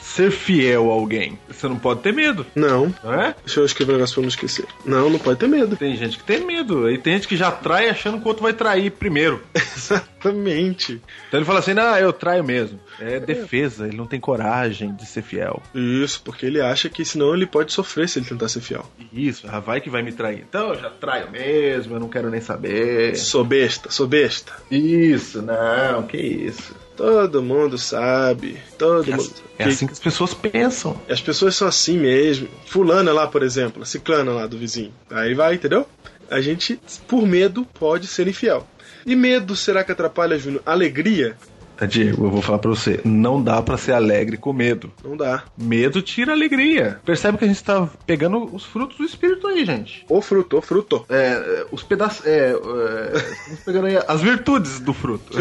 Ser 0.00 0.30
fiel 0.30 0.90
a 0.90 0.94
alguém. 0.94 1.38
Você 1.48 1.68
não 1.68 1.78
pode 1.78 2.00
ter 2.00 2.12
medo, 2.12 2.46
Não. 2.54 2.92
não 3.02 3.12
é? 3.14 3.34
Deixa 3.44 3.60
eu 3.60 3.64
escrever 3.64 3.92
um 3.92 3.96
negócio 3.96 4.14
pra 4.14 4.20
eu 4.20 4.24
não 4.24 4.28
esquecer. 4.28 4.64
Não, 4.84 5.10
não 5.10 5.18
pode 5.18 5.38
ter 5.38 5.48
medo. 5.48 5.76
Tem 5.76 5.96
gente 5.96 6.18
que 6.18 6.24
tem 6.24 6.44
medo. 6.44 6.86
Aí 6.86 6.98
tem 6.98 7.14
gente 7.14 7.28
que 7.28 7.36
já 7.36 7.50
trai 7.50 7.88
achando 7.88 8.18
que 8.18 8.24
o 8.24 8.28
outro 8.28 8.42
vai 8.42 8.52
trair 8.52 8.90
primeiro. 8.90 9.42
Exatamente. 9.54 11.00
Então 11.28 11.38
ele 11.38 11.44
fala 11.44 11.58
assim: 11.60 11.74
ah, 11.78 12.00
eu 12.00 12.12
traio 12.12 12.44
mesmo. 12.44 12.80
É 13.00 13.20
defesa, 13.20 13.86
ele 13.86 13.96
não 13.96 14.06
tem 14.06 14.18
coragem 14.18 14.94
de 14.94 15.06
ser 15.06 15.22
fiel. 15.22 15.62
Isso, 15.74 16.20
porque 16.24 16.46
ele 16.46 16.60
acha 16.60 16.88
que 16.88 17.04
senão 17.04 17.34
ele 17.34 17.46
pode 17.46 17.72
sofrer 17.72 18.08
se 18.08 18.18
ele 18.18 18.26
tentar 18.26 18.48
ser 18.48 18.60
fiel. 18.60 18.84
Isso, 19.12 19.46
ah, 19.48 19.60
vai 19.60 19.80
que 19.80 19.90
vai 19.90 20.02
me 20.02 20.12
trair. 20.12 20.44
Então 20.48 20.70
eu 20.70 20.80
já 20.80 20.90
traio 20.90 21.30
mesmo, 21.30 21.94
eu 21.94 22.00
não 22.00 22.08
quero 22.08 22.30
nem 22.30 22.40
saber. 22.40 23.16
Sou 23.16 23.44
besta, 23.44 23.90
sou 23.90 24.06
besta. 24.06 24.52
Isso, 24.70 25.42
não, 25.42 26.02
que 26.04 26.16
isso. 26.16 26.74
Todo 26.98 27.40
mundo 27.42 27.78
sabe. 27.78 28.58
Todo 28.76 29.04
É, 29.08 29.12
mundo 29.12 29.20
assim- 29.22 29.30
sabe. 29.34 29.42
é 29.58 29.64
assim 29.64 29.86
que 29.86 29.92
as 29.92 29.98
pessoas 30.00 30.34
pensam. 30.34 31.00
As 31.08 31.20
pessoas 31.20 31.54
são 31.54 31.68
assim 31.68 31.96
mesmo. 31.96 32.48
Fulana 32.66 33.12
lá, 33.12 33.26
por 33.28 33.42
exemplo, 33.44 33.86
ciclana 33.86 34.32
lá 34.32 34.46
do 34.48 34.58
vizinho. 34.58 34.92
Aí 35.08 35.32
vai, 35.32 35.54
entendeu? 35.54 35.86
A 36.28 36.40
gente, 36.40 36.78
por 37.06 37.26
medo, 37.26 37.64
pode 37.78 38.06
ser 38.08 38.26
infiel. 38.26 38.66
E 39.06 39.14
medo, 39.16 39.54
será 39.56 39.82
que 39.84 39.92
atrapalha, 39.92 40.36
Júnior? 40.38 40.60
Alegria? 40.66 41.36
Ah, 41.80 41.86
Diego, 41.86 42.24
eu 42.24 42.30
vou 42.30 42.42
falar 42.42 42.58
pra 42.58 42.70
você, 42.70 43.00
não 43.04 43.40
dá 43.40 43.62
pra 43.62 43.76
ser 43.76 43.92
alegre 43.92 44.36
com 44.36 44.52
medo. 44.52 44.92
Não 45.04 45.16
dá. 45.16 45.44
Medo 45.56 46.02
tira 46.02 46.32
alegria. 46.32 47.00
Percebe 47.04 47.38
que 47.38 47.44
a 47.44 47.48
gente 47.48 47.62
tá 47.62 47.88
pegando 48.04 48.52
os 48.52 48.64
frutos 48.64 48.98
do 48.98 49.04
espírito 49.04 49.46
aí, 49.46 49.64
gente. 49.64 50.04
Ô 50.08 50.20
fruto, 50.20 50.58
ô 50.58 50.60
fruto. 50.60 51.06
É, 51.08 51.16
é, 51.16 51.66
os 51.70 51.84
pedaços. 51.84 52.26
É, 52.26 52.50
é, 52.50 53.56
pegando 53.64 53.86
aí 53.86 53.96
as 54.08 54.20
virtudes 54.20 54.80
do 54.80 54.92
fruto. 54.92 55.32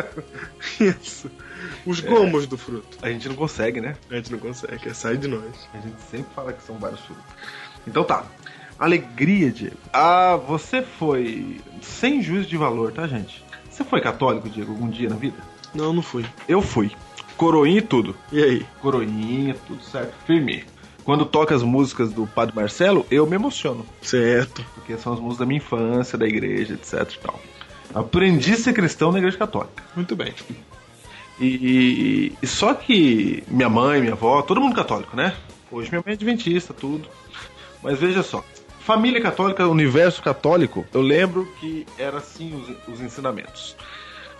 Isso. 0.80 1.30
Os 1.84 2.00
gomos 2.00 2.46
do 2.46 2.56
fruto. 2.56 2.96
A 3.02 3.10
gente 3.10 3.28
não 3.28 3.36
consegue, 3.36 3.78
né? 3.78 3.96
A 4.10 4.14
gente 4.16 4.32
não 4.32 4.38
consegue, 4.38 4.88
é 4.88 4.94
sai 4.94 5.18
de 5.18 5.28
nós. 5.28 5.68
A 5.74 5.78
gente 5.78 6.00
sempre 6.10 6.26
fala 6.34 6.54
que 6.54 6.62
são 6.62 6.78
vários 6.78 7.00
frutos. 7.00 7.24
Então 7.86 8.02
tá. 8.02 8.24
Alegria, 8.78 9.50
Diego. 9.50 9.76
Ah, 9.92 10.36
você 10.36 10.80
foi. 10.80 11.60
Sem 11.82 12.22
juízo 12.22 12.48
de 12.48 12.56
valor, 12.56 12.92
tá, 12.92 13.06
gente? 13.06 13.44
Você 13.70 13.84
foi 13.84 14.00
católico, 14.00 14.48
Diego, 14.48 14.72
algum 14.72 14.88
dia 14.88 15.10
na 15.10 15.16
vida? 15.16 15.36
Não, 15.76 15.92
não 15.92 16.02
fui. 16.02 16.24
Eu 16.48 16.62
fui. 16.62 16.90
Coroinha 17.36 17.78
e 17.78 17.82
tudo. 17.82 18.16
E 18.32 18.42
aí? 18.42 18.66
Coroinha, 18.80 19.54
tudo 19.66 19.82
certo. 19.82 20.14
Firme. 20.26 20.64
Quando 21.04 21.26
toca 21.26 21.54
as 21.54 21.62
músicas 21.62 22.12
do 22.12 22.26
Padre 22.26 22.56
Marcelo, 22.56 23.06
eu 23.10 23.26
me 23.26 23.36
emociono. 23.36 23.84
Certo. 24.00 24.64
Porque 24.74 24.96
são 24.96 25.12
as 25.12 25.20
músicas 25.20 25.38
da 25.40 25.46
minha 25.46 25.58
infância, 25.58 26.18
da 26.18 26.26
igreja, 26.26 26.74
etc 26.74 27.12
e 27.14 27.18
tal. 27.18 27.40
Aprendi 27.94 28.54
a 28.54 28.56
ser 28.56 28.72
cristão 28.72 29.12
na 29.12 29.18
igreja 29.18 29.36
católica. 29.36 29.84
Muito 29.94 30.16
bem. 30.16 30.34
E, 31.38 32.32
e 32.42 32.46
só 32.46 32.72
que 32.72 33.44
minha 33.48 33.68
mãe, 33.68 34.00
minha 34.00 34.14
avó, 34.14 34.40
todo 34.40 34.60
mundo 34.60 34.74
católico, 34.74 35.14
né? 35.14 35.36
Hoje 35.70 35.90
minha 35.90 36.02
mãe 36.04 36.12
é 36.12 36.14
adventista, 36.14 36.72
tudo. 36.72 37.06
Mas 37.82 37.98
veja 37.98 38.22
só, 38.22 38.42
família 38.80 39.20
católica, 39.20 39.68
universo 39.68 40.22
católico, 40.22 40.86
eu 40.94 41.02
lembro 41.02 41.46
que 41.60 41.86
era 41.98 42.18
assim 42.18 42.54
os, 42.54 42.94
os 42.94 43.00
ensinamentos. 43.00 43.76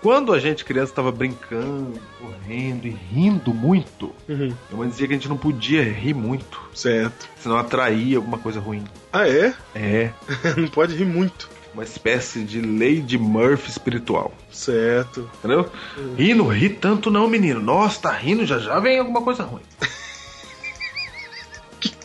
Quando 0.02 0.32
a 0.32 0.38
gente 0.38 0.64
criança 0.64 0.92
estava 0.92 1.10
brincando, 1.10 1.98
correndo 2.20 2.86
e 2.86 2.90
rindo 2.90 3.52
muito, 3.52 4.14
Uhum. 4.28 4.36
minha 4.36 4.56
mãe 4.72 4.88
dizia 4.88 5.06
que 5.08 5.14
a 5.14 5.16
gente 5.16 5.28
não 5.28 5.36
podia 5.36 5.82
rir 5.82 6.14
muito, 6.14 6.60
Certo. 6.74 7.28
senão 7.40 7.56
atraía 7.56 8.16
alguma 8.18 8.38
coisa 8.38 8.60
ruim. 8.60 8.84
Ah, 9.12 9.28
é? 9.28 9.52
É, 9.74 10.10
não 10.56 10.68
pode 10.68 10.94
rir 10.94 11.06
muito. 11.06 11.48
uma 11.74 11.82
espécie 11.84 12.42
de 12.42 12.58
lei 12.58 13.02
de 13.02 13.18
Murphy 13.18 13.68
espiritual. 13.70 14.32
Certo. 14.50 15.28
Entendeu? 15.38 15.68
Ri, 16.16 16.32
não 16.32 16.46
ri 16.48 16.70
tanto 16.70 17.10
não, 17.10 17.28
menino. 17.28 17.60
Nossa, 17.60 18.00
tá 18.00 18.12
rindo, 18.12 18.46
já 18.46 18.58
já 18.58 18.80
vem 18.80 18.98
alguma 18.98 19.20
coisa 19.20 19.42
ruim. 19.42 19.60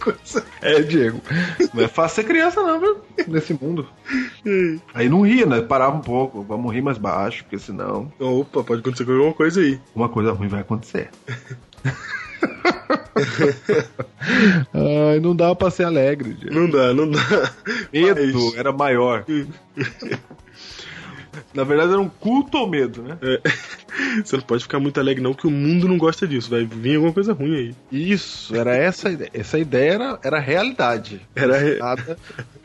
Coisa. 0.01 0.43
É, 0.61 0.81
Diego. 0.81 1.21
Não 1.73 1.83
é 1.83 1.87
fácil 1.87 2.23
ser 2.23 2.27
criança 2.27 2.61
não, 2.63 2.79
viu? 2.79 2.97
Nesse 3.27 3.53
mundo. 3.53 3.87
Aí 4.93 5.07
não 5.07 5.21
ria, 5.21 5.45
né? 5.45 5.61
Parava 5.61 5.95
um 5.95 6.01
pouco. 6.01 6.41
Vamos 6.43 6.73
rir 6.73 6.81
mais 6.81 6.97
baixo, 6.97 7.43
porque 7.43 7.59
senão 7.59 8.11
Opa, 8.19 8.63
pode 8.63 8.81
acontecer 8.81 9.09
alguma 9.09 9.33
coisa 9.33 9.61
aí. 9.61 9.79
uma 9.95 10.09
coisa 10.09 10.31
ruim 10.31 10.47
vai 10.47 10.61
acontecer. 10.61 11.09
Ai, 14.73 15.19
não 15.19 15.35
dá 15.35 15.53
pra 15.55 15.69
ser 15.69 15.83
alegre, 15.85 16.33
Diego. 16.33 16.55
Não 16.59 16.69
dá, 16.69 16.93
não 16.93 17.09
dá. 17.09 17.19
Medo 17.91 18.21
Mas- 18.33 18.55
era 18.55 18.71
maior. 18.71 19.23
Na 21.53 21.63
verdade, 21.63 21.91
era 21.91 22.01
um 22.01 22.09
culto 22.09 22.57
ao 22.57 22.67
medo, 22.67 23.01
né? 23.03 23.17
É. 23.21 23.41
Você 24.23 24.35
não 24.37 24.43
pode 24.43 24.63
ficar 24.63 24.79
muito 24.79 24.99
alegre, 24.99 25.21
não, 25.23 25.33
que 25.33 25.47
o 25.47 25.51
mundo 25.51 25.87
não 25.87 25.97
gosta 25.97 26.27
disso. 26.27 26.49
Vai 26.49 26.63
vir 26.65 26.95
alguma 26.95 27.13
coisa 27.13 27.33
ruim 27.33 27.55
aí. 27.55 27.75
Isso, 27.91 28.55
era 28.55 28.75
essa 28.75 29.09
a 29.09 29.11
ideia. 29.11 29.29
Essa 29.33 29.59
ideia 29.59 29.93
era, 29.93 30.19
era 30.23 30.37
a 30.37 30.41
realidade. 30.41 31.21
Era 31.35 31.57
re- 31.57 31.77
Nada 31.77 32.17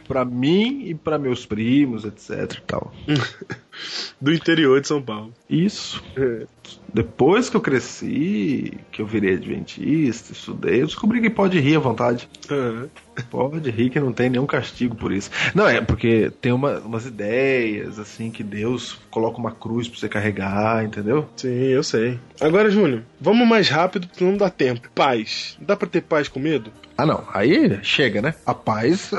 pra 0.07 0.25
mim 0.25 0.85
e 0.87 0.95
pra 0.95 1.19
meus 1.19 1.45
primos, 1.45 2.05
etc 2.05 2.53
e 2.59 2.61
tal. 2.63 2.93
Do 4.21 4.33
interior 4.33 4.81
de 4.81 4.89
São 4.89 5.03
Paulo. 5.03 5.33
Isso. 5.51 6.03
É. 6.17 6.47
Depois 6.93 7.51
que 7.51 7.57
eu 7.57 7.61
cresci, 7.61 8.73
que 8.91 9.03
eu 9.03 9.07
virei 9.07 9.35
adventista, 9.35 10.33
estudei, 10.33 10.81
eu 10.81 10.87
descobri 10.87 11.21
que 11.21 11.29
pode 11.29 11.61
rir 11.61 11.77
à 11.77 11.79
vontade. 11.81 12.27
Aham. 12.51 12.89
Pode 13.31 13.71
rir 13.71 13.91
que 13.91 14.01
não 14.01 14.13
tem 14.13 14.31
nenhum 14.31 14.47
castigo 14.47 14.95
por 14.97 15.13
isso. 15.13 15.31
Não, 15.55 15.69
é 15.69 15.81
porque 15.83 16.31
tem 16.41 16.53
uma- 16.53 16.79
umas 16.79 17.05
ideias, 17.07 17.99
assim, 17.99 18.31
que 18.31 18.43
Deus 18.43 18.99
coloca 19.11 19.39
uma 19.39 19.53
cruz 19.53 19.89
pra 19.89 19.99
você 19.99 20.09
carregar, 20.09 20.83
entendeu? 20.85 21.29
Sim, 21.37 21.49
eu 21.67 21.83
sei. 21.83 22.19
Agora, 22.41 22.71
Júnior, 22.71 23.03
vamos 23.21 23.47
mais 23.47 23.69
rápido 23.69 24.07
porque 24.09 24.25
não 24.25 24.37
dá 24.37 24.49
tempo. 24.49 24.89
Paz. 24.95 25.57
Dá 25.61 25.77
pra 25.77 25.89
ter 25.89 26.01
paz 26.03 26.29
com 26.29 26.41
medo? 26.41 26.71
Ah, 26.97 27.05
não. 27.05 27.25
Aí 27.33 27.79
chega, 27.83 28.23
né? 28.23 28.35
A 28.47 28.55
paz. 28.55 29.11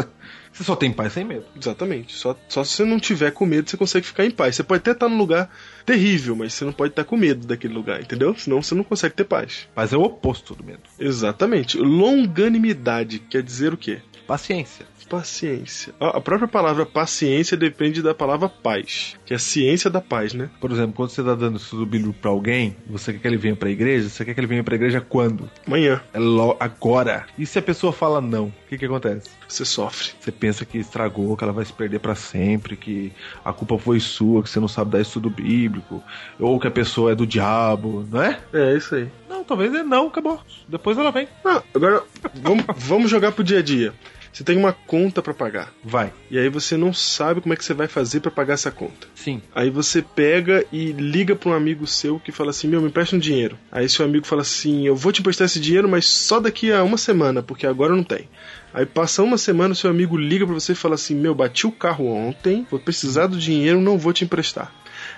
Você 0.58 0.64
só 0.64 0.76
tem 0.76 0.92
paz 0.92 1.14
sem 1.14 1.24
medo. 1.24 1.46
Exatamente. 1.56 2.16
Só, 2.16 2.36
só 2.50 2.64
se 2.64 2.74
você 2.74 2.84
não 2.84 3.00
tiver 3.00 3.30
com 3.30 3.46
medo, 3.46 3.70
você 3.70 3.78
consegue 3.78 4.08
ficar 4.08 4.26
em 4.26 4.32
paz. 4.32 4.56
Você 4.56 4.64
pode 4.64 4.80
até 4.80 4.92
estar 4.92 5.08
num 5.08 5.18
lugar 5.18 5.52
terrível, 5.86 6.36
mas 6.36 6.52
você 6.52 6.66
não 6.66 6.74
pode 6.74 6.94
estar 6.94 7.04
com 7.04 7.16
medo 7.16 7.46
daquele 7.46 7.76
lugar, 7.76 8.02
entendeu? 8.02 8.36
Senão 8.36 8.64
você 8.64 8.74
não 8.74 8.84
consegue 8.84 9.14
ter 9.14 9.26
paz. 9.26 9.68
Paz 9.76 9.94
é 9.94 9.98
o 9.98 10.02
oposto 10.02 10.56
do 10.56 10.64
medo. 10.64 10.82
Exatamente. 11.00 11.78
Longanimidade 11.78 13.20
quer 13.20 13.44
dizer 13.44 13.72
o 13.72 13.78
quê? 13.78 14.02
Paciência. 14.26 14.88
Paciência. 15.10 15.94
A 16.00 16.18
a 16.18 16.22
própria 16.22 16.48
palavra 16.48 16.86
paciência 16.86 17.56
depende 17.56 18.02
da 18.02 18.14
palavra 18.14 18.50
paz, 18.50 19.16
que 19.26 19.34
é 19.34 19.36
a 19.36 19.40
ciência 19.40 19.90
da 19.90 20.02
paz, 20.02 20.34
né? 20.34 20.50
Por 20.60 20.72
exemplo, 20.72 20.94
quando 20.94 21.10
você 21.12 21.24
tá 21.24 21.36
dando 21.36 21.58
estudo 21.58 21.86
bíblico 21.86 22.16
pra 22.20 22.32
alguém, 22.32 22.76
você 22.90 23.14
quer 23.14 23.20
que 23.20 23.28
ele 23.28 23.38
venha 23.38 23.56
pra 23.56 23.70
igreja, 23.70 24.10
você 24.10 24.26
quer 24.26 24.34
que 24.34 24.40
ele 24.40 24.48
venha 24.48 24.64
pra 24.64 24.76
igreja 24.76 25.00
quando? 25.00 25.50
Amanhã 25.66 26.02
É 26.14 26.18
agora. 26.60 27.26
E 27.38 27.46
se 27.46 27.60
a 27.60 27.62
pessoa 27.62 27.94
fala 27.94 28.20
não, 28.20 28.46
o 28.46 28.54
que 28.68 28.78
que 28.78 28.86
acontece? 28.86 29.30
você 29.48 29.64
sofre. 29.64 30.10
Você 30.20 30.32
pensa 30.32 30.66
que 30.66 30.78
estragou, 30.78 31.38
que 31.38 31.44
ela 31.44 31.54
vai 31.54 31.64
se 31.64 31.72
perder 31.72 32.00
pra 32.00 32.16
sempre, 32.16 32.76
que 32.76 33.14
a 33.46 33.54
culpa 33.54 33.78
foi 33.78 34.00
sua, 34.00 34.44
que 34.44 34.50
você 34.50 34.60
não 34.60 34.68
sabe 34.68 34.92
dar 34.92 35.02
estudo 35.02 35.30
bíblico, 35.30 36.04
ou 36.40 36.60
que 36.60 36.68
a 36.68 36.72
pessoa 36.72 37.12
é 37.12 37.16
do 37.16 37.26
diabo, 37.26 38.06
não 38.12 38.22
é? 38.22 38.40
É 38.54 38.76
isso 38.76 38.96
aí. 38.96 39.08
Não, 39.30 39.44
talvez 39.44 39.74
é 39.74 39.84
não, 39.84 40.08
acabou. 40.08 40.42
Depois 40.68 40.98
ela 40.98 41.12
vem. 41.12 41.28
Ah, 41.46 41.64
agora 41.74 42.04
vamos, 42.36 42.66
vamos 42.76 43.10
jogar 43.10 43.32
pro 43.32 43.44
dia 43.44 43.60
a 43.60 43.62
dia. 43.62 43.94
Você 44.38 44.44
tem 44.44 44.56
uma 44.56 44.72
conta 44.72 45.20
pra 45.20 45.34
pagar. 45.34 45.74
Vai. 45.84 46.14
E 46.30 46.38
aí 46.38 46.48
você 46.48 46.78
não 46.78 46.94
sabe 46.94 47.42
como 47.42 47.56
é 47.56 47.58
que 47.58 47.66
você 47.66 47.74
vai 47.74 47.88
fazer 47.88 48.20
pra 48.20 48.30
pagar 48.30 48.54
essa 48.54 48.70
conta. 48.70 49.08
Sim. 49.16 49.42
Aí 49.56 49.72
você 49.72 50.00
pega 50.00 50.64
e 50.72 50.92
liga 50.92 51.36
pra 51.36 51.50
um 51.50 51.54
amigo 51.54 51.88
seu 51.88 52.20
que 52.20 52.32
fala 52.32 52.52
assim: 52.52 52.68
Meu, 52.68 52.80
me 52.80 52.90
empresta 52.90 53.16
um 53.16 53.20
dinheiro. 53.20 53.58
Aí 53.72 53.90
seu 53.90 54.06
amigo 54.06 54.28
fala 54.28 54.44
assim: 54.44 54.86
Eu 54.86 54.96
vou 54.96 55.12
te 55.12 55.22
emprestar 55.22 55.46
esse 55.46 55.60
dinheiro, 55.60 55.90
mas 55.90 56.06
só 56.06 56.40
daqui 56.40 56.72
a 56.72 56.84
uma 56.84 57.00
semana, 57.00 57.42
porque 57.42 57.66
agora 57.66 57.96
não 57.96 58.04
tem. 58.04 58.30
Aí 58.72 58.86
passa 58.86 59.24
uma 59.24 59.40
semana, 59.40 59.74
seu 59.74 59.90
amigo 59.90 60.16
liga 60.16 60.46
pra 60.46 60.54
você 60.54 60.74
e 60.74 60.76
fala 60.76 60.94
assim: 60.94 61.16
Meu, 61.16 61.34
bati 61.34 61.66
o 61.66 61.72
carro 61.72 62.06
ontem, 62.06 62.68
vou 62.70 62.80
precisar 62.80 63.26
do 63.26 63.40
dinheiro, 63.40 63.82
não 63.82 63.98
vou 63.98 64.14
te 64.14 64.24
emprestar. 64.24 64.72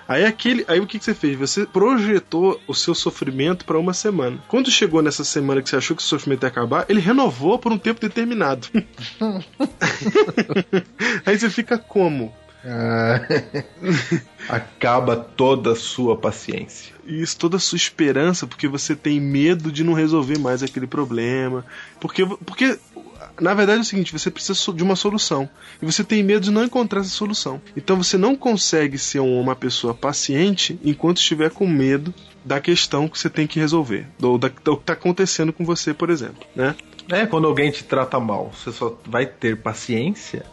Aí 0.10 0.26
aquele, 0.26 0.66
aí 0.68 0.80
o 0.80 0.88
que, 0.88 0.98
que 0.98 1.06
você 1.06 1.14
fez? 1.14 1.38
Você 1.38 1.68
projetou 1.68 2.60
o 2.68 2.74
seu 2.74 2.96
sofrimento 2.96 3.64
pra 3.64 3.78
uma 3.78 3.94
semana. 3.94 4.40
Quando 4.48 4.72
chegou 4.72 5.04
nessa 5.04 5.24
semana 5.24 5.62
que 5.62 5.70
você 5.70 5.76
achou 5.76 5.96
que 5.96 6.02
o 6.02 6.06
sofrimento 6.06 6.42
ia 6.42 6.50
acabar, 6.50 6.88
ele 6.90 7.00
renovou 7.00 7.60
por 7.60 7.72
um 7.72 7.78
tempo 7.78 8.02
determinado. 8.02 8.68
aí 11.24 11.38
você 11.38 11.48
fica 11.48 11.78
como? 11.78 12.34
Acaba 14.50 15.16
toda 15.16 15.74
a 15.74 15.76
sua 15.76 16.18
paciência. 16.18 16.94
Isso 17.06 17.38
toda 17.38 17.58
a 17.58 17.60
sua 17.60 17.78
esperança, 17.78 18.46
porque 18.46 18.68
você 18.68 18.96
tem 18.96 19.20
medo 19.20 19.72
de 19.72 19.84
não 19.84 19.94
resolver 19.94 20.38
mais 20.38 20.64
aquele 20.64 20.88
problema. 20.88 21.66
Porque, 22.02 22.26
porque 22.26 22.78
na 23.40 23.54
verdade 23.54 23.80
é 23.80 23.82
o 23.82 23.86
seguinte, 23.86 24.12
você 24.14 24.30
precisa 24.32 24.74
de 24.74 24.84
uma 24.84 24.96
solução. 24.96 25.50
E 25.82 25.86
você 25.86 26.04
tem 26.04 26.24
medo 26.24 26.42
de 26.42 26.52
não 26.52 26.64
encontrar 26.64 27.02
essa 27.02 27.10
solução. 27.10 27.62
Então 27.76 28.02
você 28.02 28.18
não 28.18 28.36
consegue 28.36 28.98
ser 28.98 29.20
um- 29.20 29.40
uma 29.40 29.56
pessoa 29.56 29.94
paciente 29.94 30.80
enquanto 30.84 31.18
estiver 31.18 31.50
com 31.52 31.68
medo 31.68 32.14
da 32.44 32.60
questão 32.60 33.08
que 33.08 33.18
você 33.20 33.30
tem 33.30 33.46
que 33.48 33.60
resolver. 33.60 34.08
Ou 34.22 34.38
da, 34.38 34.48
do 34.48 34.76
que 34.78 34.84
está 34.84 34.94
acontecendo 34.94 35.52
com 35.54 35.66
você, 35.66 35.94
por 35.94 36.10
exemplo. 36.10 36.46
Né? 36.56 36.76
É, 37.12 37.26
quando 37.26 37.48
alguém 37.48 37.72
te 37.72 37.84
trata 37.84 38.20
mal, 38.20 38.52
você 38.54 38.72
só 38.72 38.98
vai 39.06 39.26
ter 39.26 39.58
paciência 39.58 40.46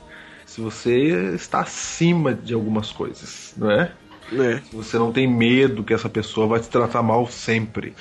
se 0.46 0.60
você 0.60 1.34
está 1.34 1.60
acima 1.60 2.32
de 2.32 2.54
algumas 2.54 2.90
coisas, 2.92 3.52
não 3.56 3.70
é? 3.70 3.92
É. 4.32 4.60
Se 4.68 4.74
você 4.74 4.98
não 4.98 5.12
tem 5.12 5.26
medo 5.26 5.84
que 5.84 5.94
essa 5.94 6.08
pessoa 6.08 6.46
vai 6.46 6.60
te 6.60 6.68
tratar 6.68 7.02
mal 7.02 7.26
sempre. 7.26 7.94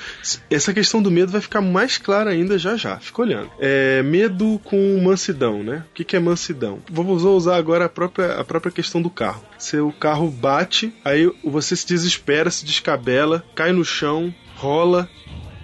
Essa 0.50 0.74
questão 0.74 1.02
do 1.02 1.12
medo 1.12 1.32
vai 1.32 1.42
ficar 1.42 1.62
mais 1.62 1.98
clara 1.98 2.32
ainda 2.32 2.58
já 2.58 2.76
já. 2.76 2.98
Fica 2.98 3.22
olhando. 3.22 3.52
É, 3.60 4.02
medo 4.04 4.60
com 4.64 5.02
mansidão, 5.04 5.64
né? 5.64 5.86
O 5.92 5.94
que, 5.94 6.04
que 6.04 6.16
é 6.16 6.20
mansidão? 6.20 6.80
Vamos 6.90 7.24
usar 7.24 7.58
agora 7.58 7.86
a 7.86 7.90
própria, 7.90 8.34
a 8.34 8.44
própria 8.44 8.72
questão 8.72 9.02
do 9.02 9.10
carro. 9.10 9.44
Seu 9.58 9.92
carro 9.92 10.30
bate, 10.30 10.94
aí 11.04 11.32
você 11.44 11.76
se 11.76 11.88
desespera, 11.88 12.50
se 12.50 12.66
descabela, 12.66 13.44
cai 13.56 13.72
no 13.72 13.86
chão, 13.86 14.34
rola, 14.56 15.10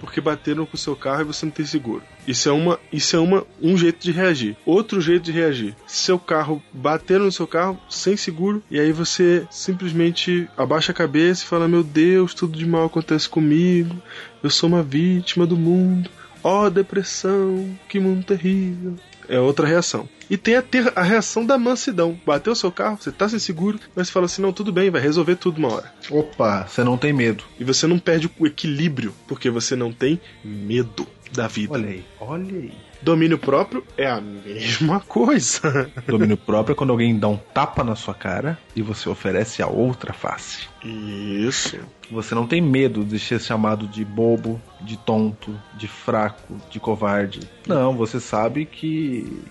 porque 0.02 0.20
bateram 0.20 0.66
com 0.66 0.76
o 0.76 0.80
seu 0.80 0.96
carro 0.96 1.22
e 1.22 1.26
você 1.26 1.46
não 1.46 1.54
tem 1.54 1.66
seguro. 1.66 2.02
Isso 2.28 2.50
é, 2.50 2.52
uma, 2.52 2.80
isso 2.92 3.16
é 3.16 3.20
uma, 3.20 3.46
um 3.62 3.78
jeito 3.78 4.00
de 4.02 4.12
reagir. 4.12 4.58
Outro 4.66 5.00
jeito 5.00 5.24
de 5.24 5.32
reagir. 5.32 5.76
Seu 5.86 6.18
carro 6.18 6.62
bateram 6.74 7.26
no 7.26 7.32
seu 7.32 7.46
carro 7.46 7.80
sem 7.88 8.18
seguro 8.18 8.64
e 8.70 8.80
aí 8.80 8.92
você 8.92 9.46
simplesmente 9.52 10.50
abaixa 10.58 10.92
a 10.92 10.96
cabeça 10.96 11.44
e 11.44 11.48
fala: 11.48 11.68
Meu 11.68 11.84
Deus, 11.84 12.34
tudo 12.34 12.58
de 12.58 12.66
mal 12.66 12.86
acontece 12.86 13.30
comigo. 13.30 13.96
Eu 14.42 14.50
sou 14.50 14.68
uma 14.68 14.82
vítima 14.82 15.46
do 15.46 15.56
mundo. 15.56 16.10
Ó, 16.44 16.68
depressão, 16.70 17.78
que 17.88 18.00
mundo 18.00 18.26
terrível. 18.26 18.96
É 19.32 19.40
outra 19.40 19.66
reação. 19.66 20.10
E 20.30 20.36
tem 20.36 20.56
a, 20.58 20.62
ter- 20.62 20.92
a 20.94 21.02
reação 21.02 21.46
da 21.46 21.58
mansidão. 21.58 22.20
Bateu 22.26 22.52
o 22.52 22.56
seu 22.56 22.70
carro, 22.72 22.98
você 23.02 23.12
tá 23.14 23.30
sem 23.30 23.40
seguro, 23.40 23.80
mas 23.96 24.08
você 24.08 24.14
fala 24.14 24.26
assim: 24.26 24.42
não, 24.42 24.52
tudo 24.52 24.74
bem, 24.74 24.90
vai 24.90 25.00
resolver 25.02 25.38
tudo 25.38 25.58
uma 25.58 25.74
hora. 25.74 25.94
Opa, 26.10 26.68
você 26.68 26.84
não 26.84 26.98
tem 26.98 27.14
medo. 27.14 27.46
E 27.58 27.64
você 27.64 27.88
não 27.88 27.98
perde 27.98 28.30
o 28.38 28.46
equilíbrio, 28.46 29.14
porque 29.28 29.50
você 29.50 29.74
não 29.74 29.94
tem 29.94 30.20
medo 30.44 31.08
da 31.32 31.48
vida. 31.48 31.72
Olha 31.74 31.88
aí, 31.88 32.06
olha 32.20 32.58
aí. 32.58 32.74
Domínio 33.02 33.38
próprio 33.38 33.84
é 33.98 34.08
a 34.08 34.22
mesma 34.22 35.00
coisa. 35.00 35.92
Domínio 36.08 36.38
próprio 36.38 36.74
é 36.74 36.76
quando 36.76 36.92
alguém 36.92 37.18
dá 37.18 37.28
um 37.28 37.38
tapa 37.38 37.84
na 37.84 37.96
sua 37.96 38.14
cara 38.14 38.58
e 38.76 38.82
você 38.82 39.10
oferece 39.10 39.62
a 39.62 39.68
outra 39.68 40.14
face. 40.14 40.68
Isso. 40.84 41.80
Você 42.12 42.36
não 42.36 42.46
tem 42.46 42.62
medo 42.62 43.04
de 43.04 43.18
ser 43.18 43.40
chamado 43.40 43.88
de 43.88 44.04
bobo, 44.04 44.62
de 44.82 44.98
tonto, 44.98 45.58
de 45.76 45.88
fraco, 45.88 46.58
de 46.70 46.80
covarde. 46.80 47.40
Não, 47.68 47.96
você 47.96 48.20
sabe 48.20 48.66
que 48.66 49.42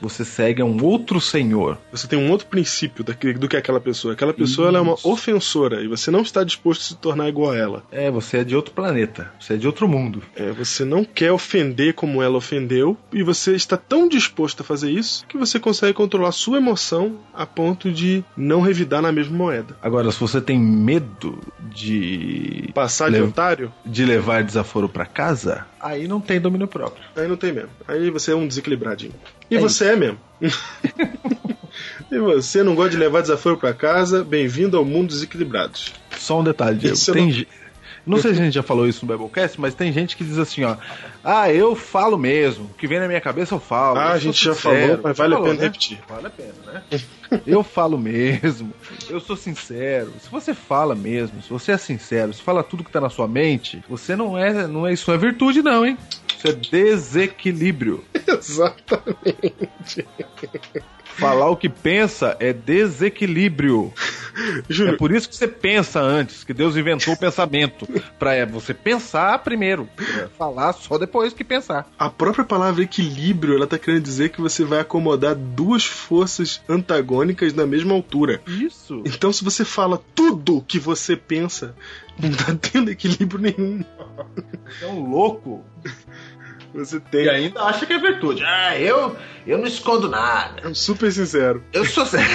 você 0.00 0.24
segue 0.24 0.62
a 0.62 0.64
um 0.64 0.82
outro 0.84 1.20
senhor. 1.20 1.76
Você 1.90 2.06
tem 2.06 2.18
um 2.18 2.30
outro 2.30 2.46
princípio 2.46 3.02
daquele- 3.02 3.38
do 3.38 3.48
que 3.48 3.56
aquela 3.56 3.80
pessoa. 3.80 4.14
Aquela 4.14 4.32
pessoa 4.32 4.68
ela 4.68 4.78
é 4.78 4.80
uma 4.80 4.96
ofensora 5.04 5.82
e 5.82 5.88
você 5.88 6.10
não 6.10 6.20
está 6.22 6.44
disposto 6.44 6.80
a 6.82 6.84
se 6.84 6.96
tornar 6.96 7.28
igual 7.28 7.50
a 7.52 7.56
ela. 7.56 7.82
É, 7.90 8.10
você 8.10 8.38
é 8.38 8.44
de 8.44 8.54
outro 8.54 8.72
planeta. 8.72 9.32
Você 9.40 9.54
é 9.54 9.56
de 9.56 9.66
outro 9.66 9.88
mundo. 9.88 10.22
É, 10.36 10.52
você 10.52 10.84
não 10.84 11.04
quer 11.04 11.32
ofender 11.32 11.94
como 11.94 12.22
ela 12.22 12.36
ofendeu 12.36 12.96
e 13.12 13.22
você 13.22 13.54
está 13.54 13.76
tão 13.76 14.08
disposto 14.08 14.60
a 14.60 14.64
fazer 14.64 14.90
isso 14.90 15.26
que 15.26 15.36
você 15.36 15.58
consegue 15.58 15.92
controlar 15.94 16.30
sua 16.32 16.58
emoção 16.58 17.18
a 17.34 17.44
ponto 17.44 17.90
de 17.90 18.22
não 18.36 18.60
revidar 18.60 19.02
na 19.02 19.10
mesma 19.10 19.36
moeda. 19.36 19.76
Agora, 19.82 20.10
se 20.12 20.20
você 20.20 20.40
tem 20.40 20.58
medo 20.58 21.38
de 21.88 22.70
Passar 22.74 23.10
de 23.10 23.20
otário, 23.20 23.72
de 23.84 24.04
levar 24.04 24.42
desaforo 24.44 24.88
pra 24.88 25.06
casa, 25.06 25.66
aí 25.80 26.06
não 26.06 26.20
tem 26.20 26.40
domínio 26.40 26.68
próprio. 26.68 27.02
aí 27.16 27.26
não 27.28 27.36
tem 27.36 27.52
mesmo. 27.52 27.70
Aí 27.86 28.10
você 28.10 28.32
é 28.32 28.34
um 28.36 28.46
desequilibradinho. 28.46 29.12
E 29.50 29.56
É 29.56 29.58
você 29.58 29.86
é 29.86 29.96
mesmo. 29.96 30.18
e 32.10 32.18
você 32.18 32.62
não 32.62 32.74
gosta 32.74 32.90
de 32.90 32.96
levar 32.96 33.20
desaforo 33.22 33.56
pra 33.56 33.72
casa, 33.72 34.24
bem-vindo 34.24 34.76
ao 34.76 34.84
mundo 34.84 35.08
desequilibrados. 35.08 35.92
Só 36.16 36.40
um 36.40 36.44
detalhe, 36.44 36.78
Diego. 36.78 36.94
Isso 36.96 37.12
Tem 37.12 37.24
não- 37.26 37.30
ge- 37.32 37.48
não 38.06 38.18
sei 38.18 38.34
se 38.34 38.40
a 38.40 38.44
gente 38.44 38.54
já 38.54 38.62
falou 38.62 38.86
isso 38.88 39.04
no 39.04 39.12
Biblecast, 39.12 39.60
mas 39.60 39.74
tem 39.74 39.92
gente 39.92 40.16
que 40.16 40.24
diz 40.24 40.38
assim, 40.38 40.64
ó. 40.64 40.76
Ah, 41.22 41.52
eu 41.52 41.74
falo 41.74 42.16
mesmo. 42.18 42.66
O 42.66 42.74
que 42.74 42.86
vem 42.86 43.00
na 43.00 43.06
minha 43.08 43.20
cabeça 43.20 43.54
eu 43.54 43.60
falo. 43.60 43.98
Ah, 43.98 44.04
eu 44.04 44.12
a 44.12 44.18
gente 44.18 44.42
já 44.44 44.54
sincero. 44.54 44.78
falou, 44.80 45.00
mas 45.02 45.16
vale 45.16 45.34
a 45.34 45.36
Falou, 45.36 45.50
pena 45.50 45.60
né? 45.60 45.66
repetir. 45.66 45.98
Vale 46.08 46.26
a 46.26 46.30
pena, 46.30 46.54
né? 46.66 46.82
Eu 47.46 47.62
falo 47.62 47.98
mesmo. 47.98 48.72
Eu 49.08 49.20
sou 49.20 49.36
sincero. 49.36 50.12
Se 50.20 50.30
você 50.30 50.54
fala 50.54 50.94
mesmo, 50.94 51.42
se 51.42 51.50
você 51.50 51.72
é 51.72 51.78
sincero, 51.78 52.32
se 52.32 52.42
fala 52.42 52.62
tudo 52.62 52.84
que 52.84 52.90
tá 52.90 53.00
na 53.00 53.10
sua 53.10 53.28
mente, 53.28 53.82
você 53.88 54.14
não 54.16 54.36
é, 54.36 54.66
não 54.66 54.86
é 54.86 54.92
isso 54.92 55.10
não 55.10 55.16
é 55.16 55.18
virtude 55.18 55.62
não, 55.62 55.84
hein? 55.84 55.98
Isso 56.36 56.48
é 56.48 56.52
desequilíbrio. 56.52 58.04
Exatamente. 58.26 60.06
Falar 61.18 61.50
o 61.50 61.56
que 61.56 61.68
pensa 61.68 62.36
é 62.38 62.52
desequilíbrio. 62.52 63.92
Júlio, 64.68 64.94
É 64.94 64.96
por 64.96 65.10
isso 65.10 65.28
que 65.28 65.34
você 65.34 65.48
pensa 65.48 66.00
antes, 66.00 66.44
que 66.44 66.54
Deus 66.54 66.76
inventou 66.76 67.14
o 67.14 67.16
pensamento. 67.16 67.88
Pra 68.20 68.34
é, 68.34 68.46
você 68.46 68.72
pensar 68.72 69.36
primeiro. 69.40 69.88
É, 69.98 70.28
Falar 70.38 70.72
só 70.74 70.96
depois 70.96 71.32
que 71.32 71.42
pensar. 71.42 71.86
a 71.98 72.08
própria 72.08 72.44
palavra 72.44 72.84
equilíbrio, 72.84 73.56
ela 73.56 73.66
tá 73.66 73.76
querendo 73.76 74.04
dizer 74.04 74.28
que 74.28 74.40
você 74.40 74.64
vai 74.64 74.78
acomodar 74.78 75.34
duas 75.34 75.84
forças 75.84 76.62
antagônicas 76.68 77.17
na 77.54 77.66
mesma 77.66 77.94
altura. 77.94 78.40
Isso. 78.46 79.02
Então, 79.04 79.32
se 79.32 79.44
você 79.44 79.64
fala 79.64 80.02
tudo 80.14 80.64
que 80.66 80.78
você 80.78 81.16
pensa, 81.16 81.74
não 82.18 82.30
tá 82.30 82.54
tendo 82.54 82.90
equilíbrio 82.90 83.40
nenhum. 83.40 83.84
É 84.82 84.86
um 84.86 85.10
louco. 85.10 85.64
Você 86.74 87.00
tem. 87.00 87.24
E 87.24 87.30
ainda 87.30 87.62
acha 87.62 87.86
que 87.86 87.92
é 87.92 87.98
virtude. 87.98 88.44
Ah, 88.44 88.78
eu, 88.78 89.16
eu 89.46 89.58
não 89.58 89.66
escondo 89.66 90.08
nada. 90.08 90.68
É 90.68 90.74
super 90.74 91.10
sincero. 91.10 91.62
Eu 91.72 91.84
sou 91.84 92.04
sério. 92.06 92.28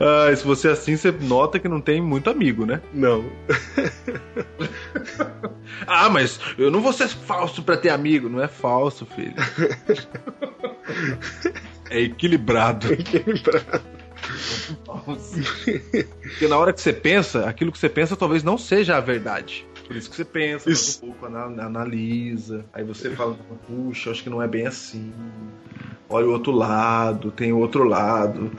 ah, 0.00 0.34
se 0.34 0.44
você 0.44 0.68
é 0.68 0.72
assim, 0.72 0.96
você 0.96 1.10
nota 1.10 1.58
que 1.58 1.68
não 1.68 1.80
tem 1.80 2.00
muito 2.00 2.30
amigo, 2.30 2.64
né? 2.64 2.80
Não. 2.92 3.24
Ah, 5.86 6.08
mas 6.08 6.40
eu 6.56 6.70
não 6.70 6.80
vou 6.80 6.92
ser 6.92 7.08
falso 7.08 7.62
pra 7.62 7.76
ter 7.76 7.90
amigo. 7.90 8.28
Não 8.28 8.42
é 8.42 8.48
falso, 8.48 9.06
filho. 9.06 9.34
É 11.90 12.00
equilibrado. 12.02 12.88
Porque 16.22 16.48
na 16.48 16.56
hora 16.56 16.72
que 16.72 16.80
você 16.80 16.92
pensa, 16.92 17.46
aquilo 17.46 17.70
que 17.72 17.78
você 17.78 17.88
pensa 17.88 18.16
talvez 18.16 18.42
não 18.42 18.56
seja 18.56 18.96
a 18.96 19.00
verdade. 19.00 19.66
Por 19.86 19.96
isso 19.96 20.08
que 20.08 20.16
você 20.16 20.24
pensa 20.24 20.70
Isso. 20.70 20.98
um 21.04 21.08
pouco, 21.10 21.26
ana- 21.26 21.64
analisa. 21.64 22.64
Aí 22.72 22.82
você 22.82 23.10
fala, 23.10 23.36
puxa, 23.66 24.10
acho 24.10 24.22
que 24.22 24.30
não 24.30 24.42
é 24.42 24.48
bem 24.48 24.66
assim. 24.66 25.12
Olha 26.08 26.26
o 26.26 26.32
outro 26.32 26.52
lado, 26.52 27.30
tem 27.30 27.52
o 27.52 27.58
outro 27.58 27.84
lado. 27.84 28.50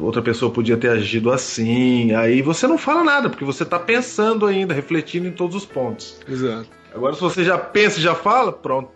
Outra 0.00 0.20
pessoa 0.20 0.52
podia 0.52 0.76
ter 0.76 0.88
agido 0.90 1.30
assim. 1.32 2.12
Aí 2.14 2.42
você 2.42 2.66
não 2.66 2.76
fala 2.76 3.02
nada, 3.02 3.30
porque 3.30 3.44
você 3.44 3.64
tá 3.64 3.78
pensando 3.78 4.44
ainda, 4.44 4.74
refletindo 4.74 5.26
em 5.26 5.32
todos 5.32 5.56
os 5.56 5.64
pontos. 5.64 6.20
Exato. 6.28 6.68
Agora, 6.94 7.14
se 7.14 7.20
você 7.20 7.42
já 7.42 7.56
pensa 7.58 7.98
e 7.98 8.02
já 8.02 8.14
fala, 8.14 8.52
pronto. 8.52 8.90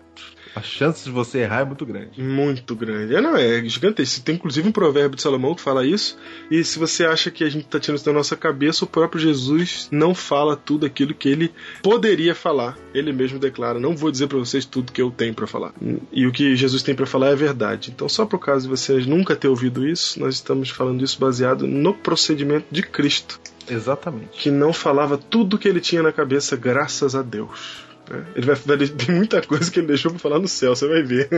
A 0.59 0.63
chance 0.63 1.05
de 1.05 1.11
você 1.11 1.39
errar 1.39 1.61
é 1.61 1.65
muito 1.65 1.87
grande. 1.87 2.21
Muito 2.21 2.75
grande. 2.75 3.15
É, 3.15 3.21
não, 3.21 3.37
é 3.37 3.65
gigantesco. 3.65 4.25
Tem 4.25 4.35
inclusive 4.35 4.69
um 4.69 4.73
provérbio 4.73 5.15
de 5.15 5.23
Salomão 5.23 5.55
que 5.55 5.61
fala 5.61 5.87
isso. 5.87 6.19
E 6.51 6.65
se 6.65 6.81
você 6.81 7.05
acha 7.05 7.31
que 7.31 7.45
a 7.45 7.49
gente 7.49 7.67
tá 7.67 7.79
tirando 7.79 7.99
isso 7.99 8.05
da 8.05 8.13
nossa 8.13 8.35
cabeça, 8.35 8.85
o 8.85 8.89
próprio 8.89 9.21
Jesus 9.21 9.89
não 9.93 10.17
fala 10.17 10.57
tudo 10.57 10.85
aquilo 10.85 11.15
que 11.15 11.29
ele 11.29 11.53
poderia 11.81 12.35
falar. 12.35 12.77
Ele 12.93 13.13
mesmo 13.13 13.39
declara: 13.39 13.79
Não 13.79 13.95
vou 13.95 14.11
dizer 14.11 14.27
pra 14.27 14.37
vocês 14.37 14.65
tudo 14.65 14.91
que 14.91 15.01
eu 15.01 15.13
tenho 15.13 15.33
pra 15.33 15.47
falar. 15.47 15.73
E 16.11 16.27
o 16.27 16.33
que 16.33 16.57
Jesus 16.57 16.83
tem 16.83 16.93
pra 16.93 17.07
falar 17.07 17.29
é 17.29 17.37
verdade. 17.37 17.93
Então, 17.95 18.09
só 18.09 18.27
por 18.27 18.41
caso 18.41 18.65
de 18.65 18.69
vocês 18.69 19.07
nunca 19.07 19.37
ter 19.37 19.47
ouvido 19.47 19.87
isso, 19.87 20.19
nós 20.19 20.35
estamos 20.35 20.71
falando 20.71 21.05
isso 21.05 21.21
baseado 21.21 21.69
no 21.69 21.95
procedimento 21.95 22.67
de 22.69 22.83
Cristo, 22.83 23.39
Exatamente. 23.71 24.31
que 24.33 24.51
não 24.51 24.73
falava 24.73 25.17
tudo 25.17 25.57
que 25.57 25.69
ele 25.69 25.81
tinha 25.81 26.03
na 26.03 26.11
cabeça, 26.11 26.57
graças 26.57 27.15
a 27.15 27.23
Deus. 27.23 27.87
Né? 28.09 28.25
Ele 28.35 28.47
vai, 28.47 28.55
vai 28.55 28.77
tem 28.89 29.15
muita 29.15 29.43
coisa 29.43 29.71
que 29.71 29.81
ele 29.81 29.89
deixou 29.89 30.11
pra 30.11 30.21
falar 30.21 30.39
no 30.39 30.49
céu, 30.49 30.75
você 30.75 30.87
vai 30.89 31.03
ver. 31.03 31.29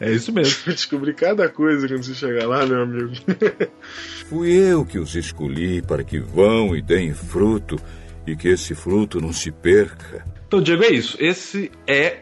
É 0.00 0.10
isso 0.10 0.32
mesmo. 0.32 0.64
Vou 0.64 0.74
descobrir 0.74 1.14
cada 1.14 1.48
coisa 1.48 1.88
quando 1.88 2.02
você 2.02 2.14
chegar 2.14 2.46
lá, 2.46 2.64
meu 2.64 2.82
amigo. 2.82 3.12
Fui 4.28 4.52
eu 4.52 4.84
que 4.84 4.98
os 4.98 5.14
escolhi 5.14 5.82
para 5.82 6.04
que 6.04 6.18
vão 6.18 6.76
e 6.76 6.80
deem 6.80 7.12
fruto, 7.12 7.76
e 8.26 8.36
que 8.36 8.48
esse 8.48 8.74
fruto 8.74 9.20
não 9.20 9.32
se 9.32 9.50
perca. 9.50 10.24
Então, 10.46 10.62
Diego, 10.62 10.84
é 10.84 10.90
isso. 10.90 11.16
Esse 11.20 11.70
é 11.86 12.20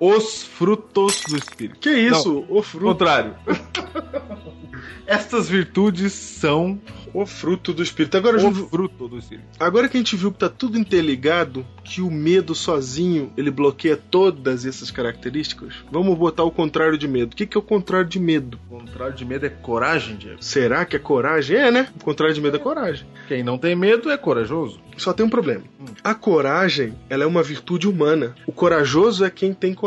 os 0.00 0.42
frutos 0.42 1.22
do 1.28 1.36
Espírito. 1.36 1.78
Que 1.80 1.90
isso? 1.90 2.44
O 2.48 2.62
fruto, 2.62 2.86
Contrário. 2.86 3.34
Estas 5.06 5.48
virtudes 5.48 6.12
são 6.12 6.80
o 7.14 7.24
fruto 7.24 7.72
do 7.72 7.82
Espírito. 7.82 8.16
Agora, 8.16 8.36
o 8.36 8.40
Júlio, 8.40 8.68
fruto 8.68 9.08
do 9.08 9.18
Espírito. 9.18 9.46
agora 9.58 9.88
que 9.88 9.96
a 9.96 10.00
gente 10.00 10.16
viu 10.16 10.32
que 10.32 10.38
tá 10.38 10.48
tudo 10.48 10.76
interligado, 10.76 11.64
que 11.84 12.02
o 12.02 12.10
medo 12.10 12.54
sozinho 12.54 13.32
ele 13.36 13.50
bloqueia 13.50 13.96
todas 13.96 14.66
essas 14.66 14.90
características, 14.90 15.74
vamos 15.90 16.18
botar 16.18 16.44
o 16.44 16.50
contrário 16.50 16.98
de 16.98 17.06
medo. 17.08 17.32
O 17.32 17.36
que, 17.36 17.46
que 17.46 17.56
é 17.56 17.60
o 17.60 17.62
contrário 17.62 18.08
de 18.08 18.18
medo? 18.18 18.58
O 18.68 18.78
contrário 18.78 19.14
de 19.14 19.24
medo 19.24 19.46
é 19.46 19.48
coragem, 19.48 20.16
Diego. 20.16 20.42
Será 20.42 20.84
que 20.84 20.96
é 20.96 20.98
coragem? 20.98 21.56
É, 21.56 21.70
né? 21.70 21.88
O 22.00 22.04
contrário 22.04 22.34
de 22.34 22.40
medo 22.40 22.56
é 22.56 22.60
coragem. 22.60 23.06
Quem 23.28 23.42
não 23.42 23.56
tem 23.56 23.74
medo 23.74 24.10
é 24.10 24.16
corajoso. 24.18 24.80
Só 24.96 25.12
tem 25.12 25.24
um 25.24 25.30
problema. 25.30 25.62
A 26.02 26.14
coragem, 26.14 26.94
ela 27.08 27.22
é 27.22 27.26
uma 27.26 27.42
virtude 27.42 27.86
humana. 27.86 28.34
O 28.46 28.52
corajoso 28.52 29.24
é 29.24 29.30
quem 29.30 29.52
tem 29.52 29.72
coragem, 29.72 29.85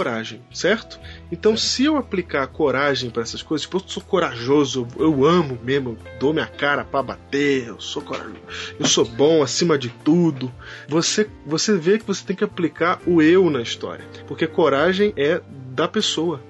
certo? 0.52 1.00
Então, 1.32 1.58
se 1.58 1.86
eu 1.86 1.98
aplicar 1.98 2.48
coragem 2.48 3.10
para 3.10 3.24
essas 3.24 3.42
coisas, 3.42 3.66
tipo, 3.66 3.78
eu 3.78 3.84
sou 3.86 4.04
corajoso, 4.04 4.88
eu 4.98 5.26
amo 5.26 5.58
mesmo, 5.64 5.92
eu 5.92 6.20
dou 6.20 6.34
minha 6.34 6.48
cara 6.48 6.84
para 6.84 7.04
bater, 7.04 7.68
eu 7.68 7.80
sou 7.80 8.02
corajoso, 8.02 8.40
eu 8.80 8.86
sou 8.86 9.06
bom 9.06 9.42
acima 9.44 9.78
de 9.78 9.90
tudo. 9.90 10.52
Você, 10.88 11.30
você 11.46 11.78
vê 11.78 11.98
que 11.98 12.06
você 12.06 12.26
tem 12.26 12.36
que 12.36 12.44
aplicar 12.44 13.00
o 13.06 13.22
eu 13.22 13.50
na 13.50 13.62
história, 13.62 14.06
porque 14.28 14.48
coragem 14.48 15.14
é 15.16 15.42
da 15.72 15.88
pessoa. 15.88 16.42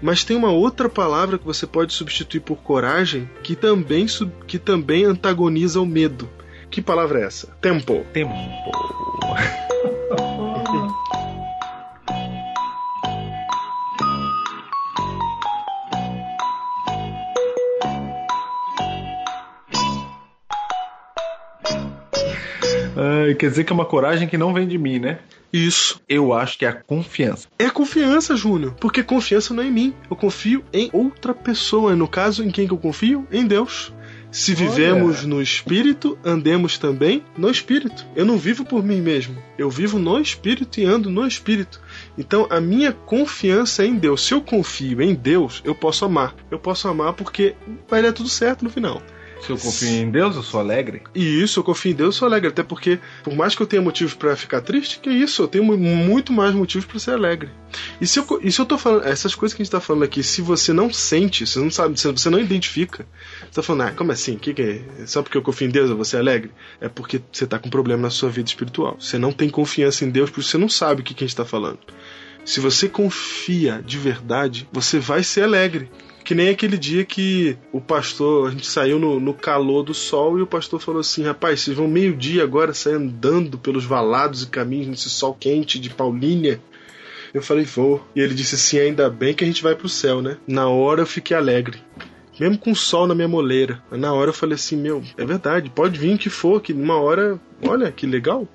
Mas 0.00 0.22
tem 0.22 0.36
uma 0.36 0.52
outra 0.52 0.88
palavra 0.88 1.38
que 1.38 1.44
você 1.44 1.66
pode 1.66 1.92
substituir 1.92 2.40
por 2.40 2.58
coragem 2.58 3.28
que 3.42 3.56
também, 3.56 4.06
que 4.46 4.58
também 4.58 5.04
antagoniza 5.04 5.80
o 5.80 5.86
medo. 5.86 6.30
Que 6.70 6.80
palavra 6.82 7.20
é 7.20 7.24
essa? 7.24 7.48
Tempo. 7.60 8.04
Tempo. 8.12 8.32
Ai, 23.00 23.32
quer 23.36 23.48
dizer 23.48 23.62
que 23.62 23.72
é 23.72 23.74
uma 23.74 23.84
coragem 23.84 24.26
que 24.26 24.36
não 24.36 24.52
vem 24.52 24.66
de 24.66 24.76
mim, 24.76 24.98
né? 24.98 25.20
Isso. 25.52 26.00
Eu 26.08 26.32
acho 26.32 26.58
que 26.58 26.66
é 26.66 26.68
a 26.68 26.72
confiança. 26.72 27.46
É 27.56 27.70
confiança, 27.70 28.34
Júnior. 28.34 28.74
Porque 28.80 29.04
confiança 29.04 29.54
não 29.54 29.62
é 29.62 29.66
em 29.66 29.70
mim. 29.70 29.94
Eu 30.10 30.16
confio 30.16 30.64
em 30.72 30.90
outra 30.92 31.32
pessoa. 31.32 31.94
No 31.94 32.08
caso, 32.08 32.42
em 32.42 32.50
quem 32.50 32.66
que 32.66 32.72
eu 32.72 32.78
confio? 32.78 33.24
Em 33.30 33.46
Deus. 33.46 33.94
Se 34.32 34.52
vivemos 34.52 35.24
no 35.24 35.40
Espírito, 35.40 36.18
andemos 36.24 36.76
também 36.76 37.22
no 37.36 37.48
Espírito. 37.48 38.04
Eu 38.16 38.26
não 38.26 38.36
vivo 38.36 38.64
por 38.64 38.82
mim 38.82 39.00
mesmo. 39.00 39.40
Eu 39.56 39.70
vivo 39.70 39.98
no 40.00 40.20
Espírito 40.20 40.80
e 40.80 40.84
ando 40.84 41.08
no 41.08 41.24
Espírito. 41.24 41.80
Então, 42.18 42.48
a 42.50 42.60
minha 42.60 42.92
confiança 42.92 43.84
é 43.84 43.86
em 43.86 43.94
Deus. 43.94 44.26
Se 44.26 44.34
eu 44.34 44.40
confio 44.40 45.00
em 45.00 45.14
Deus, 45.14 45.62
eu 45.64 45.74
posso 45.74 46.04
amar. 46.04 46.34
Eu 46.50 46.58
posso 46.58 46.88
amar 46.88 47.12
porque 47.12 47.54
vai 47.88 48.02
dar 48.02 48.12
tudo 48.12 48.28
certo 48.28 48.64
no 48.64 48.70
final. 48.70 49.00
Se 49.40 49.50
eu 49.50 49.56
confio 49.56 49.88
em 49.88 50.10
Deus, 50.10 50.36
eu 50.36 50.42
sou 50.42 50.60
alegre. 50.60 51.02
E 51.14 51.42
isso, 51.42 51.60
eu 51.60 51.64
confio 51.64 51.92
em 51.92 51.94
Deus, 51.94 52.14
eu 52.14 52.18
sou 52.18 52.26
alegre. 52.26 52.48
Até 52.48 52.62
porque, 52.62 52.98
por 53.22 53.34
mais 53.34 53.54
que 53.54 53.62
eu 53.62 53.66
tenha 53.66 53.80
motivos 53.80 54.12
pra 54.12 54.36
ficar 54.36 54.60
triste, 54.60 54.98
que 54.98 55.08
isso, 55.08 55.42
eu 55.42 55.48
tenho 55.48 55.64
mu- 55.64 55.78
muito 55.78 56.32
mais 56.32 56.54
motivos 56.54 56.84
pra 56.86 56.98
ser 56.98 57.12
alegre. 57.12 57.48
E 58.00 58.06
se, 58.06 58.18
eu, 58.18 58.40
e 58.42 58.50
se 58.52 58.60
eu 58.60 58.66
tô 58.66 58.76
falando, 58.76 59.04
essas 59.06 59.34
coisas 59.34 59.54
que 59.56 59.62
a 59.62 59.64
gente 59.64 59.70
tá 59.72 59.80
falando 59.80 60.02
aqui, 60.02 60.22
se 60.22 60.42
você 60.42 60.72
não 60.72 60.92
sente, 60.92 61.46
você 61.46 61.58
não 61.60 61.70
sabe, 61.70 61.98
se 61.98 62.10
você 62.10 62.28
não 62.28 62.38
identifica, 62.40 63.06
você 63.44 63.54
tá 63.54 63.62
falando, 63.62 63.88
ah, 63.88 63.92
como 63.92 64.12
assim? 64.12 64.36
Que 64.36 64.52
que 64.52 64.62
é? 64.62 65.06
Só 65.06 65.22
porque 65.22 65.38
eu 65.38 65.42
confio 65.42 65.68
em 65.68 65.70
Deus 65.70 65.88
eu 65.88 65.96
vou 65.96 66.04
ser 66.04 66.18
alegre? 66.18 66.50
É 66.80 66.88
porque 66.88 67.20
você 67.32 67.46
tá 67.46 67.58
com 67.58 67.70
problema 67.70 68.02
na 68.02 68.10
sua 68.10 68.28
vida 68.28 68.48
espiritual. 68.48 68.96
Você 69.00 69.18
não 69.18 69.32
tem 69.32 69.48
confiança 69.48 70.04
em 70.04 70.10
Deus, 70.10 70.30
porque 70.30 70.42
você 70.46 70.58
não 70.58 70.68
sabe 70.68 71.00
o 71.00 71.04
que, 71.04 71.14
que 71.14 71.24
a 71.24 71.26
gente 71.26 71.36
tá 71.36 71.44
falando. 71.44 71.78
Se 72.44 72.60
você 72.60 72.88
confia 72.88 73.82
de 73.84 73.98
verdade, 73.98 74.68
você 74.72 74.98
vai 74.98 75.22
ser 75.22 75.42
alegre. 75.42 75.90
Que 76.28 76.34
nem 76.34 76.50
aquele 76.50 76.76
dia 76.76 77.06
que 77.06 77.56
o 77.72 77.80
pastor, 77.80 78.48
a 78.48 78.50
gente 78.50 78.66
saiu 78.66 78.98
no, 78.98 79.18
no 79.18 79.32
calor 79.32 79.82
do 79.82 79.94
sol 79.94 80.38
e 80.38 80.42
o 80.42 80.46
pastor 80.46 80.78
falou 80.78 81.00
assim: 81.00 81.22
rapaz, 81.22 81.62
vocês 81.62 81.74
vão 81.74 81.88
meio-dia 81.88 82.42
agora 82.42 82.74
sair 82.74 82.96
andando 82.96 83.56
pelos 83.56 83.86
valados 83.86 84.42
e 84.42 84.46
caminhos 84.46 84.88
nesse 84.88 85.08
sol 85.08 85.32
quente 85.32 85.78
de 85.78 85.88
Paulínia. 85.88 86.60
Eu 87.32 87.40
falei, 87.40 87.64
vou. 87.64 88.06
E 88.14 88.20
ele 88.20 88.34
disse 88.34 88.56
assim: 88.56 88.78
ainda 88.78 89.08
bem 89.08 89.32
que 89.32 89.42
a 89.42 89.46
gente 89.46 89.62
vai 89.62 89.74
pro 89.74 89.88
céu, 89.88 90.20
né? 90.20 90.36
Na 90.46 90.68
hora 90.68 91.00
eu 91.00 91.06
fiquei 91.06 91.34
alegre. 91.34 91.78
Mesmo 92.38 92.58
com 92.58 92.72
o 92.72 92.76
sol 92.76 93.06
na 93.06 93.14
minha 93.14 93.28
moleira. 93.28 93.82
Na 93.90 94.12
hora 94.12 94.30
eu 94.30 94.34
falei 94.34 94.54
assim: 94.54 94.76
meu, 94.76 95.02
é 95.16 95.24
verdade, 95.24 95.70
pode 95.70 95.98
vir 95.98 96.14
o 96.14 96.18
que 96.18 96.30
for, 96.30 96.60
que 96.60 96.72
numa 96.72 96.96
hora, 96.96 97.40
olha 97.66 97.90
que 97.90 98.06
legal. 98.06 98.46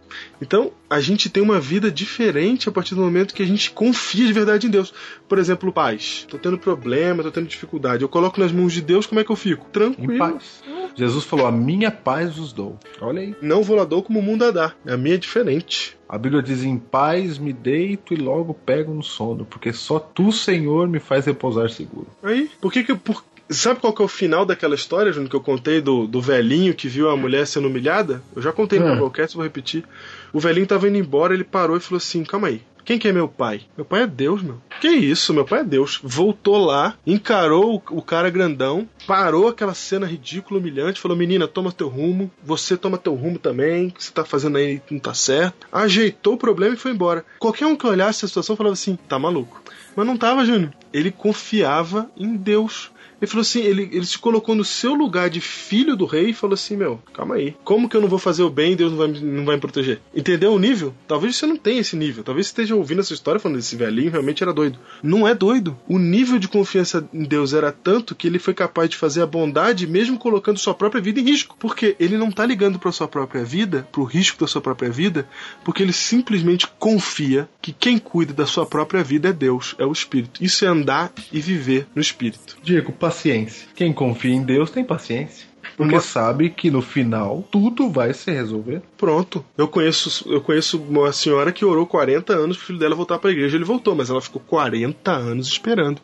Então, 0.42 0.72
a 0.90 1.00
gente 1.00 1.30
tem 1.30 1.42
uma 1.42 1.60
vida 1.60 1.92
diferente 1.92 2.70
a 2.70 2.72
partir 2.72 2.96
do 2.96 3.02
momento 3.02 3.34
que 3.34 3.44
a 3.44 3.48
gente 3.48 3.72
confia 3.72 4.26
de 4.26 4.34
verdade 4.34 4.68
em 4.68 4.70
Deus. 4.70 4.94
Por 5.28 5.38
exemplo, 5.38 5.72
paz. 5.74 6.26
Tô 6.30 6.38
tendo 6.38 6.58
problema, 6.58 7.24
tô 7.24 7.32
tendo 7.32 7.48
dificuldade. 7.48 8.04
Eu 8.04 8.10
coloco 8.10 8.40
nas 8.40 8.52
mãos 8.52 8.74
de 8.74 8.82
Deus, 8.82 9.06
como 9.06 9.20
é 9.20 9.24
que 9.24 9.32
eu 9.32 9.36
fico? 9.36 9.66
Em 9.68 9.72
Tranquilo. 9.72 10.18
paz. 10.18 10.64
Jesus 10.96 11.24
falou: 11.24 11.48
A 11.48 11.52
minha 11.52 11.92
paz 11.92 12.36
vos 12.36 12.54
dou. 12.54 12.78
Olha 13.02 13.22
aí. 13.22 13.36
Não 13.42 13.64
vou 13.64 13.76
lá 13.76 13.84
dou 13.84 14.04
como 14.04 14.20
o 14.20 14.24
mundo 14.24 14.46
a 14.46 14.52
dá. 14.52 14.74
A 14.86 14.98
minha 14.98 15.16
é 15.16 15.18
diferente. 15.18 15.98
A 16.08 16.18
Bíblia 16.18 16.44
diz: 16.44 16.64
Em 16.64 16.78
paz 16.78 17.38
me 17.38 17.52
deito 17.52 18.14
e 18.14 18.18
logo 18.18 18.54
pego 18.54 18.94
no 18.94 19.04
sono, 19.04 19.46
porque 19.46 19.74
só 19.74 20.00
tu, 20.00 20.32
Senhor, 20.32 20.88
me 20.88 21.00
faz 21.00 21.26
repousar 21.26 21.70
seguro. 21.70 22.08
Aí, 22.22 22.50
por 22.62 22.72
que 22.72 22.84
que. 22.84 22.94
Por... 22.94 23.24
Sabe 23.54 23.80
qual 23.80 23.94
que 23.94 24.02
é 24.02 24.06
o 24.06 24.08
final 24.08 24.46
daquela 24.46 24.76
história, 24.76 25.12
Júnior, 25.12 25.30
que 25.30 25.36
eu 25.36 25.42
contei 25.42 25.80
do, 25.82 26.08
do 26.08 26.22
velhinho 26.22 26.74
que 26.74 26.88
viu 26.88 27.10
a 27.10 27.16
mulher 27.18 27.46
sendo 27.48 27.68
humilhada? 27.68 28.22
Eu 28.36 28.42
já 28.42 28.52
contei 28.52 28.80
no 28.80 28.94
Hum. 28.94 28.98
podcast, 28.98 29.36
vou 29.36 29.44
repetir. 29.44 29.84
O 30.32 30.40
velhinho 30.40 30.68
tava 30.68 30.88
indo 30.88 30.98
embora, 30.98 31.34
ele 31.34 31.44
parou 31.44 31.78
e 31.78 31.80
falou 31.80 31.98
assim: 31.98 32.24
calma 32.24 32.48
aí. 32.48 32.62
Quem 32.86 33.00
que 33.00 33.08
é 33.08 33.14
meu 33.14 33.30
pai? 33.30 33.62
Meu 33.78 33.86
pai 33.86 34.02
é 34.02 34.08
Deus, 34.08 34.42
meu. 34.42 34.58
Que 34.82 34.90
isso, 34.90 35.34
meu 35.34 35.46
pai 35.46 35.62
é 35.62 35.64
Deus. 35.64 36.02
Voltou 36.04 36.58
lá, 36.66 36.98
encarou 37.08 37.76
o, 37.90 37.98
o 38.00 38.02
cara 38.02 38.30
grandão, 38.30 38.90
parou 39.08 39.48
aquela 39.48 39.74
cena 39.74 40.06
ridícula, 40.06 40.60
humilhante, 40.60 41.00
falou: 41.00 41.16
Menina, 41.16 41.48
toma 41.48 41.72
teu 41.72 41.88
rumo, 41.88 42.30
você 42.44 42.76
toma 42.76 42.98
teu 42.98 43.14
rumo 43.16 43.40
também, 43.40 43.88
o 43.88 43.92
que 43.92 44.04
você 44.04 44.12
tá 44.12 44.26
fazendo 44.26 44.58
aí 44.58 44.82
não 44.92 45.00
tá 45.00 45.14
certo. 45.14 45.66
Ajeitou 45.72 46.34
o 46.34 46.38
problema 46.38 46.76
e 46.76 46.78
foi 46.78 46.92
embora. 46.92 47.24
Qualquer 47.40 47.68
um 47.68 47.76
que 47.76 47.88
olhasse 47.88 48.26
a 48.26 48.28
situação 48.28 48.58
falava 48.58 48.74
assim: 48.74 48.98
tá 49.08 49.18
maluco. 49.18 49.62
Mas 49.96 50.06
não 50.06 50.18
tava, 50.18 50.44
Júnior. 50.44 50.74
Ele 50.92 51.10
confiava 51.12 52.10
em 52.18 52.36
Deus. 52.36 52.92
Ele 53.24 53.30
falou 53.32 53.42
assim, 53.42 53.62
ele, 53.62 53.88
ele 53.94 54.06
se 54.06 54.20
colocou 54.20 54.54
no 54.54 54.66
seu 54.66 54.94
lugar 54.94 55.30
de 55.30 55.40
filho 55.40 55.96
do 55.96 56.06
rei 56.06 56.32
e 56.32 56.34
falou 56.34 56.56
assim, 56.56 56.76
meu, 56.76 57.02
calma 57.14 57.36
aí. 57.36 57.56
Como 57.64 57.88
que 57.88 57.96
eu 57.96 58.02
não 58.02 58.10
vou 58.10 58.20
fazer 58.20 58.44
o 58.44 58.50
bem 58.50 58.74
e 58.74 58.76
Deus 58.76 58.92
não 58.92 58.98
vai, 58.98 59.08
me- 59.08 59.20
não 59.22 59.46
vai 59.46 59.56
me 59.56 59.62
proteger? 59.62 60.02
Entendeu 60.14 60.52
o 60.54 60.60
nível? 60.60 60.94
Talvez 61.08 61.38
você 61.38 61.46
não 61.46 61.56
tenha 61.56 61.80
esse 61.80 61.96
nível. 61.96 62.22
Talvez 62.22 62.48
você 62.48 62.52
esteja 62.52 62.76
ouvindo 62.76 63.00
essa 63.00 63.14
história 63.14 63.40
falando 63.40 63.60
esse 63.60 63.78
velhinho 63.78 64.12
realmente 64.12 64.44
era 64.44 64.52
doido. 64.52 64.78
Não 65.02 65.26
é 65.26 65.34
doido. 65.34 65.78
O 65.88 65.98
nível 65.98 66.38
de 66.38 66.50
confiança 66.50 67.08
em 67.14 67.24
Deus 67.24 67.54
era 67.54 67.72
tanto 67.72 68.14
que 68.14 68.28
ele 68.28 68.40
foi 68.40 68.54
capaz 68.54 68.90
de 68.90 68.98
fazer 68.98 69.22
a 69.22 69.26
bondade 69.26 69.88
mesmo 69.88 70.18
colocando 70.18 70.60
sua 70.60 70.74
própria 70.74 71.02
vida 71.02 71.22
em 71.22 71.24
risco. 71.24 71.56
Porque 71.58 71.96
ele 72.02 72.18
não 72.18 72.30
tá 72.30 72.46
ligando 72.46 72.78
para 72.78 72.92
sua 72.92 73.08
própria 73.08 73.46
vida, 73.46 73.88
pro 73.90 74.04
risco 74.04 74.38
da 74.42 74.48
sua 74.48 74.60
própria 74.62 74.92
vida, 74.92 75.26
porque 75.64 75.82
ele 75.82 75.94
simplesmente 75.94 76.68
confia 76.78 77.48
que 77.62 77.72
quem 77.72 77.98
cuida 77.98 78.34
da 78.34 78.46
sua 78.46 78.66
própria 78.66 79.02
vida 79.02 79.30
é 79.30 79.34
Deus, 79.34 79.76
é 79.78 79.86
o 79.86 79.94
Espírito. 79.94 80.44
Isso 80.44 80.66
é 80.66 80.68
andar 80.68 81.14
e 81.32 81.40
viver 81.40 81.88
no 81.96 82.02
Espírito. 82.02 82.58
Diego, 82.62 82.92
paciência. 83.14 83.68
Quem 83.76 83.94
confia 83.94 84.34
em 84.34 84.42
Deus 84.44 84.72
tem 84.72 84.84
paciência. 84.84 85.54
Porque 85.78 85.96
Uma- 85.96 86.02
sabe 86.02 86.50
que 86.52 86.70
no 86.70 86.82
final 86.84 87.44
tudo 87.50 87.90
vai 87.90 88.14
se 88.14 88.30
resolver. 88.30 88.82
Pronto. 88.98 89.44
Eu 89.58 89.68
conheço, 89.68 90.24
eu 90.32 90.40
conheço 90.42 90.78
uma 90.78 91.12
senhora 91.12 91.52
que 91.52 91.66
orou 91.66 91.88
40 91.88 92.34
anos 92.34 92.58
pro 92.58 92.68
filho 92.68 92.78
dela 92.80 92.94
voltar 92.96 93.18
pra 93.18 93.32
igreja. 93.32 93.56
Ele 93.56 93.64
voltou, 93.64 93.96
mas 93.96 94.10
ela 94.10 94.22
ficou 94.22 94.42
40 94.46 95.12
anos 95.12 95.48
esperando. 95.48 96.00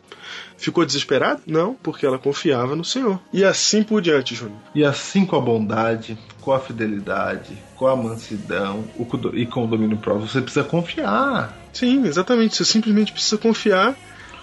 Ficou 0.56 0.84
desesperada? 0.84 1.40
Não, 1.46 1.74
porque 1.74 2.04
ela 2.04 2.18
confiava 2.18 2.74
no 2.74 2.84
Senhor. 2.84 3.20
E 3.32 3.44
assim 3.44 3.82
por 3.82 4.00
diante, 4.00 4.34
Júnior. 4.34 4.58
E 4.74 4.82
assim 4.84 5.24
com 5.24 5.36
a 5.36 5.40
bondade, 5.40 6.18
com 6.40 6.52
a 6.52 6.58
fidelidade, 6.58 7.56
com 7.76 7.86
a 7.86 7.94
mansidão 7.94 8.84
e 9.34 9.46
com 9.46 9.64
o 9.64 9.66
domínio 9.68 9.98
próprio, 9.98 10.26
você 10.26 10.40
precisa 10.40 10.64
confiar. 10.64 11.56
Sim, 11.72 12.04
exatamente. 12.06 12.56
Você 12.56 12.64
simplesmente 12.64 13.12
precisa 13.12 13.38
confiar 13.38 13.94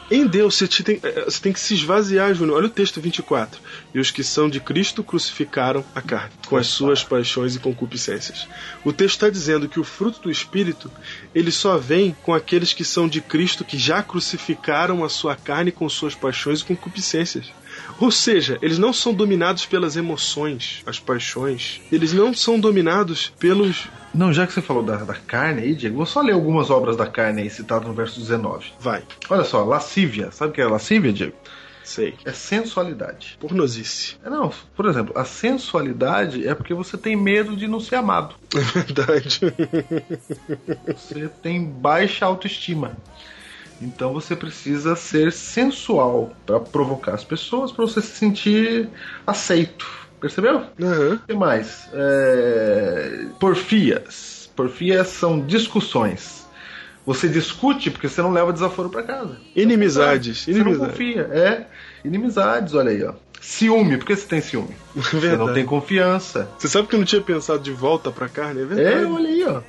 em 0.10 0.26
Deus. 0.26 0.56
Você, 0.56 0.68
te 0.68 0.84
tem, 0.84 1.00
eh, 1.04 1.26
você 1.26 1.42
tem 1.42 1.54
que 1.54 1.60
se 1.60 1.74
esvaziar, 1.74 2.34
Júnior. 2.34 2.58
Olha 2.58 2.68
o 2.68 2.72
texto 2.72 3.02
24. 3.02 3.60
E 3.94 4.00
os 4.00 4.12
que 4.12 4.24
são 4.24 4.50
de 4.50 4.60
Cristo 4.60 5.04
crucificaram 5.04 5.84
a 5.94 6.02
carne, 6.02 6.32
com 6.48 6.58
as 6.58 6.68
suas 6.68 7.04
paixões 7.04 7.56
e 7.56 7.60
concupiscências. 7.60 8.48
O 8.84 8.94
texto 8.94 9.16
está 9.16 9.30
dizendo 9.30 9.70
que 9.70 9.80
o 9.80 9.84
fruto 9.84 10.22
do 10.22 10.32
Espírito, 10.32 10.92
ele 11.34 11.52
só 11.52 11.78
vem 11.78 12.16
com 12.24 12.34
aqueles 12.34 12.74
que 12.74 12.84
são 12.84 13.08
de 13.08 13.22
Cristo, 13.22 13.66
que 13.66 13.78
já 13.78 14.02
crucificaram 14.02 15.04
a 15.04 15.10
sua 15.10 15.36
carne 15.36 15.72
com 15.72 15.88
suas 15.90 16.16
paixões 16.16 16.62
e 16.62 16.66
concupiscências. 16.66 17.52
Ou 18.00 18.12
seja, 18.12 18.58
eles 18.62 18.78
não 18.78 18.94
são 18.94 19.14
dominados 19.14 19.66
pelas 19.66 19.96
emoções, 19.96 20.84
as 20.86 21.00
paixões. 21.00 21.82
Eles 21.92 22.14
não 22.14 22.34
são 22.34 22.60
dominados 22.60 23.34
pelos. 23.40 23.88
Não, 24.14 24.32
já 24.32 24.46
que 24.48 24.54
você 24.54 24.62
falou 24.62 24.84
da, 24.84 24.98
da 24.98 25.14
carne 25.14 25.62
aí, 25.62 25.76
Diego, 25.76 25.98
vou 25.98 26.06
só 26.06 26.22
ler 26.22 26.34
algumas 26.34 26.70
obras 26.70 26.96
da 26.96 27.08
carne 27.08 27.42
aí 27.42 27.50
citadas 27.50 27.88
no 27.88 27.94
verso 27.94 28.20
19. 28.20 28.74
Vai, 28.80 29.04
Olha 29.30 29.44
só, 29.44 29.64
lascívia. 29.64 30.32
Sabe 30.32 30.52
o 30.52 30.54
que 30.54 30.62
é 30.62 30.68
lascívia, 30.68 31.12
Diego? 31.12 31.34
sei. 31.88 32.16
É 32.26 32.32
sensualidade. 32.32 33.38
Pornosice. 33.40 34.18
É, 34.24 34.30
não, 34.30 34.52
por 34.76 34.86
exemplo, 34.86 35.18
a 35.18 35.24
sensualidade 35.24 36.48
é 36.48 36.54
porque 36.54 36.74
você 36.74 36.98
tem 36.98 37.16
medo 37.16 37.56
de 37.56 37.68
não 37.68 37.80
ser 37.80 37.96
amado. 37.96 38.36
É 38.58 38.60
verdade. 38.60 39.40
Você 40.88 41.30
tem 41.42 41.64
baixa 41.64 42.26
autoestima. 42.26 42.98
Então 43.82 44.12
você 44.14 44.36
precisa 44.36 44.96
ser 44.96 45.32
sensual 45.32 46.34
para 46.46 46.60
provocar 46.60 47.14
as 47.14 47.24
pessoas, 47.24 47.72
para 47.72 47.86
você 47.86 48.02
se 48.02 48.16
sentir 48.18 48.90
aceito. 49.26 49.86
Percebeu? 50.20 50.64
Aham. 50.82 51.14
O 51.24 51.28
que 51.28 51.34
mais? 51.36 51.88
É... 51.94 53.26
Porfias. 53.40 54.50
Porfias 54.56 55.08
são 55.10 55.40
discussões. 55.46 56.46
Você 57.06 57.30
discute 57.30 57.90
porque 57.92 58.10
você 58.10 58.22
não 58.22 58.32
leva 58.34 58.52
desaforo 58.52 58.90
para 58.90 59.04
casa. 59.04 59.38
Inimizades. 59.56 60.40
Você 60.44 60.52
não 60.52 60.62
Inimizades. 60.62 60.92
confia. 60.92 61.22
É. 61.32 61.66
Inimizades, 62.04 62.74
olha 62.74 62.90
aí, 62.92 63.04
ó. 63.04 63.14
Ciúme. 63.40 63.98
Por 63.98 64.08
que 64.08 64.16
você 64.16 64.28
tem 64.28 64.42
ciúme? 64.42 64.76
Você 64.96 65.14
não 65.14 65.22
Verdade. 65.22 65.54
tem 65.54 65.66
confiança. 65.66 66.50
Você 66.58 66.68
sabe 66.68 66.88
que 66.88 66.96
eu 66.96 67.00
não 67.00 67.06
tinha 67.06 67.22
pensado 67.22 67.60
de 67.62 67.72
volta 67.72 68.12
pra 68.12 68.28
carne? 68.28 68.62
É 68.62 68.64
É, 68.64 68.66
verdade. 68.66 69.06
olha 69.06 69.30
aí, 69.30 69.44
ó. 69.46 69.62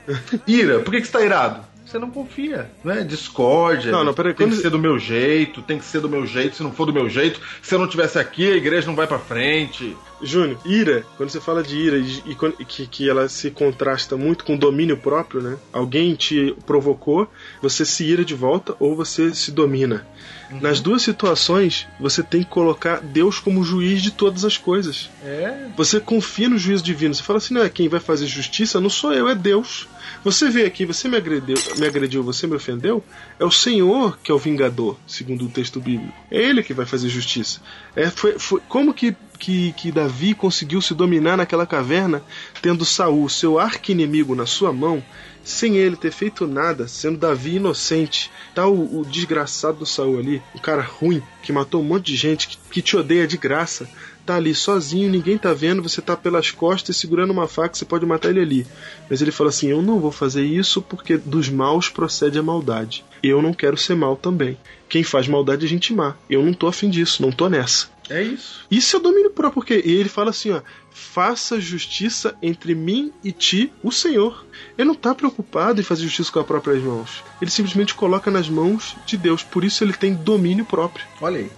Ira. 0.46 0.78
Por 0.80 0.90
que 0.90 1.02
que 1.02 1.06
você 1.06 1.12
tá 1.12 1.20
irado? 1.22 1.60
Você 1.88 1.98
não 1.98 2.10
confia, 2.10 2.70
né? 2.84 3.02
Discórdia. 3.02 3.90
Não, 3.90 4.04
não, 4.04 4.12
peraí, 4.12 4.34
Tem 4.34 4.46
quando- 4.46 4.56
que 4.56 4.62
ser 4.62 4.68
do 4.70 4.78
meu 4.78 4.98
jeito, 4.98 5.62
tem 5.62 5.78
que 5.78 5.84
ser 5.86 6.00
do 6.00 6.08
meu 6.08 6.26
jeito. 6.26 6.56
Se 6.56 6.62
não 6.62 6.70
for 6.70 6.84
do 6.84 6.92
meu 6.92 7.08
jeito, 7.08 7.40
se 7.62 7.74
eu 7.74 7.78
não 7.78 7.88
tivesse 7.88 8.18
aqui, 8.18 8.50
a 8.52 8.56
igreja 8.56 8.86
não 8.86 8.94
vai 8.94 9.06
pra 9.06 9.18
frente. 9.18 9.96
Júnior, 10.20 10.58
ira, 10.66 11.04
quando 11.16 11.30
você 11.30 11.40
fala 11.40 11.62
de 11.62 11.76
ira 11.78 11.96
e, 11.96 12.22
e 12.58 12.64
que, 12.66 12.86
que 12.86 13.08
ela 13.08 13.26
se 13.28 13.50
contrasta 13.50 14.16
muito 14.18 14.44
com 14.44 14.56
domínio 14.56 14.96
próprio, 14.98 15.40
né? 15.40 15.56
Alguém 15.72 16.14
te 16.14 16.54
provocou, 16.66 17.26
você 17.62 17.84
se 17.86 18.04
ira 18.04 18.22
de 18.24 18.34
volta 18.34 18.74
ou 18.78 18.94
você 18.94 19.32
se 19.34 19.50
domina. 19.50 20.06
Nas 20.50 20.80
duas 20.80 21.02
situações, 21.02 21.86
você 22.00 22.22
tem 22.22 22.42
que 22.42 22.48
colocar 22.48 23.00
Deus 23.00 23.38
como 23.38 23.62
juiz 23.62 24.00
de 24.02 24.10
todas 24.10 24.44
as 24.44 24.56
coisas. 24.56 25.10
É. 25.22 25.66
Você 25.76 26.00
confia 26.00 26.48
no 26.48 26.56
juízo 26.58 26.82
divino. 26.82 27.14
Você 27.14 27.22
fala 27.22 27.36
assim: 27.38 27.54
não 27.54 27.62
é 27.62 27.68
quem 27.68 27.88
vai 27.88 28.00
fazer 28.00 28.26
justiça, 28.26 28.80
não 28.80 28.88
sou 28.88 29.12
eu, 29.12 29.28
é 29.28 29.34
Deus. 29.34 29.86
Você 30.24 30.48
veio 30.48 30.66
aqui, 30.66 30.84
você 30.86 31.06
me 31.06 31.16
agrediu, 31.16 31.56
me 31.76 31.86
agrediu, 31.86 32.22
você 32.22 32.46
me 32.46 32.56
ofendeu, 32.56 33.04
é 33.38 33.44
o 33.44 33.50
Senhor 33.50 34.18
que 34.22 34.32
é 34.32 34.34
o 34.34 34.38
vingador, 34.38 34.96
segundo 35.06 35.44
o 35.44 35.48
texto 35.48 35.78
bíblico. 35.80 36.12
É 36.30 36.38
Ele 36.42 36.62
que 36.62 36.72
vai 36.74 36.86
fazer 36.86 37.08
justiça. 37.08 37.60
É, 37.94 38.08
foi, 38.10 38.38
foi- 38.38 38.60
como 38.68 38.92
que, 38.94 39.14
que, 39.38 39.72
que 39.72 39.92
Davi 39.92 40.34
conseguiu 40.34 40.80
se 40.80 40.94
dominar 40.94 41.36
naquela 41.36 41.66
caverna, 41.66 42.22
tendo 42.62 42.84
Saul, 42.84 43.28
seu 43.28 43.58
arqui-inimigo, 43.58 44.34
na 44.34 44.46
sua 44.46 44.72
mão, 44.72 45.04
sem 45.48 45.76
ele 45.76 45.96
ter 45.96 46.12
feito 46.12 46.46
nada, 46.46 46.86
sendo 46.86 47.18
Davi 47.18 47.56
inocente? 47.56 48.30
Tá 48.54 48.66
o, 48.66 49.00
o 49.00 49.04
desgraçado 49.04 49.78
do 49.78 49.86
Saul 49.86 50.18
ali, 50.18 50.42
o 50.54 50.60
cara 50.60 50.82
ruim, 50.82 51.22
que 51.42 51.52
matou 51.52 51.80
um 51.80 51.84
monte 51.84 52.06
de 52.06 52.16
gente, 52.16 52.48
que, 52.48 52.58
que 52.70 52.82
te 52.82 52.96
odeia 52.96 53.26
de 53.26 53.36
graça, 53.36 53.88
tá 54.28 54.36
ali 54.36 54.54
sozinho, 54.54 55.10
ninguém 55.10 55.38
tá 55.38 55.54
vendo, 55.54 55.82
você 55.82 56.02
tá 56.02 56.14
pelas 56.14 56.50
costas 56.50 56.98
segurando 56.98 57.30
uma 57.30 57.48
faca, 57.48 57.74
você 57.74 57.86
pode 57.86 58.04
matar 58.04 58.28
ele 58.28 58.40
ali. 58.40 58.66
Mas 59.08 59.22
ele 59.22 59.32
fala 59.32 59.48
assim: 59.48 59.68
Eu 59.68 59.80
não 59.80 59.98
vou 59.98 60.12
fazer 60.12 60.44
isso 60.44 60.82
porque 60.82 61.16
dos 61.16 61.48
maus 61.48 61.88
procede 61.88 62.38
a 62.38 62.42
maldade. 62.42 63.02
Eu 63.22 63.40
não 63.40 63.54
quero 63.54 63.76
ser 63.78 63.94
mal 63.94 64.16
também. 64.16 64.58
Quem 64.86 65.02
faz 65.02 65.26
maldade 65.26 65.64
é 65.64 65.68
gente 65.68 65.94
má. 65.94 66.14
Eu 66.28 66.42
não 66.44 66.52
tô 66.52 66.66
afim 66.66 66.90
disso, 66.90 67.22
não 67.22 67.32
tô 67.32 67.48
nessa. 67.48 67.88
É 68.10 68.22
isso. 68.22 68.64
Isso 68.70 68.96
é 68.96 69.00
domínio 69.00 69.30
próprio, 69.30 69.54
porque 69.62 69.74
ele 69.84 70.08
fala 70.08 70.30
assim: 70.30 70.50
ó, 70.52 70.60
faça 70.90 71.60
justiça 71.60 72.34
entre 72.42 72.74
mim 72.74 73.12
e 73.22 73.32
ti, 73.32 73.72
o 73.82 73.92
Senhor. 73.92 74.46
Ele 74.76 74.88
não 74.88 74.94
tá 74.94 75.14
preocupado 75.14 75.80
em 75.80 75.84
fazer 75.84 76.02
justiça 76.04 76.32
com 76.32 76.40
as 76.40 76.46
próprias 76.46 76.82
mãos. 76.82 77.22
Ele 77.40 77.50
simplesmente 77.50 77.94
coloca 77.94 78.30
nas 78.30 78.48
mãos 78.48 78.96
de 79.06 79.16
Deus. 79.16 79.42
Por 79.42 79.62
isso 79.64 79.84
ele 79.84 79.92
tem 79.92 80.14
domínio 80.14 80.64
próprio. 80.64 81.04
Olha 81.20 81.38
aí. 81.40 81.50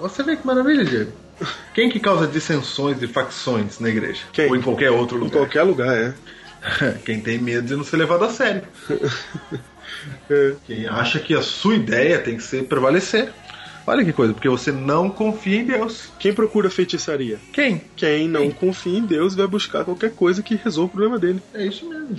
Você 0.00 0.22
vê 0.22 0.36
que 0.36 0.46
maravilha, 0.46 0.84
Diego. 0.84 1.12
Quem 1.72 1.88
que 1.88 2.00
causa 2.00 2.26
dissensões 2.26 3.00
e 3.02 3.06
facções 3.06 3.78
na 3.78 3.88
igreja? 3.88 4.22
Quem? 4.32 4.48
Ou 4.48 4.56
em 4.56 4.62
qualquer 4.62 4.90
outro 4.90 5.16
Em 5.18 5.20
lugar? 5.20 5.38
qualquer 5.38 5.62
lugar, 5.62 5.96
é. 5.96 6.14
Quem 7.04 7.20
tem 7.20 7.38
medo 7.38 7.66
de 7.68 7.76
não 7.76 7.84
ser 7.84 7.96
levado 7.98 8.24
a 8.24 8.30
sério. 8.30 8.62
É. 10.28 10.52
Quem 10.66 10.86
acha 10.86 11.18
que 11.18 11.34
a 11.34 11.40
sua 11.40 11.74
ideia 11.74 12.18
tem 12.18 12.36
que 12.36 12.42
ser 12.42 12.64
prevalecer. 12.64 13.32
Olha 13.88 14.04
que 14.04 14.12
coisa, 14.12 14.34
porque 14.34 14.50
você 14.50 14.70
não 14.70 15.08
confia 15.08 15.60
em 15.62 15.64
Deus. 15.64 16.12
Quem 16.18 16.34
procura 16.34 16.68
feitiçaria? 16.68 17.38
Quem? 17.54 17.80
Quem 17.96 18.28
não 18.28 18.50
confia 18.50 18.98
em 18.98 19.02
Deus 19.02 19.34
vai 19.34 19.46
buscar 19.46 19.82
qualquer 19.82 20.10
coisa 20.10 20.42
que 20.42 20.56
resolva 20.56 20.88
o 20.88 20.90
problema 20.90 21.18
dele. 21.18 21.40
É 21.54 21.64
isso 21.64 21.88
mesmo. 21.88 22.16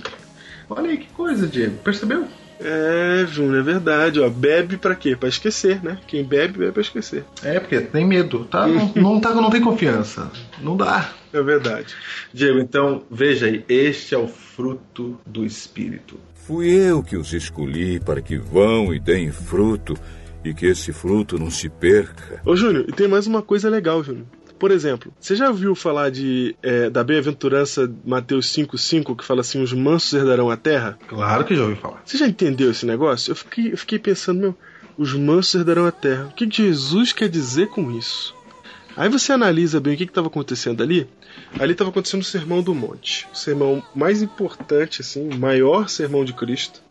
Olha 0.68 0.90
aí 0.90 0.98
que 0.98 1.06
coisa, 1.12 1.46
Diego. 1.46 1.76
Percebeu? 1.84 2.26
É, 2.58 3.24
Júnior, 3.30 3.60
é 3.60 3.62
verdade, 3.62 4.18
ó. 4.18 4.28
Bebe 4.28 4.78
pra 4.78 4.96
quê? 4.96 5.14
Pra 5.14 5.28
esquecer, 5.28 5.80
né? 5.80 5.96
Quem 6.08 6.24
bebe, 6.24 6.58
bebe 6.58 6.72
pra 6.72 6.82
esquecer. 6.82 7.24
É, 7.40 7.60
porque 7.60 7.80
tem 7.80 8.04
medo, 8.04 8.46
tá? 8.46 8.66
Não, 8.66 8.90
não, 9.00 9.20
tá, 9.20 9.32
não 9.32 9.48
tem 9.48 9.60
confiança. 9.60 10.28
Não 10.60 10.76
dá. 10.76 11.12
É 11.32 11.40
verdade. 11.40 11.94
Diego, 12.34 12.58
então, 12.58 13.04
veja 13.08 13.46
aí, 13.46 13.64
este 13.68 14.12
é 14.12 14.18
o 14.18 14.26
fruto 14.26 15.20
do 15.24 15.46
Espírito. 15.46 16.18
Fui 16.34 16.68
eu 16.68 17.00
que 17.00 17.16
os 17.16 17.32
escolhi 17.32 18.00
para 18.00 18.20
que 18.20 18.36
vão 18.36 18.92
e 18.92 18.98
deem 18.98 19.30
fruto 19.30 19.96
e 20.44 20.54
que 20.54 20.66
esse 20.66 20.92
fruto 20.92 21.38
não 21.38 21.50
se 21.50 21.68
perca. 21.68 22.40
Ô, 22.44 22.56
Júnior, 22.56 22.86
e 22.88 22.92
tem 22.92 23.08
mais 23.08 23.26
uma 23.26 23.42
coisa 23.42 23.68
legal, 23.68 24.02
Júnior. 24.02 24.26
Por 24.58 24.70
exemplo, 24.70 25.10
você 25.18 25.34
já 25.34 25.48
ouviu 25.48 25.74
falar 25.74 26.10
de 26.10 26.54
é, 26.62 26.90
da 26.90 27.02
bem-aventurança 27.02 27.90
Mateus 28.04 28.46
5,5, 28.54 29.16
que 29.16 29.24
fala 29.24 29.40
assim: 29.40 29.62
os 29.62 29.72
mansos 29.72 30.12
herdarão 30.12 30.50
a 30.50 30.56
terra? 30.56 30.98
Claro 31.08 31.46
que 31.46 31.56
já 31.56 31.62
ouvi 31.62 31.76
falar. 31.76 32.02
Você 32.04 32.18
já 32.18 32.26
entendeu 32.26 32.70
esse 32.70 32.84
negócio? 32.84 33.30
Eu 33.30 33.36
fiquei, 33.36 33.72
eu 33.72 33.78
fiquei 33.78 33.98
pensando, 33.98 34.40
meu, 34.40 34.58
os 34.98 35.14
mansos 35.14 35.54
herdarão 35.54 35.86
a 35.86 35.90
terra. 35.90 36.26
O 36.26 36.34
que 36.34 36.46
que 36.46 36.58
Jesus 36.58 37.10
quer 37.10 37.30
dizer 37.30 37.68
com 37.68 37.90
isso? 37.90 38.34
Aí 38.96 39.08
você 39.08 39.32
analisa 39.32 39.80
bem 39.80 39.94
o 39.94 39.96
que 39.96 40.04
estava 40.04 40.26
acontecendo 40.26 40.82
ali. 40.82 41.08
Ali 41.58 41.72
estava 41.72 41.90
acontecendo 41.90 42.22
o 42.22 42.24
Sermão 42.24 42.62
do 42.62 42.74
Monte, 42.74 43.26
o 43.32 43.36
sermão 43.36 43.82
mais 43.94 44.20
importante, 44.20 45.00
assim, 45.00 45.28
o 45.28 45.38
maior 45.38 45.88
sermão 45.88 46.24
de 46.24 46.32
Cristo, 46.32 46.82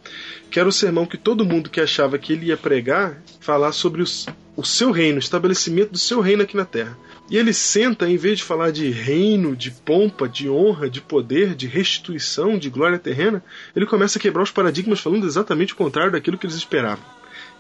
que 0.50 0.60
era 0.60 0.68
o 0.68 0.72
sermão 0.72 1.06
que 1.06 1.18
todo 1.18 1.46
mundo 1.46 1.70
que 1.70 1.82
achava 1.82 2.18
que 2.18 2.34
ele 2.34 2.48
ia 2.48 2.58
pregar, 2.58 3.22
falar 3.40 3.72
sobre 3.74 4.02
os- 4.02 4.26
o 4.56 4.64
seu 4.64 4.92
reino, 4.92 5.18
o 5.18 5.20
estabelecimento 5.20 5.92
do 5.92 5.98
seu 5.98 6.20
reino 6.22 6.44
aqui 6.44 6.56
na 6.56 6.66
Terra. 6.66 6.98
E 7.30 7.38
ele 7.38 7.54
senta, 7.54 8.10
em 8.10 8.18
vez 8.18 8.40
de 8.40 8.44
falar 8.44 8.72
de 8.72 8.90
reino, 8.90 9.56
de 9.56 9.70
pompa, 9.70 10.28
de 10.28 10.50
honra, 10.50 10.90
de 10.90 11.00
poder, 11.00 11.54
de 11.54 11.68
restituição, 11.68 12.58
de 12.58 12.70
glória 12.70 12.98
terrena, 12.98 13.44
ele 13.76 13.86
começa 13.86 14.18
a 14.18 14.22
quebrar 14.22 14.42
os 14.42 14.52
paradigmas 14.52 15.00
falando 15.00 15.28
exatamente 15.28 15.74
o 15.74 15.76
contrário 15.76 16.12
daquilo 16.12 16.38
que 16.38 16.46
eles 16.46 16.56
esperavam. 16.56 17.04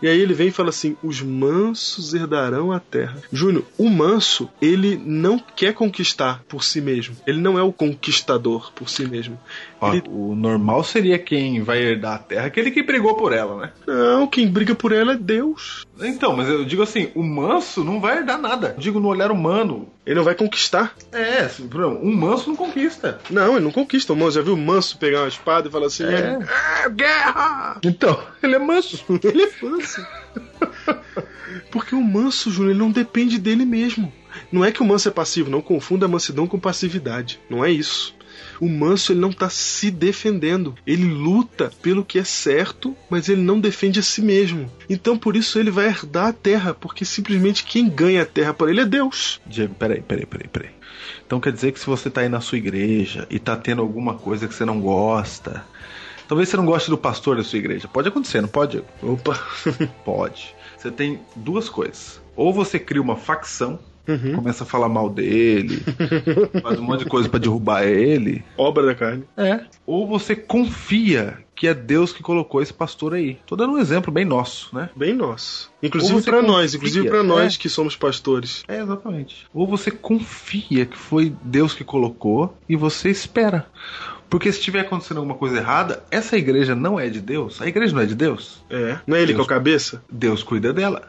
E 0.02 0.08
aí 0.08 0.20
ele 0.20 0.34
vem 0.34 0.47
e 0.47 0.52
fala 0.52 0.70
assim: 0.70 0.95
os 1.04 1.22
mansos 1.22 2.14
herdarão 2.14 2.72
a 2.72 2.80
terra. 2.80 3.22
Júnior, 3.32 3.66
o 3.78 3.89
manso, 3.89 4.50
ele 4.62 4.95
não 4.97 5.39
quer 5.39 5.74
conquistar 5.74 6.43
por 6.47 6.64
si 6.64 6.82
mesmo. 6.82 7.16
Ele 7.28 7.39
não 7.39 7.58
é 7.58 7.64
o 7.64 7.74
conquistador 7.74 8.72
por 8.74 8.89
si 8.89 9.06
mesmo. 9.06 9.39
Ó, 9.82 9.93
O 10.09 10.36
normal 10.36 10.84
seria 10.84 11.17
quem 11.17 11.61
vai 11.61 11.80
herdar 11.80 12.15
a 12.15 12.19
terra, 12.19 12.45
aquele 12.47 12.71
que 12.71 12.84
brigou 12.84 13.15
por 13.15 13.32
ela, 13.34 13.61
né? 13.61 13.71
Não, 13.88 14.27
quem 14.27 14.47
briga 14.47 14.75
por 14.75 14.91
ela 14.91 15.13
é 15.13 15.17
Deus. 15.17 15.86
Então, 16.01 16.36
mas 16.36 16.47
eu 16.49 16.65
digo 16.65 16.82
assim, 16.82 17.09
o 17.15 17.23
manso 17.23 17.84
não 17.84 17.99
vai 17.99 18.17
herdar 18.17 18.39
nada. 18.39 18.73
Eu 18.75 18.82
digo 18.82 18.99
no 18.99 19.07
olhar 19.07 19.32
humano. 19.32 19.88
Ele 20.05 20.15
não 20.15 20.23
vai 20.23 20.36
conquistar. 20.36 20.95
É, 21.11 21.39
assim, 21.41 21.69
um 22.01 22.15
manso 22.15 22.49
não 22.49 22.55
conquista. 22.55 23.19
Não, 23.30 23.55
ele 23.55 23.65
não 23.65 23.71
conquista 23.71 24.11
o 24.13 24.15
manso. 24.15 24.32
Já 24.38 24.41
viu 24.41 24.53
o 24.53 24.57
manso 24.57 24.97
pegar 24.97 25.21
uma 25.21 25.27
espada 25.27 25.67
e 25.67 25.71
falar 25.71 25.88
assim: 25.88 26.03
É. 26.03 26.38
"É, 26.86 26.89
guerra! 26.89 27.80
Então, 27.84 28.19
ele 28.41 28.55
é 28.55 28.59
manso. 28.59 29.03
Ele 29.23 29.43
é 29.43 29.51
manso. 29.65 30.05
Porque 31.71 31.95
o 31.95 32.01
manso, 32.01 32.51
Júnior, 32.51 32.71
ele 32.71 32.80
não 32.80 32.91
depende 32.91 33.38
dele 33.38 33.65
mesmo. 33.65 34.11
Não 34.51 34.63
é 34.63 34.71
que 34.71 34.82
o 34.82 34.86
manso 34.86 35.07
é 35.07 35.11
passivo, 35.11 35.49
não 35.49 35.61
confunda 35.61 36.07
mansidão 36.07 36.47
com 36.47 36.59
passividade. 36.59 37.39
Não 37.49 37.63
é 37.63 37.71
isso. 37.71 38.15
O 38.60 38.68
manso 38.68 39.12
ele 39.12 39.20
não 39.20 39.30
está 39.30 39.49
se 39.49 39.89
defendendo. 39.89 40.76
Ele 40.86 41.05
luta 41.05 41.72
pelo 41.82 42.03
que 42.03 42.20
é 42.20 42.24
certo, 42.24 42.95
mas 43.10 43.30
ele 43.30 43.41
não 43.41 43.60
defende 43.60 43.99
a 43.99 44.03
si 44.03 44.22
mesmo. 44.22 44.70
Então 44.89 45.18
por 45.18 45.36
isso 45.36 45.60
ele 45.60 45.72
vai 45.72 45.88
herdar 45.88 46.28
a 46.28 46.34
terra, 46.34 46.74
porque 46.74 47.05
simplesmente 47.05 47.64
quem 47.64 47.89
ganha 47.89 48.24
a 48.24 48.26
terra 48.26 48.53
por 48.53 48.70
ele 48.70 48.82
é 48.82 48.86
Deus. 48.86 49.39
Diego, 49.45 49.74
peraí, 49.76 50.01
peraí, 50.01 50.26
peraí, 50.26 50.47
peraí. 50.47 50.70
Então 51.26 51.39
quer 51.39 51.53
dizer 51.53 51.72
que 51.72 51.80
se 51.80 51.86
você 51.86 52.10
tá 52.10 52.22
aí 52.22 52.30
na 52.30 52.41
sua 52.41 52.57
igreja 52.57 53.28
e 53.30 53.39
tá 53.39 53.55
tendo 53.55 53.82
alguma 53.82 54.16
coisa 54.16 54.47
que 54.47 54.53
você 54.53 54.66
não 54.66 54.80
gosta, 54.82 55.64
talvez 56.28 56.49
você 56.49 56.57
não 56.57 56.66
goste 56.66 56.89
do 56.89 56.97
pastor 56.97 57.38
da 57.38 57.43
sua 57.43 57.60
igreja. 57.60 57.88
Pode 57.88 58.07
acontecer, 58.07 58.41
não 58.41 58.49
pode? 58.49 58.84
Opa. 59.01 59.39
Pode. 60.03 60.55
Você 60.78 60.89
tem 60.89 61.20
duas 61.36 61.70
coisas. 61.70 62.22
Ou 62.36 62.53
você 62.53 62.80
cria 62.80 63.01
uma 63.01 63.18
facção, 63.18 63.80
Uhum. 64.10 64.36
começa 64.36 64.64
a 64.64 64.68
falar 64.68 64.89
mal 64.89 65.10
dele, 65.10 65.84
faz 66.64 66.80
um 66.80 66.84
monte 66.84 67.03
de 67.03 67.10
coisa 67.10 67.30
pra 67.30 67.39
derrubar 67.39 67.84
ele. 67.84 68.43
Obra 68.57 68.86
da 68.86 68.95
carne. 68.95 69.24
É. 69.38 69.62
Ou 69.86 70.07
você 70.07 70.36
confia 70.36 71.38
que 71.60 71.68
é 71.68 71.74
Deus 71.74 72.14
que 72.14 72.24
colocou 72.24 72.62
esse 72.62 72.74
pastor 72.74 73.14
aí. 73.14 73.38
Tô 73.45 73.53
dando 73.53 73.74
um 73.74 73.78
exemplo 73.78 74.14
bem 74.14 74.24
nosso, 74.24 74.74
né? 74.74 74.89
Bem 74.95 75.14
nosso. 75.14 75.70
Inclusive 75.84 76.22
para 76.24 76.41
nós, 76.41 76.74
inclusive 76.74 77.10
para 77.10 77.22
nós 77.22 77.55
é. 77.55 77.57
que 77.57 77.68
somos 77.68 77.97
pastores. 77.97 78.64
É, 78.66 78.80
exatamente. 78.80 79.45
Ou 79.53 79.68
você 79.68 79.91
confia 79.91 80.86
que 80.86 80.97
foi 80.97 81.36
Deus 81.43 81.74
que 81.74 81.84
colocou 81.84 82.57
e 82.68 82.78
você 82.78 83.10
espera. 83.10 83.68
Porque 84.30 84.51
se 84.51 84.59
estiver 84.59 84.82
acontecendo 84.82 85.17
alguma 85.17 85.36
coisa 85.36 85.57
errada, 85.57 86.03
essa 86.11 86.38
igreja 86.38 86.75
não 86.75 86.99
é 86.99 87.09
de 87.09 87.19
Deus. 87.19 87.61
A 87.61 87.67
igreja 87.67 87.93
não 87.93 88.01
é 88.01 88.05
de 88.05 88.15
Deus. 88.15 88.63
É. 88.69 88.97
Não 89.07 89.17
é 89.17 89.21
ele 89.21 89.34
Deus. 89.34 89.38
que 89.38 89.41
é 89.41 89.43
o 89.43 89.57
cabeça? 89.57 90.03
Deus 90.09 90.43
cuida 90.43 90.71
dela. 90.71 91.01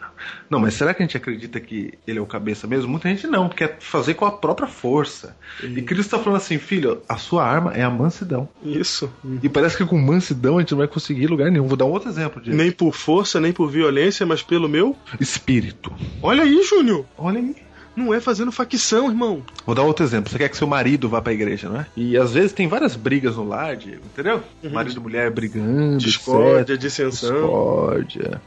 Não, 0.48 0.58
mas 0.58 0.74
será 0.74 0.92
que 0.94 1.02
a 1.02 1.06
gente 1.06 1.16
acredita 1.16 1.60
que 1.60 1.94
ele 2.06 2.18
é 2.18 2.22
o 2.22 2.26
cabeça 2.26 2.66
mesmo? 2.66 2.90
Muita 2.90 3.08
gente 3.08 3.26
não, 3.26 3.48
quer 3.48 3.76
fazer 3.80 4.14
com 4.14 4.24
a 4.24 4.32
própria 4.32 4.68
força. 4.68 5.36
E 5.62 5.82
Cristo 5.82 6.06
está 6.06 6.18
falando 6.18 6.36
assim, 6.38 6.58
filho, 6.58 7.02
a 7.08 7.16
sua 7.16 7.44
arma 7.44 7.72
é 7.74 7.82
a 7.82 7.90
mansidão. 7.90 8.48
Isso. 8.62 9.12
E 9.42 9.48
parece 9.48 9.76
que 9.76 9.84
com 9.84 9.98
mansidão 9.98 10.58
a 10.58 10.60
gente 10.60 10.72
não 10.72 10.78
vai 10.78 10.88
conseguir 10.88 11.26
lugar 11.26 11.50
nenhum. 11.50 11.66
Vou 11.66 11.76
dar 11.76 11.84
um 11.84 11.90
outro 11.90 12.08
exemplo 12.08 12.40
de 12.40 12.50
Nem 12.50 12.70
por 12.70 12.94
força, 12.94 13.40
nem 13.40 13.52
por 13.52 13.70
violência, 13.70 14.26
mas 14.26 14.42
pelo 14.42 14.68
meu. 14.68 14.96
espírito. 15.18 15.92
Olha 16.22 16.42
aí, 16.42 16.62
Júnior. 16.62 17.04
Olha 17.16 17.38
aí. 17.38 17.54
Não 17.96 18.14
é 18.14 18.20
fazendo 18.20 18.52
facção, 18.52 19.08
irmão. 19.08 19.42
Vou 19.66 19.74
dar 19.74 19.82
outro 19.82 20.04
exemplo. 20.04 20.30
Você 20.30 20.38
quer 20.38 20.48
que 20.48 20.56
seu 20.56 20.66
marido 20.66 21.08
vá 21.08 21.20
pra 21.20 21.32
igreja, 21.32 21.68
não 21.68 21.80
é? 21.80 21.86
E 21.96 22.16
às 22.16 22.32
vezes 22.32 22.52
tem 22.52 22.68
várias 22.68 22.96
brigas 22.96 23.36
no 23.36 23.44
lar, 23.44 23.76
Diego, 23.76 24.02
entendeu? 24.12 24.42
Marido 24.70 24.96
e 24.96 25.00
mulher 25.00 25.30
brigando, 25.30 25.98
Discórdia, 25.98 26.74
etc. 26.74 26.78
dissensão. 26.78 27.32
Discórdia. 27.32 28.40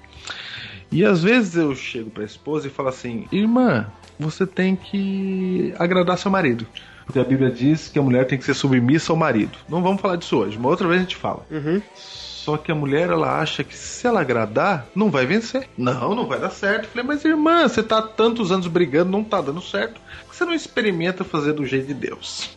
E 0.91 1.03
às 1.03 1.23
vezes 1.23 1.55
eu 1.55 1.75
chego 1.75 2.09
pra 2.09 2.23
esposa 2.23 2.67
e 2.67 2.69
falo 2.69 2.89
assim: 2.89 3.25
Irmã, 3.31 3.87
você 4.19 4.45
tem 4.45 4.75
que 4.75 5.73
agradar 5.77 6.17
seu 6.17 6.31
marido. 6.31 6.65
Porque 7.05 7.19
a 7.19 7.23
Bíblia 7.23 7.51
diz 7.51 7.89
que 7.89 7.99
a 7.99 8.01
mulher 8.01 8.25
tem 8.25 8.37
que 8.37 8.45
ser 8.45 8.53
submissa 8.53 9.11
ao 9.11 9.17
marido. 9.17 9.57
Não 9.67 9.83
vamos 9.83 10.01
falar 10.01 10.15
disso 10.15 10.37
hoje, 10.37 10.57
uma 10.57 10.69
outra 10.69 10.87
vez 10.87 10.99
a 10.99 11.03
gente 11.03 11.15
fala. 11.15 11.45
Uhum. 11.51 11.81
Só 12.43 12.57
que 12.57 12.73
a 12.73 12.75
mulher, 12.75 13.09
ela 13.09 13.39
acha 13.39 13.63
que 13.63 13.73
se 13.73 14.05
ela 14.05 14.19
agradar, 14.19 14.87
não 14.93 15.09
vai 15.09 15.25
vencer. 15.25 15.69
Não, 15.77 16.13
não 16.13 16.27
vai 16.27 16.37
dar 16.37 16.49
certo. 16.49 16.83
Eu 16.83 16.89
falei, 16.89 17.07
mas 17.07 17.23
irmã, 17.23 17.65
você 17.65 17.81
tá 17.81 17.99
há 17.99 18.01
tantos 18.01 18.51
anos 18.51 18.67
brigando, 18.67 19.11
não 19.11 19.23
tá 19.23 19.39
dando 19.39 19.61
certo. 19.61 20.01
Por 20.25 20.31
que 20.31 20.35
você 20.35 20.43
não 20.43 20.53
experimenta 20.53 21.23
fazer 21.23 21.53
do 21.53 21.65
jeito 21.65 21.87
de 21.87 21.93
Deus? 21.93 22.49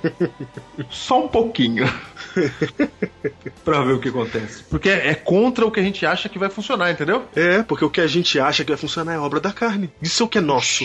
Só 0.90 1.24
um 1.24 1.28
pouquinho. 1.28 1.90
pra 3.64 3.82
ver 3.82 3.94
o 3.94 3.98
que 3.98 4.10
acontece. 4.10 4.64
Porque 4.64 4.90
é 4.90 5.14
contra 5.14 5.64
o 5.64 5.70
que 5.70 5.80
a 5.80 5.82
gente 5.82 6.04
acha 6.04 6.28
que 6.28 6.38
vai 6.38 6.50
funcionar, 6.50 6.90
entendeu? 6.90 7.24
É, 7.34 7.62
porque 7.62 7.84
o 7.86 7.90
que 7.90 8.02
a 8.02 8.06
gente 8.06 8.38
acha 8.38 8.62
que 8.62 8.70
vai 8.70 8.78
funcionar 8.78 9.14
é 9.14 9.18
obra 9.18 9.40
da 9.40 9.52
carne. 9.52 9.90
Isso 10.02 10.22
é 10.22 10.26
o 10.26 10.28
que 10.28 10.36
é 10.36 10.42
nosso. 10.42 10.84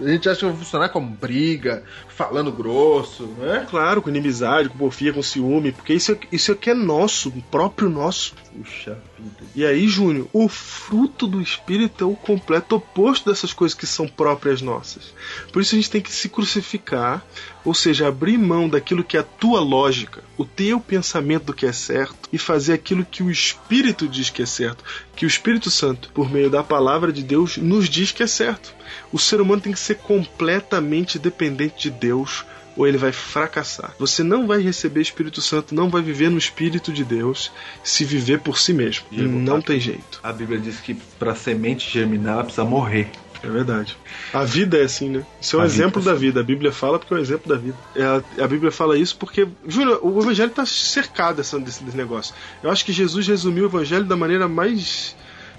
A 0.00 0.08
gente 0.08 0.28
acha 0.28 0.40
que 0.40 0.46
vai 0.46 0.56
funcionar 0.56 0.88
com 0.88 1.06
briga, 1.06 1.84
falando 2.14 2.52
grosso, 2.52 3.24
né? 3.38 3.66
Claro, 3.68 4.02
com 4.02 4.10
inimizade, 4.10 4.68
com 4.68 4.78
porfia, 4.78 5.12
com 5.12 5.22
ciúme, 5.22 5.72
porque 5.72 5.94
isso 5.94 6.12
é, 6.12 6.18
isso 6.30 6.50
é 6.50 6.54
o 6.54 6.56
que 6.56 6.70
é 6.70 6.74
nosso, 6.74 7.30
o 7.30 7.42
próprio 7.42 7.88
nosso. 7.88 8.34
Puxa 8.54 8.98
vida. 9.18 9.50
E 9.54 9.64
aí, 9.64 9.88
Júnior, 9.88 10.28
o 10.32 10.48
fruto 10.48 11.26
do 11.26 11.40
Espírito 11.40 12.04
é 12.04 12.06
o 12.06 12.14
completo 12.14 12.76
oposto 12.76 13.30
dessas 13.30 13.52
coisas 13.52 13.76
que 13.76 13.86
são 13.86 14.06
próprias 14.06 14.60
nossas. 14.60 15.14
Por 15.52 15.62
isso 15.62 15.74
a 15.74 15.78
gente 15.78 15.90
tem 15.90 16.00
que 16.00 16.12
se 16.12 16.28
crucificar, 16.28 17.24
ou 17.64 17.72
seja, 17.72 18.08
abrir 18.08 18.36
mão 18.36 18.68
daquilo 18.68 19.04
que 19.04 19.16
é 19.16 19.20
a 19.20 19.24
tua 19.24 19.60
lógica, 19.60 20.22
o 20.36 20.44
teu 20.44 20.80
pensamento 20.80 21.44
do 21.44 21.54
que 21.54 21.66
é 21.66 21.72
certo, 21.72 22.28
e 22.32 22.38
fazer 22.38 22.74
aquilo 22.74 23.04
que 23.04 23.22
o 23.22 23.30
Espírito 23.30 24.08
diz 24.08 24.28
que 24.30 24.42
é 24.42 24.46
certo, 24.46 24.84
que 25.22 25.26
o 25.26 25.28
Espírito 25.28 25.70
Santo, 25.70 26.10
por 26.12 26.28
meio 26.28 26.50
da 26.50 26.64
palavra 26.64 27.12
de 27.12 27.22
Deus, 27.22 27.56
nos 27.56 27.88
diz 27.88 28.10
que 28.10 28.24
é 28.24 28.26
certo. 28.26 28.74
O 29.12 29.20
ser 29.20 29.40
humano 29.40 29.62
tem 29.62 29.72
que 29.72 29.78
ser 29.78 29.98
completamente 29.98 31.16
dependente 31.16 31.88
de 31.88 31.90
Deus 31.90 32.44
ou 32.76 32.88
ele 32.88 32.98
vai 32.98 33.12
fracassar. 33.12 33.94
Você 34.00 34.24
não 34.24 34.48
vai 34.48 34.60
receber 34.60 35.00
Espírito 35.00 35.40
Santo, 35.40 35.76
não 35.76 35.88
vai 35.88 36.02
viver 36.02 36.28
no 36.28 36.38
Espírito 36.38 36.92
de 36.92 37.04
Deus 37.04 37.52
se 37.84 38.04
viver 38.04 38.40
por 38.40 38.58
si 38.58 38.72
mesmo. 38.72 39.04
Diego, 39.12 39.38
não 39.38 39.62
tem 39.62 39.78
jeito. 39.78 40.18
A 40.24 40.32
Bíblia 40.32 40.58
diz 40.58 40.80
que 40.80 40.94
pra 41.20 41.36
semente 41.36 41.88
germinar 41.88 42.32
ela 42.32 42.42
precisa 42.42 42.64
morrer. 42.64 43.08
É 43.44 43.48
verdade. 43.48 43.96
A 44.32 44.44
vida 44.44 44.78
é 44.78 44.82
assim, 44.84 45.08
né? 45.10 45.26
Isso 45.40 45.56
é 45.56 45.58
um 45.58 45.62
A 45.62 45.66
vida 45.66 45.74
exemplo 45.82 46.00
é 46.00 46.04
da 46.04 46.12
assim. 46.12 46.20
vida. 46.20 46.40
A 46.40 46.44
Bíblia 46.44 46.72
fala 46.72 46.98
porque 46.98 47.12
é 47.12 47.16
um 47.16 47.20
exemplo 47.20 47.48
da 47.52 47.60
vida. 47.60 47.76
É, 47.96 48.02
a, 48.04 48.44
a 48.44 48.46
Bíblia 48.48 48.70
fala 48.70 48.96
isso 48.96 49.16
porque, 49.16 49.48
Júnior, 49.66 49.98
o 50.02 50.20
Evangelho 50.20 50.50
está 50.50 50.64
cercado 50.64 51.36
dessa, 51.36 51.58
desse, 51.58 51.82
desse 51.82 51.96
negócio. 51.96 52.34
Eu 52.62 52.70
acho 52.70 52.84
que 52.84 52.92
Jesus 52.92 53.26
resumiu 53.26 53.64
o 53.64 53.66
Evangelho 53.66 54.04
da 54.04 54.16
maneira 54.16 54.46
mais. 54.46 55.16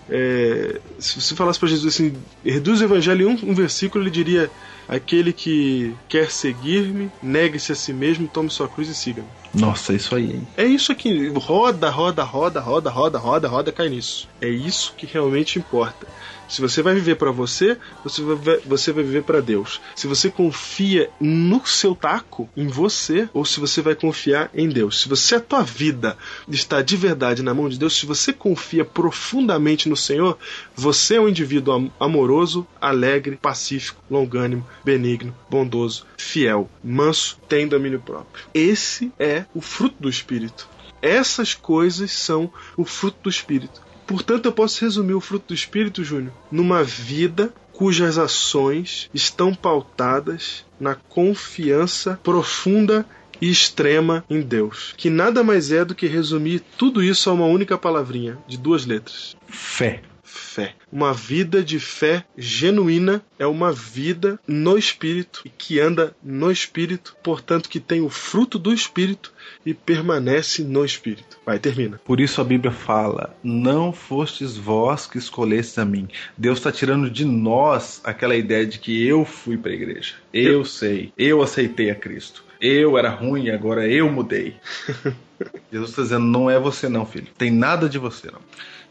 é, 0.09 0.79
se 0.97 1.19
você 1.21 1.35
falasse 1.35 1.59
para 1.59 1.67
Jesus 1.69 1.93
assim, 1.93 2.13
reduz 2.45 2.79
o 2.79 2.85
Evangelho 2.85 3.29
em 3.29 3.33
um, 3.33 3.51
um 3.51 3.53
versículo, 3.53 4.03
ele 4.03 4.11
diria: 4.11 4.49
Aquele 4.87 5.33
que 5.33 5.93
quer 6.07 6.29
seguir-me, 6.31 7.11
negue-se 7.21 7.71
a 7.71 7.75
si 7.75 7.91
mesmo, 7.91 8.27
tome 8.27 8.49
sua 8.49 8.67
cruz 8.69 8.87
e 8.87 8.95
siga-me. 8.95 9.27
Nossa, 9.53 9.93
isso 9.93 10.15
aí, 10.15 10.31
hein? 10.31 10.47
É 10.57 10.65
isso 10.65 10.91
aqui, 10.91 11.27
roda, 11.29 11.89
roda, 11.89 12.23
roda, 12.23 12.59
roda, 12.59 12.89
roda, 12.89 13.19
roda, 13.19 13.47
roda, 13.47 13.71
cai 13.71 13.87
nisso. 13.89 14.27
É 14.41 14.49
isso 14.49 14.93
que 14.97 15.05
realmente 15.05 15.59
importa. 15.59 16.07
Se 16.47 16.61
você 16.61 16.81
vai 16.81 16.93
viver 16.93 17.15
para 17.15 17.31
você, 17.31 17.77
você 18.03 18.21
vai, 18.21 18.57
você 18.65 18.91
vai 18.91 19.03
viver 19.03 19.23
para 19.23 19.41
Deus. 19.41 19.79
Se 19.95 20.07
você 20.07 20.29
confia 20.29 21.09
no 21.19 21.65
seu 21.65 21.95
taco, 21.95 22.49
em 22.55 22.67
você, 22.67 23.27
ou 23.33 23.45
se 23.45 23.59
você 23.59 23.81
vai 23.81 23.95
confiar 23.95 24.49
em 24.53 24.69
Deus. 24.69 25.01
Se 25.01 25.09
você 25.09 25.35
a 25.35 25.39
tua 25.39 25.63
vida 25.63 26.17
está 26.47 26.81
de 26.81 26.95
verdade 26.97 27.41
na 27.41 27.53
mão 27.53 27.69
de 27.69 27.79
Deus, 27.79 27.97
se 27.97 28.05
você 28.05 28.33
confia 28.33 28.85
profundamente 28.85 29.87
no 29.89 29.95
Senhor, 29.97 30.37
você 30.75 31.15
é 31.15 31.21
um 31.21 31.29
indivíduo 31.29 31.73
am- 31.73 31.91
amoroso, 31.99 32.67
alegre, 32.79 33.35
pacífico, 33.41 34.03
longânimo, 34.09 34.67
benigno, 34.83 35.35
bondoso, 35.49 36.05
fiel, 36.17 36.69
manso, 36.83 37.37
tem 37.47 37.67
domínio 37.67 37.99
próprio. 37.99 38.45
Esse 38.53 39.11
é 39.17 39.42
o 39.53 39.61
fruto 39.61 39.95
do 39.99 40.09
Espírito. 40.09 40.67
Essas 41.01 41.53
coisas 41.53 42.11
são 42.11 42.51
o 42.77 42.85
fruto 42.85 43.17
do 43.23 43.29
Espírito. 43.29 43.81
Portanto, 44.05 44.45
eu 44.45 44.51
posso 44.51 44.81
resumir 44.81 45.13
o 45.13 45.21
fruto 45.21 45.47
do 45.49 45.53
Espírito, 45.53 46.03
Júnior, 46.03 46.33
numa 46.51 46.83
vida 46.83 47.53
cujas 47.71 48.17
ações 48.17 49.09
estão 49.13 49.53
pautadas 49.53 50.65
na 50.79 50.95
confiança 50.95 52.19
profunda 52.23 53.05
e 53.41 53.49
extrema 53.49 54.23
em 54.29 54.41
Deus, 54.41 54.93
que 54.95 55.09
nada 55.09 55.43
mais 55.43 55.71
é 55.71 55.83
do 55.83 55.95
que 55.95 56.07
resumir 56.07 56.61
tudo 56.77 57.03
isso 57.03 57.29
a 57.29 57.33
uma 57.33 57.45
única 57.45 57.77
palavrinha, 57.77 58.37
de 58.47 58.57
duas 58.57 58.85
letras: 58.85 59.35
Fé. 59.47 60.01
Fé. 60.33 60.73
Uma 60.91 61.13
vida 61.13 61.63
de 61.63 61.79
fé 61.79 62.25
genuína 62.35 63.23
é 63.37 63.45
uma 63.45 63.71
vida 63.71 64.39
no 64.47 64.77
Espírito 64.77 65.41
e 65.45 65.49
que 65.49 65.79
anda 65.79 66.15
no 66.23 66.51
Espírito, 66.51 67.15
portanto, 67.23 67.69
que 67.69 67.79
tem 67.79 68.01
o 68.01 68.09
fruto 68.09 68.57
do 68.57 68.73
Espírito 68.73 69.31
e 69.65 69.73
permanece 69.73 70.63
no 70.63 70.83
Espírito. 70.83 71.37
Vai, 71.45 71.59
termina. 71.59 71.99
Por 72.03 72.19
isso 72.19 72.41
a 72.41 72.43
Bíblia 72.43 72.71
fala: 72.71 73.35
Não 73.43 73.93
fostes 73.93 74.57
vós 74.57 75.05
que 75.05 75.17
escolhestes 75.17 75.77
a 75.77 75.85
mim. 75.85 76.07
Deus 76.37 76.57
está 76.57 76.71
tirando 76.71 77.09
de 77.09 77.25
nós 77.25 78.01
aquela 78.03 78.35
ideia 78.35 78.65
de 78.65 78.79
que 78.79 79.05
eu 79.05 79.23
fui 79.23 79.57
para 79.57 79.71
a 79.71 79.75
igreja. 79.75 80.15
Eu 80.33 80.65
sei, 80.65 81.13
eu 81.17 81.41
aceitei 81.41 81.91
a 81.91 81.95
Cristo. 81.95 82.43
Eu 82.59 82.97
era 82.97 83.09
ruim, 83.09 83.49
agora 83.49 83.87
eu 83.87 84.09
mudei. 84.09 84.55
Jesus 85.71 85.89
está 85.89 86.01
dizendo: 86.01 86.25
Não 86.25 86.49
é 86.49 86.57
você, 86.59 86.87
não, 86.87 87.05
filho. 87.05 87.27
Tem 87.37 87.51
nada 87.51 87.89
de 87.89 87.99
você, 87.99 88.31
não. 88.31 88.39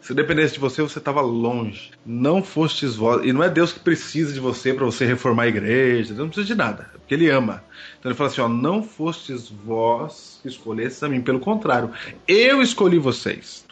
Se 0.03 0.13
dependesse 0.13 0.55
de 0.55 0.61
você, 0.61 0.83
você 0.83 0.99
estava 0.99 1.21
longe. 1.21 1.93
Não 2.05 2.43
fostes 2.43 2.97
vós. 2.97 3.25
E 3.25 3.33
não 3.33 3.43
é 3.43 3.49
Deus 3.49 3.73
que 3.73 3.79
precisa 3.79 4.33
de 4.35 4.41
você 4.41 4.75
para 4.75 4.85
você 4.85 5.07
reformar 5.07 5.45
a 5.45 5.49
igreja. 5.49 6.09
Deus 6.09 6.19
não 6.19 6.29
precisa 6.29 6.47
de 6.49 6.57
nada. 6.57 6.91
É 6.93 6.99
porque 6.99 7.15
Ele 7.15 7.31
ama. 7.31 7.63
Então 8.01 8.11
ele 8.11 8.19
fala 8.19 8.29
assim: 8.29 8.41
ó, 8.41 8.49
não 8.49 8.83
fostes 8.83 9.49
vós 9.49 10.41
que 10.43 10.49
escolhestes 10.49 11.01
a 11.05 11.09
mim. 11.09 11.21
Pelo 11.21 11.39
contrário, 11.39 11.93
eu 12.27 12.61
escolhi 12.61 12.99
vocês. 12.99 13.65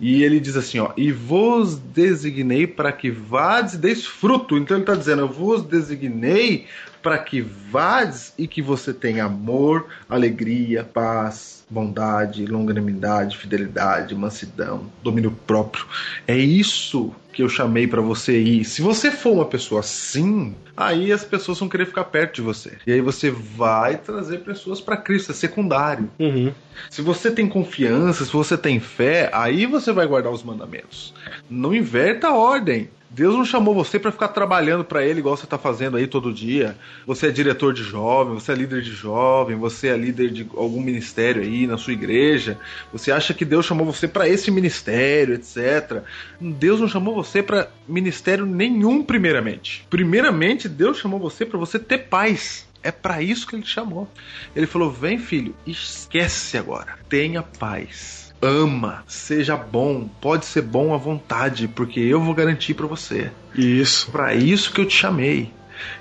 E 0.00 0.22
ele 0.24 0.40
diz 0.40 0.56
assim: 0.56 0.80
ó, 0.80 0.92
e 0.96 1.12
vos 1.12 1.76
designei 1.76 2.66
para 2.66 2.90
que 2.90 3.08
vades 3.10 3.74
e 3.74 3.78
deis 3.78 4.04
fruto. 4.04 4.58
Então 4.58 4.76
ele 4.76 4.82
está 4.82 4.96
dizendo: 4.96 5.22
eu 5.22 5.28
vos 5.28 5.62
designei 5.62 6.66
para 7.06 7.18
que 7.18 7.40
vades 7.40 8.34
e 8.36 8.48
que 8.48 8.60
você 8.60 8.92
tenha 8.92 9.26
amor, 9.26 9.86
alegria, 10.08 10.82
paz, 10.82 11.64
bondade, 11.70 12.44
longanimidade, 12.44 13.38
fidelidade, 13.38 14.12
mansidão, 14.12 14.90
domínio 15.04 15.30
próprio. 15.46 15.86
É 16.26 16.36
isso 16.36 17.14
que 17.32 17.44
eu 17.44 17.48
chamei 17.48 17.86
para 17.86 18.00
você 18.00 18.40
ir. 18.40 18.64
Se 18.64 18.82
você 18.82 19.12
for 19.12 19.34
uma 19.34 19.44
pessoa 19.44 19.82
assim, 19.82 20.56
aí 20.76 21.12
as 21.12 21.22
pessoas 21.22 21.60
vão 21.60 21.68
querer 21.68 21.86
ficar 21.86 22.04
perto 22.04 22.36
de 22.36 22.42
você. 22.42 22.72
E 22.84 22.92
aí 22.92 23.00
você 23.00 23.30
vai 23.30 23.96
trazer 23.98 24.38
pessoas 24.38 24.80
para 24.80 24.96
Cristo, 24.96 25.30
é 25.30 25.34
secundário. 25.34 26.10
Uhum. 26.18 26.52
Se 26.90 27.02
você 27.02 27.30
tem 27.30 27.48
confiança, 27.48 28.24
se 28.24 28.32
você 28.32 28.58
tem 28.58 28.80
fé, 28.80 29.30
aí 29.32 29.64
você 29.64 29.92
vai 29.92 30.08
guardar 30.08 30.32
os 30.32 30.42
mandamentos. 30.42 31.14
Não 31.48 31.72
inverta 31.72 32.28
a 32.28 32.34
ordem. 32.34 32.88
Deus 33.08 33.34
não 33.34 33.44
chamou 33.44 33.74
você 33.74 33.98
para 33.98 34.10
ficar 34.10 34.28
trabalhando 34.28 34.84
para 34.84 35.04
ele 35.04 35.20
igual 35.20 35.36
você 35.36 35.46
tá 35.46 35.56
fazendo 35.56 35.96
aí 35.96 36.06
todo 36.06 36.32
dia. 36.32 36.76
Você 37.06 37.28
é 37.28 37.30
diretor 37.30 37.72
de 37.72 37.82
jovem, 37.82 38.34
você 38.34 38.52
é 38.52 38.54
líder 38.54 38.82
de 38.82 38.92
jovem, 38.92 39.56
você 39.56 39.88
é 39.88 39.96
líder 39.96 40.30
de 40.30 40.46
algum 40.56 40.80
ministério 40.80 41.42
aí 41.42 41.66
na 41.66 41.78
sua 41.78 41.92
igreja. 41.92 42.58
Você 42.92 43.12
acha 43.12 43.32
que 43.32 43.44
Deus 43.44 43.64
chamou 43.64 43.86
você 43.86 44.08
para 44.08 44.28
esse 44.28 44.50
ministério, 44.50 45.34
etc. 45.34 46.02
Deus 46.40 46.80
não 46.80 46.88
chamou 46.88 47.14
você 47.14 47.42
para 47.42 47.70
ministério 47.88 48.44
nenhum 48.44 49.02
primeiramente. 49.02 49.86
Primeiramente, 49.88 50.68
Deus 50.68 50.98
chamou 50.98 51.20
você 51.20 51.46
para 51.46 51.58
você 51.58 51.78
ter 51.78 51.98
paz. 52.08 52.66
É 52.82 52.90
para 52.90 53.22
isso 53.22 53.46
que 53.46 53.56
ele 53.56 53.62
te 53.62 53.70
chamou. 53.70 54.08
Ele 54.54 54.66
falou: 54.66 54.90
"Vem, 54.90 55.18
filho, 55.18 55.54
esquece 55.66 56.58
agora. 56.58 56.98
Tenha 57.08 57.42
paz." 57.42 58.25
Ama, 58.40 59.04
seja 59.06 59.56
bom, 59.56 60.08
pode 60.20 60.46
ser 60.46 60.62
bom 60.62 60.94
à 60.94 60.96
vontade, 60.96 61.68
porque 61.68 62.00
eu 62.00 62.20
vou 62.20 62.34
garantir 62.34 62.74
para 62.74 62.86
você. 62.86 63.30
Isso. 63.54 64.10
Para 64.10 64.34
isso 64.34 64.72
que 64.72 64.80
eu 64.80 64.86
te 64.86 64.96
chamei. 64.96 65.52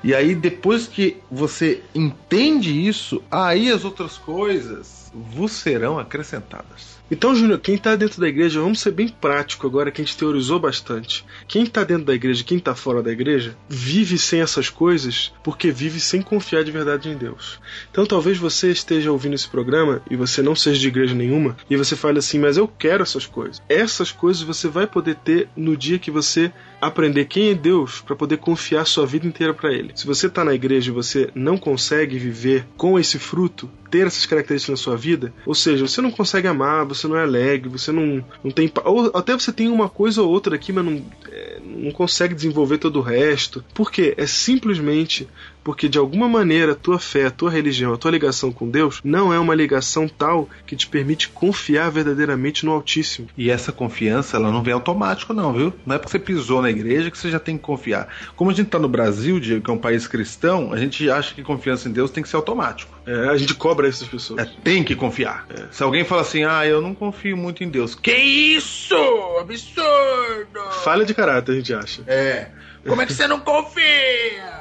E 0.04 0.14
aí 0.14 0.34
depois 0.36 0.88
que 0.88 1.18
você 1.30 1.84
entende 1.94 2.88
isso, 2.88 3.22
aí 3.30 3.70
as 3.70 3.84
outras 3.84 4.18
coisas 4.18 5.12
vos 5.14 5.52
serão 5.52 6.00
acrescentadas. 6.00 6.95
Então, 7.10 7.36
Júnior, 7.36 7.60
quem 7.60 7.78
tá 7.78 7.96
dentro 7.96 8.20
da 8.20 8.28
igreja, 8.28 8.60
vamos 8.60 8.80
ser 8.80 8.92
bem 8.92 9.08
prático 9.08 9.68
agora, 9.68 9.92
que 9.92 10.02
a 10.02 10.06
gente 10.06 10.18
teorizou 10.18 10.60
bastante. 10.60 11.24
Quem 11.48 11.66
tá 11.66 11.84
dentro 11.84 12.06
da 12.06 12.16
igreja, 12.16 12.44
quem 12.44 12.58
tá 12.58 12.74
fora 12.74 13.04
da 13.04 13.12
igreja, 13.12 13.56
vive 13.70 14.18
sem 14.18 14.42
essas 14.42 14.70
coisas 14.70 15.32
porque 15.44 15.72
vive 15.72 16.00
sem 16.00 16.22
confiar 16.22 16.64
de 16.64 16.72
verdade 16.72 17.10
em 17.10 17.16
Deus. 17.16 17.60
Então, 17.92 18.06
talvez 18.06 18.38
você 18.38 18.72
esteja 18.72 19.12
ouvindo 19.12 19.36
esse 19.36 19.48
programa 19.48 20.02
e 20.10 20.16
você 20.16 20.42
não 20.42 20.56
seja 20.56 20.80
de 20.80 20.88
igreja 20.88 21.14
nenhuma 21.14 21.56
e 21.70 21.78
você 21.78 21.96
fale 21.96 22.20
assim, 22.20 22.40
mas 22.40 22.58
eu 22.58 22.68
quero 22.68 23.04
essas 23.04 23.26
coisas. 23.26 23.62
Essas 23.70 24.12
coisas 24.12 24.42
você 24.42 24.68
vai 24.68 24.88
poder 24.88 25.16
ter 25.16 25.48
no 25.56 25.78
dia 25.78 26.00
que 26.00 26.10
você 26.10 26.52
aprender 26.88 27.26
quem 27.26 27.50
é 27.50 27.54
Deus 27.54 28.02
para 28.02 28.16
poder 28.16 28.38
confiar 28.38 28.86
sua 28.86 29.06
vida 29.06 29.28
inteira 29.28 29.54
para 29.54 29.74
Ele. 29.74 29.92
Se 29.96 30.06
você 30.06 30.30
tá 30.30 30.44
na 30.44 30.54
igreja 30.54 30.92
e 30.92 30.94
você 30.94 31.30
não 31.34 31.58
consegue 31.58 32.18
viver 32.18 32.66
com 32.78 33.00
esse 33.00 33.20
fruto, 33.20 33.70
ter 33.90 34.08
essas 34.08 34.26
características 34.26 34.80
na 34.80 34.84
sua 34.84 34.98
vida, 34.98 35.34
ou 35.46 35.56
seja, 35.56 35.88
você 35.88 36.02
não 36.02 36.12
consegue 36.12 36.48
amar, 36.48 36.86
você 36.86 37.08
não 37.08 37.18
é 37.18 37.22
alegre, 37.22 37.70
você 37.70 37.92
não, 37.92 38.24
não 38.44 38.52
tem. 38.52 38.72
Ou 38.84 39.12
até 39.16 39.34
você 39.34 39.52
tem 39.52 39.70
uma 39.70 39.90
coisa 39.90 40.22
ou 40.22 40.30
outra 40.30 40.56
aqui, 40.56 40.72
mas 40.72 40.86
não, 40.86 41.06
é, 41.32 41.60
não 41.64 41.92
consegue 41.92 42.36
desenvolver 42.36 42.78
todo 42.78 43.00
o 43.00 43.02
resto. 43.02 43.64
Por 43.74 43.92
quê? 43.92 44.14
É 44.18 44.28
simplesmente 44.28 45.28
porque 45.66 45.90
de 45.90 45.98
alguma 45.98 46.30
maneira 46.30 46.74
a 46.74 46.76
tua 46.76 47.00
fé, 47.00 47.26
a 47.26 47.32
tua 47.32 47.50
religião, 47.50 47.92
a 47.92 47.98
tua 47.98 48.12
ligação 48.12 48.52
com 48.52 48.70
Deus 48.70 49.02
não 49.04 49.34
é 49.34 49.40
uma 49.40 49.56
ligação 49.56 50.08
tal 50.08 50.48
que 50.64 50.76
te 50.76 50.86
permite 50.86 51.30
confiar 51.30 51.90
verdadeiramente 51.90 52.64
no 52.64 52.72
Altíssimo. 52.72 53.28
E 53.36 53.50
essa 53.50 53.72
confiança, 53.72 54.38
ela 54.38 54.52
não 54.52 54.62
vem 54.62 54.76
automático 54.76 55.34
não, 55.34 55.52
viu? 55.52 55.74
Não 55.84 55.96
é 55.96 55.98
porque 55.98 56.12
você 56.12 56.20
pisou 56.20 56.62
na 56.62 56.70
igreja 56.70 57.10
que 57.10 57.18
você 57.18 57.32
já 57.32 57.40
tem 57.40 57.58
que 57.58 57.64
confiar. 57.64 58.08
Como 58.36 58.52
a 58.52 58.54
gente 58.54 58.68
tá 58.68 58.78
no 58.78 58.88
Brasil, 58.88 59.40
Diego, 59.40 59.64
que 59.64 59.72
é 59.72 59.74
um 59.74 59.80
país 59.80 60.08
cristão, 60.08 60.72
a 60.72 60.78
gente 60.78 61.10
acha 61.10 61.34
que 61.34 61.42
confiança 61.42 61.90
em 61.90 61.92
Deus 61.92 62.12
tem 62.12 62.22
que 62.22 62.30
ser 62.30 62.36
automático. 62.36 62.96
É, 63.04 63.30
a 63.30 63.38
gente 63.38 63.56
cobra 63.56 63.88
essas 63.88 64.08
pessoas. 64.08 64.42
É, 64.42 64.52
tem 64.64 64.84
que 64.84 64.96
confiar. 64.96 65.48
Se 65.72 65.82
alguém 65.82 66.06
fala 66.06 66.22
assim, 66.22 66.44
ah, 66.44 66.64
eu 66.68 66.80
não 66.80 66.94
confio 66.94 67.36
muito 67.36 67.64
em 67.64 67.70
Deus. 67.70 67.96
Que 67.96 68.14
isso? 68.14 68.96
Absurdo! 69.40 70.62
Falha 70.84 71.04
de 71.04 71.16
caráter, 71.16 71.54
a 71.54 71.56
gente 71.56 71.74
acha. 71.74 72.04
É. 72.06 72.50
Como 72.88 73.02
é 73.02 73.06
que 73.08 73.14
você 73.14 73.28
não 73.28 73.40
confia? 73.40 74.55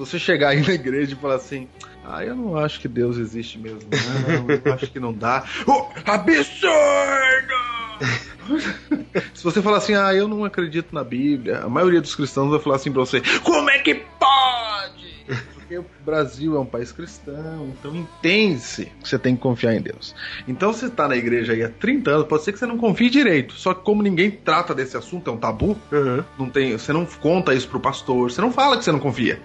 Se 0.00 0.06
você 0.12 0.18
chegar 0.18 0.48
aí 0.50 0.62
na 0.66 0.72
igreja 0.72 1.12
e 1.12 1.16
falar 1.16 1.34
assim, 1.34 1.68
ah, 2.02 2.24
eu 2.24 2.34
não 2.34 2.56
acho 2.56 2.80
que 2.80 2.88
Deus 2.88 3.18
existe 3.18 3.58
mesmo, 3.58 3.80
não, 3.90 4.50
eu 4.64 4.72
acho 4.72 4.86
que 4.86 4.98
não 4.98 5.12
dá. 5.12 5.44
Oh, 5.68 5.86
absurdo! 6.06 6.70
Se 9.34 9.44
você 9.44 9.60
falar 9.60 9.76
assim, 9.76 9.94
ah, 9.94 10.14
eu 10.14 10.26
não 10.26 10.42
acredito 10.42 10.94
na 10.94 11.04
Bíblia, 11.04 11.58
a 11.58 11.68
maioria 11.68 12.00
dos 12.00 12.14
cristãos 12.14 12.48
vai 12.50 12.58
falar 12.58 12.76
assim 12.76 12.90
pra 12.90 13.00
você, 13.00 13.20
como 13.42 13.68
é 13.68 13.78
que 13.80 13.94
pode? 13.94 15.10
Porque 15.54 15.78
o 15.78 15.84
Brasil 16.04 16.56
é 16.56 16.58
um 16.58 16.64
país 16.66 16.90
cristão, 16.92 17.72
então 17.78 17.94
entende-se 17.94 18.86
que 19.02 19.06
você 19.08 19.18
tem 19.18 19.36
que 19.36 19.42
confiar 19.42 19.74
em 19.74 19.82
Deus. 19.82 20.14
Então 20.48 20.72
você 20.72 20.88
tá 20.88 21.06
na 21.06 21.16
igreja 21.16 21.52
aí 21.52 21.62
há 21.62 21.68
30 21.68 22.10
anos, 22.10 22.26
pode 22.26 22.42
ser 22.42 22.52
que 22.52 22.58
você 22.58 22.66
não 22.66 22.78
confie 22.78 23.10
direito. 23.10 23.52
Só 23.54 23.74
que 23.74 23.84
como 23.84 24.02
ninguém 24.02 24.30
trata 24.30 24.74
desse 24.74 24.96
assunto, 24.96 25.28
é 25.30 25.32
um 25.34 25.36
tabu, 25.36 25.76
Uhum. 25.92 26.24
não 26.38 26.48
tem, 26.48 26.72
você 26.72 26.90
não 26.92 27.04
conta 27.04 27.52
isso 27.54 27.68
pro 27.68 27.78
pastor, 27.78 28.30
você 28.30 28.40
não 28.40 28.50
fala 28.50 28.78
que 28.78 28.84
você 28.84 28.90
não 28.90 28.98
confia. 28.98 29.40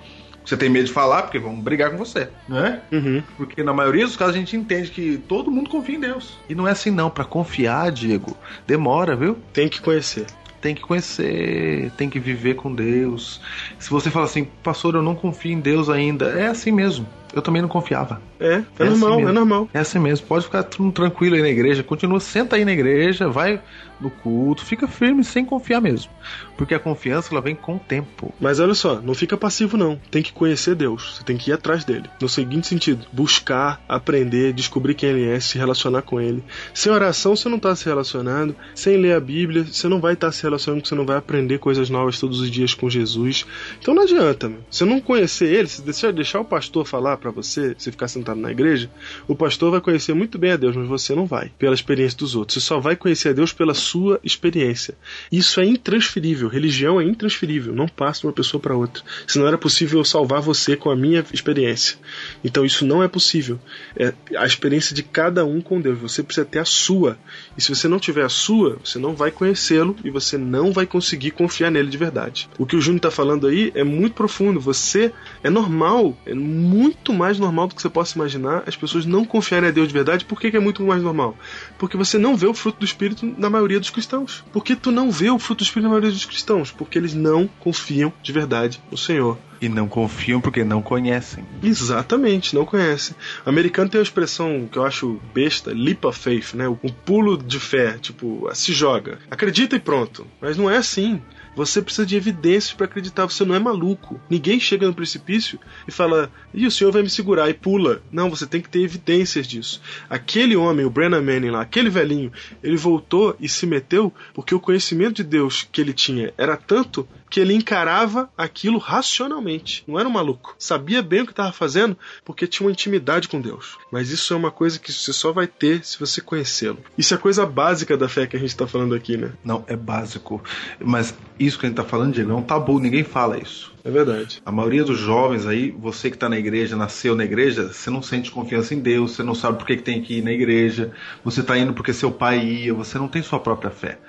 Você 0.46 0.56
tem 0.56 0.70
medo 0.70 0.86
de 0.86 0.94
falar 0.94 1.24
porque 1.24 1.40
vão 1.40 1.60
brigar 1.60 1.92
com 1.92 1.98
você, 1.98 2.30
não 2.48 2.60
é? 2.60 2.82
Uhum. 2.92 3.24
Porque 3.36 3.64
na 3.64 3.74
maioria 3.74 4.06
dos 4.06 4.16
casos 4.16 4.36
a 4.36 4.40
gente 4.40 4.56
entende 4.56 4.92
que 4.92 5.18
todo 5.28 5.52
mundo 5.52 5.70
confia 5.70 5.96
em 5.96 6.00
Deus. 6.00 6.38
E 6.48 6.54
não 6.54 6.68
é 6.68 6.72
assim 6.72 6.92
não, 6.92 7.10
Pra 7.10 7.26
confiar, 7.26 7.92
Diego, 7.92 8.38
demora, 8.68 9.16
viu? 9.16 9.38
Tem 9.54 9.68
que 9.68 9.82
conhecer. 9.82 10.26
Tem 10.62 10.74
que 10.74 10.82
conhecer, 10.82 11.92
tem 11.92 12.10
que 12.10 12.20
viver 12.20 12.56
com 12.56 12.74
Deus. 12.74 13.40
Se 13.78 13.90
você 13.90 14.10
fala 14.10 14.26
assim, 14.26 14.48
pastor, 14.64 14.96
eu 14.96 15.02
não 15.02 15.16
confio 15.16 15.52
em 15.52 15.60
Deus 15.60 15.90
ainda, 15.90 16.26
é 16.32 16.48
assim 16.48 16.72
mesmo. 16.72 17.08
Eu 17.34 17.42
também 17.42 17.62
não 17.62 17.70
confiava. 17.70 18.22
É, 18.40 18.46
é, 18.48 18.64
É 18.80 18.84
assim 18.84 19.00
normal, 19.00 19.16
mesmo. 19.18 19.30
é 19.30 19.34
normal. 19.34 19.70
É 19.74 19.80
assim 19.80 20.00
mesmo, 20.00 20.28
pode 20.28 20.46
ficar 20.46 20.64
tudo 20.64 20.92
tranquilo 20.92 21.36
aí 21.36 21.42
na 21.42 21.50
igreja, 21.50 21.84
continua, 21.84 22.20
senta 22.20 22.56
aí 22.56 22.66
na 22.66 22.72
igreja, 22.72 23.30
vai 23.30 23.62
no 24.00 24.10
culto, 24.10 24.64
fica 24.66 24.88
firme 24.88 25.24
sem 25.24 25.46
confiar 25.46 25.82
mesmo. 25.82 26.12
Porque 26.58 26.74
a 26.74 26.80
confiança 26.80 27.34
ela 27.34 27.42
vem 27.42 27.56
com 27.56 27.76
o 27.76 27.80
tempo. 27.80 28.34
Mas 28.40 28.60
olha 28.60 28.74
só, 28.74 29.00
não 29.02 29.14
fica 29.14 29.38
passivo 29.38 29.78
não. 29.78 30.00
Tem 30.12 30.22
que 30.22 30.34
conhecer 30.34 30.76
Deus. 30.76 31.16
Você 31.16 31.24
tem 31.24 31.38
que 31.38 31.50
ir 31.50 31.54
atrás 31.54 31.84
dele. 31.86 32.10
No 32.20 32.28
seguinte 32.30 32.68
sentido, 32.68 33.06
buscar, 33.12 33.82
aprender, 33.88 34.54
descobrir 34.54 34.96
quem 34.96 35.10
ele 35.10 35.30
é, 35.30 35.40
se 35.40 35.58
relacionar 35.58 36.02
com 36.02 36.20
ele. 36.20 36.44
Sem 36.74 36.92
oração 36.92 37.36
você 37.36 37.48
não 37.50 37.58
está 37.58 37.76
se 37.76 37.86
relacionando. 37.86 38.56
Sem 38.74 38.98
ler 38.98 39.16
a 39.16 39.20
Bíblia, 39.20 39.64
você 39.64 39.88
não 39.88 40.00
vai 40.00 40.14
estar 40.14 40.32
se 40.32 40.44
relacionando, 40.44 40.88
você 40.88 40.96
não 40.96 41.06
vai 41.06 41.18
aprender 41.18 41.60
coisas 41.60 41.90
novas 41.90 42.20
todos 42.20 42.40
os 42.40 42.50
dias 42.52 42.74
com 42.74 42.90
Jesus. 42.90 43.46
Então 43.80 43.94
não 43.94 44.04
adianta, 44.04 44.50
meu. 44.50 44.60
Se 44.70 44.84
não 44.86 45.00
conhecer 45.00 45.48
ele, 45.54 45.68
se 45.68 45.82
deixar 46.12 46.40
o 46.40 46.46
pastor 46.46 46.86
falar 46.86 47.15
para 47.18 47.32
você, 47.32 47.76
se 47.78 47.92
ficar 47.92 48.08
sentado 48.08 48.40
na 48.40 48.52
igreja, 48.52 48.90
o 49.28 49.36
pastor 49.36 49.72
vai 49.72 49.82
conhecer 49.82 50.14
muito 50.14 50.38
bem 50.38 50.52
a 50.52 50.58
Deus, 50.58 50.76
mas 50.76 50.88
você 50.88 51.16
não 51.16 51.26
vai, 51.26 51.52
pela 51.58 51.74
experiência 51.76 52.18
dos 52.18 52.36
outros. 52.36 52.56
Você 52.56 52.68
só 52.68 52.80
vai 52.80 52.96
conhecer 52.96 53.30
a 53.30 53.34
Deus 53.34 53.54
pela 53.54 53.74
sua 53.74 54.20
experiência. 54.24 54.96
Isso 55.32 55.60
é 55.60 55.66
intransferível. 55.66 56.48
Religião 56.48 57.00
é 57.00 57.04
intransferível. 57.04 57.74
Não 57.74 57.88
passa 57.88 58.22
de 58.22 58.28
uma 58.28 58.34
pessoa 58.34 58.62
para 58.62 58.76
outra. 58.76 59.04
Se 59.28 59.40
não 59.40 59.48
era 59.48 59.58
possível 59.58 60.00
eu 60.00 60.06
salvar 60.06 60.42
você 60.42 60.76
com 60.76 60.90
a 60.90 60.96
minha 60.96 61.24
experiência. 61.34 61.98
Então 62.44 62.66
isso 62.66 62.86
não 62.86 63.04
é 63.04 63.08
possível. 63.08 63.60
É 63.96 64.14
a 64.38 64.46
experiência 64.46 64.96
de 64.96 65.04
cada 65.04 65.46
um 65.46 65.62
com 65.62 65.82
Deus. 65.82 66.00
Você 66.00 66.24
precisa 66.24 66.46
ter 66.46 66.60
a 66.60 66.66
sua. 66.66 67.18
E 67.58 67.62
se 67.62 67.70
você 67.70 67.88
não 67.88 68.00
tiver 68.00 68.24
a 68.24 68.30
sua, 68.30 68.78
você 68.84 69.00
não 69.00 69.16
vai 69.16 69.32
conhecê-lo 69.32 69.96
e 70.04 70.10
você 70.10 70.38
não 70.38 70.72
vai 70.72 70.86
conseguir 70.86 71.32
confiar 71.32 71.72
nele 71.72 71.90
de 71.90 71.98
verdade. 71.98 72.50
O 72.58 72.66
que 72.66 72.76
o 72.76 72.82
Júnior 72.82 72.98
está 72.98 73.12
falando 73.12 73.48
aí 73.48 73.72
é 73.76 73.84
muito 73.84 74.14
profundo. 74.14 74.60
Você 74.60 75.12
é 75.44 75.50
normal, 75.50 76.18
é 76.26 76.34
muito 76.34 77.05
mais 77.14 77.40
normal 77.40 77.68
do 77.68 77.76
que 77.76 77.82
você 77.82 77.90
possa 77.90 78.18
imaginar 78.18 78.64
as 78.68 78.76
pessoas 78.76 79.06
não 79.06 79.26
confiarem 79.26 79.70
a 79.70 79.72
Deus 79.72 79.88
de 79.88 79.94
verdade. 79.94 80.26
Por 80.26 80.40
que, 80.40 80.52
que 80.52 80.58
é 80.58 80.60
muito 80.60 80.84
mais 80.84 81.02
normal? 81.02 81.38
Porque 81.78 81.98
você 81.98 82.18
não 82.18 82.36
vê 82.36 82.48
o 82.48 82.54
fruto 82.54 82.80
do 82.80 82.86
Espírito 82.86 83.26
na 83.38 83.50
maioria 83.50 83.80
dos 83.80 83.90
cristãos. 83.90 84.44
Por 84.52 84.64
que 84.64 84.76
tu 84.76 84.92
não 84.92 85.12
vê 85.12 85.30
o 85.30 85.40
fruto 85.40 85.60
do 85.60 85.68
Espírito 85.68 85.84
na 85.84 85.90
maioria 85.90 86.12
dos 86.12 86.26
cristãos? 86.26 86.72
Porque 86.72 86.98
eles 86.98 87.14
não 87.14 87.48
confiam 87.60 88.12
de 88.22 88.32
verdade 88.32 88.82
no 88.92 88.98
Senhor. 88.98 89.38
E 89.62 89.70
não 89.70 89.88
confiam 89.88 90.42
porque 90.42 90.64
não 90.64 90.82
conhecem. 90.82 91.46
Exatamente, 91.64 92.54
não 92.54 92.66
conhecem. 92.66 93.16
O 93.46 93.50
americano 93.50 93.90
tem 93.90 94.00
uma 94.00 94.04
expressão 94.04 94.68
que 94.70 94.78
eu 94.78 94.86
acho 94.86 95.20
besta, 95.34 95.72
leap 95.72 96.06
of 96.06 96.20
faith, 96.20 96.54
né? 96.54 96.68
Um 96.68 96.90
pulo 97.06 97.38
de 97.38 97.60
fé, 97.60 97.98
tipo, 98.00 98.50
se 98.54 98.74
joga. 98.74 99.20
Acredita 99.32 99.76
e 99.76 99.80
pronto. 99.80 100.28
Mas 100.42 100.58
não 100.58 100.70
é 100.70 100.78
assim. 100.78 101.22
Você 101.56 101.82
precisa 101.82 102.06
de 102.06 102.16
evidências 102.16 102.74
para 102.74 102.86
acreditar, 102.86 103.26
você 103.26 103.46
não 103.46 103.56
é 103.56 103.60
maluco. 103.60 104.20
Ninguém 104.30 104.60
chega 104.60 104.88
no 104.88 104.94
precipício 104.94 105.60
e 105.88 105.92
fala, 105.92 106.32
e 106.54 106.66
o 106.66 106.72
senhor 106.72 106.92
vai 106.92 107.02
me 107.02 107.10
segurar 107.10 107.50
e 107.50 107.54
pula. 107.54 108.02
Não, 108.12 108.30
você 108.30 108.46
tem 108.46 108.62
que 108.62 108.70
ter 108.70 108.82
evidências 108.82 109.48
disso. 109.48 109.82
Aquele 110.10 110.56
homem, 110.56 110.86
o 110.86 110.90
Brennan 110.90 111.22
Manning 111.22 111.52
lá, 111.52 111.62
aquele 111.62 111.90
velhinho, 111.90 112.32
ele 112.62 112.78
voltou 112.78 113.36
e 113.40 113.48
se 113.48 113.66
meteu 113.66 114.14
porque 114.34 114.54
o 114.54 114.60
conhecimento 114.60 115.16
de 115.16 115.24
Deus 115.24 115.68
que 115.72 115.82
ele 115.82 115.94
tinha 115.94 116.34
era 116.38 116.58
tanto 116.58 117.08
que 117.30 117.40
ele 117.40 117.54
encarava 117.54 118.30
aquilo 118.38 118.78
racionalmente. 118.78 119.84
Não 119.88 120.00
era 120.00 120.08
um 120.08 120.12
maluco. 120.12 120.56
Sabia 120.58 121.02
bem 121.02 121.22
o 121.22 121.26
que 121.26 121.32
estava 121.32 121.52
fazendo 121.52 121.98
porque 122.24 122.48
tinha 122.48 122.66
uma 122.66 122.72
intimidade 122.72 123.28
com 123.28 123.42
Deus. 123.42 123.78
Mas 123.92 124.10
isso 124.10 124.34
é 124.34 124.38
uma 124.38 124.52
coisa 124.52 124.80
que 124.80 124.94
você 124.94 125.12
só 125.12 125.32
vai 125.32 125.48
ter 125.48 125.84
se 125.84 126.00
você 126.00 126.22
conhecê-lo. 126.22 126.80
Isso 126.98 127.14
é 127.14 127.18
coisa 127.18 127.46
básica 127.46 127.98
da 127.98 128.08
fé 128.08 128.28
que 128.28 128.38
a 128.38 128.40
gente 128.40 128.50
está 128.50 128.68
falando 128.68 128.96
aqui, 128.96 129.18
né? 129.18 129.34
Não, 129.44 129.66
é 129.68 129.76
básico. 129.76 130.42
Mas 130.80 131.14
isso 131.46 131.60
que 131.60 131.66
a 131.66 131.70
gente 131.70 131.78
tá 131.78 131.84
falando, 131.84 132.14
Diego, 132.14 132.32
é 132.32 132.36
um 132.36 132.42
tabu, 132.42 132.80
ninguém 132.80 133.04
fala 133.04 133.38
isso. 133.38 133.74
É 133.84 133.92
verdade. 133.92 134.42
A 134.46 134.52
maioria 134.52 134.84
dos 134.84 134.98
jovens 134.98 135.46
aí, 135.46 135.72
você 135.72 136.10
que 136.10 136.18
tá 136.18 136.28
na 136.28 136.38
igreja, 136.38 136.76
nasceu 136.76 137.16
na 137.16 137.24
igreja, 137.24 137.72
você 137.72 137.90
não 137.90 138.02
sente 138.02 138.32
confiança 138.32 138.74
em 138.74 138.80
Deus, 138.80 139.12
você 139.12 139.24
não 139.24 139.36
sabe 139.36 139.58
por 139.58 139.68
que, 139.68 139.78
que 139.78 139.84
tem 139.84 140.02
que 140.02 140.18
ir 140.18 140.22
na 140.24 140.32
igreja, 140.32 140.92
você 141.24 141.44
tá 141.44 141.58
indo 141.58 141.74
porque 141.74 141.94
seu 141.94 142.12
pai 142.12 142.44
ia, 142.44 142.74
você 142.74 142.98
não 142.98 143.08
tem 143.08 143.22
sua 143.22 143.40
própria 143.40 143.70
fé. 143.70 144.00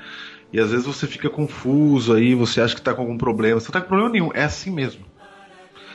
E 0.53 0.61
às 0.61 0.70
vezes 0.70 0.87
você 0.87 1.07
fica 1.07 1.28
confuso 1.28 2.14
aí, 2.14 2.34
você 2.34 2.61
acha 2.61 2.74
que 2.74 2.80
tá 2.80 2.95
com 2.95 3.03
algum 3.03 3.18
problema. 3.18 3.61
Você 3.61 3.66
não 3.66 3.72
tá 3.72 3.80
com 3.80 3.89
problema 3.89 4.11
nenhum, 4.11 4.30
é 4.32 4.45
assim 4.45 4.70
mesmo. 4.70 5.05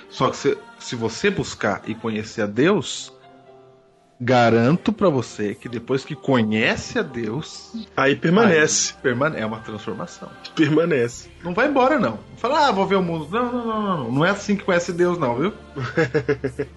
Só 0.09 0.29
que 0.29 0.37
se, 0.37 0.57
se 0.77 0.95
você 0.95 1.29
buscar 1.29 1.81
e 1.87 1.95
conhecer 1.95 2.41
a 2.41 2.45
Deus, 2.45 3.13
garanto 4.23 4.93
pra 4.93 5.09
você 5.09 5.55
que 5.55 5.67
depois 5.67 6.05
que 6.05 6.13
conhece 6.15 6.99
a 6.99 7.01
Deus, 7.01 7.73
Aí 7.97 8.15
permanece. 8.15 8.93
aí 8.95 9.01
permane- 9.01 9.37
é 9.39 9.45
uma 9.45 9.57
transformação. 9.59 10.29
Permanece. 10.55 11.27
Não 11.43 11.55
vai 11.55 11.67
embora, 11.67 11.99
não. 11.99 12.19
Fala, 12.37 12.67
ah, 12.67 12.71
vou 12.71 12.85
ver 12.85 12.95
o 12.97 13.01
mundo. 13.01 13.27
Não, 13.31 13.51
não, 13.51 13.65
não, 13.65 13.81
não, 13.81 13.97
não. 14.03 14.11
Não 14.11 14.25
é 14.25 14.29
assim 14.29 14.55
que 14.55 14.63
conhece 14.63 14.93
Deus, 14.93 15.17
não, 15.17 15.35
viu? 15.37 15.53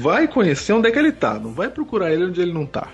vai 0.00 0.26
conhecer 0.26 0.72
onde 0.72 0.88
é 0.88 0.90
que 0.90 0.98
ele 0.98 1.12
tá. 1.12 1.38
Não 1.38 1.52
vai 1.52 1.68
procurar 1.68 2.12
ele 2.12 2.24
onde 2.26 2.40
ele 2.40 2.52
não 2.52 2.66
tá. 2.66 2.88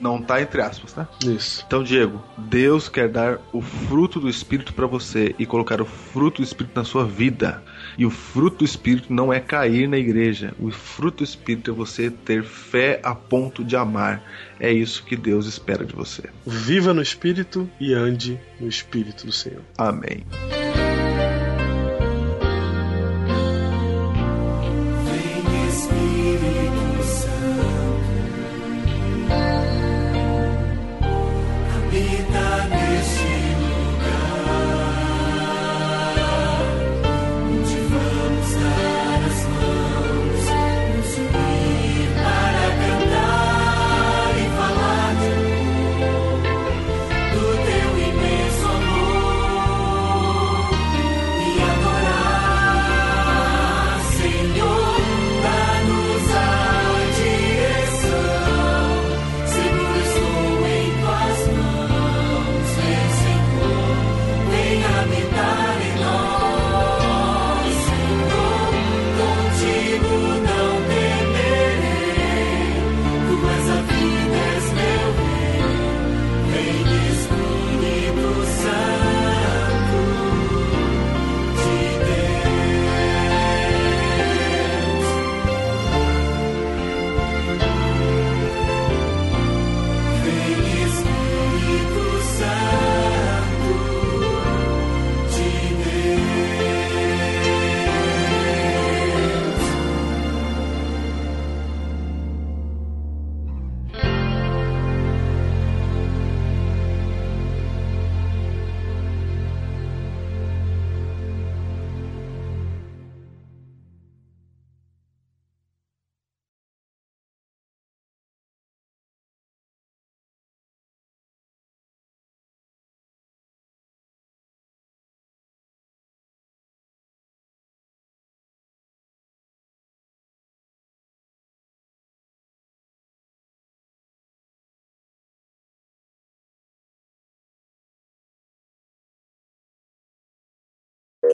Não 0.00 0.20
tá, 0.22 0.40
entre 0.40 0.60
aspas, 0.62 0.92
tá? 0.92 1.08
Isso. 1.24 1.64
Então, 1.66 1.82
Diego, 1.82 2.22
Deus 2.38 2.88
quer 2.88 3.08
dar 3.08 3.38
o 3.52 3.60
fruto 3.60 4.20
do 4.20 4.28
Espírito 4.28 4.72
pra 4.74 4.86
você 4.86 5.34
e 5.38 5.46
colocar 5.46 5.80
o 5.80 5.84
fruto 5.86 6.42
do 6.42 6.44
Espírito 6.44 6.72
na 6.76 6.84
sua 6.84 7.04
vida. 7.04 7.62
E 7.98 8.04
o 8.04 8.10
fruto 8.10 8.58
do 8.58 8.64
Espírito 8.64 9.12
não 9.12 9.32
é 9.32 9.40
cair 9.40 9.88
na 9.88 9.96
igreja. 9.96 10.54
O 10.58 10.70
fruto 10.70 11.18
do 11.18 11.24
Espírito 11.24 11.70
é 11.70 11.74
você 11.74 12.10
ter 12.10 12.44
fé 12.44 13.00
a 13.02 13.14
ponto 13.14 13.64
de 13.64 13.76
amar. 13.76 14.22
É 14.60 14.72
isso 14.72 15.04
que 15.04 15.16
Deus 15.16 15.46
espera 15.46 15.84
de 15.84 15.94
você. 15.94 16.24
Viva 16.46 16.92
no 16.92 17.02
Espírito 17.02 17.68
e 17.80 17.94
ande 17.94 18.38
no 18.60 18.68
Espírito 18.68 19.26
do 19.26 19.32
Senhor. 19.32 19.62
Amém. 19.78 20.24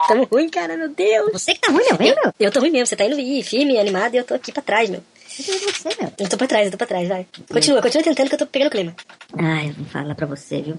Tamo 0.09 0.25
ruim, 0.25 0.49
cara, 0.49 0.77
meu 0.77 0.89
Deus. 0.89 1.33
Você 1.33 1.55
que 1.55 1.61
tá 1.61 1.73
ruim, 1.73 1.85
meu, 1.85 1.99
meu. 1.99 2.33
Eu 2.39 2.51
tô 2.51 2.61
ruim 2.61 2.71
mesmo, 2.71 2.87
você 2.87 2.97
tá 2.97 3.05
indo 3.05 3.19
ir 3.19 3.43
firme, 3.43 3.79
animado, 3.79 4.15
e 4.15 4.19
eu 4.19 4.25
tô 4.25 4.35
aqui 4.35 4.53
pra 4.53 4.63
trás, 4.63 4.89
meu. 4.91 5.03
Você, 5.29 5.89
meu. 6.01 6.13
Eu 6.19 6.29
tô 6.29 6.37
pra 6.37 6.47
trás, 6.47 6.67
eu 6.67 6.71
tô 6.73 6.77
pra 6.79 6.87
trás, 6.87 7.09
vai. 7.09 7.27
Continua, 7.51 7.81
continua 7.81 8.05
tentando 8.05 8.29
que 8.29 8.35
eu 8.35 8.39
tô 8.39 8.47
pegando 8.47 8.69
o 8.69 8.71
clima. 8.71 8.95
Ai, 9.39 9.71
eu 9.71 9.75
vou 9.75 9.87
falar 9.87 10.15
pra 10.15 10.27
você, 10.27 10.61
viu? 10.61 10.79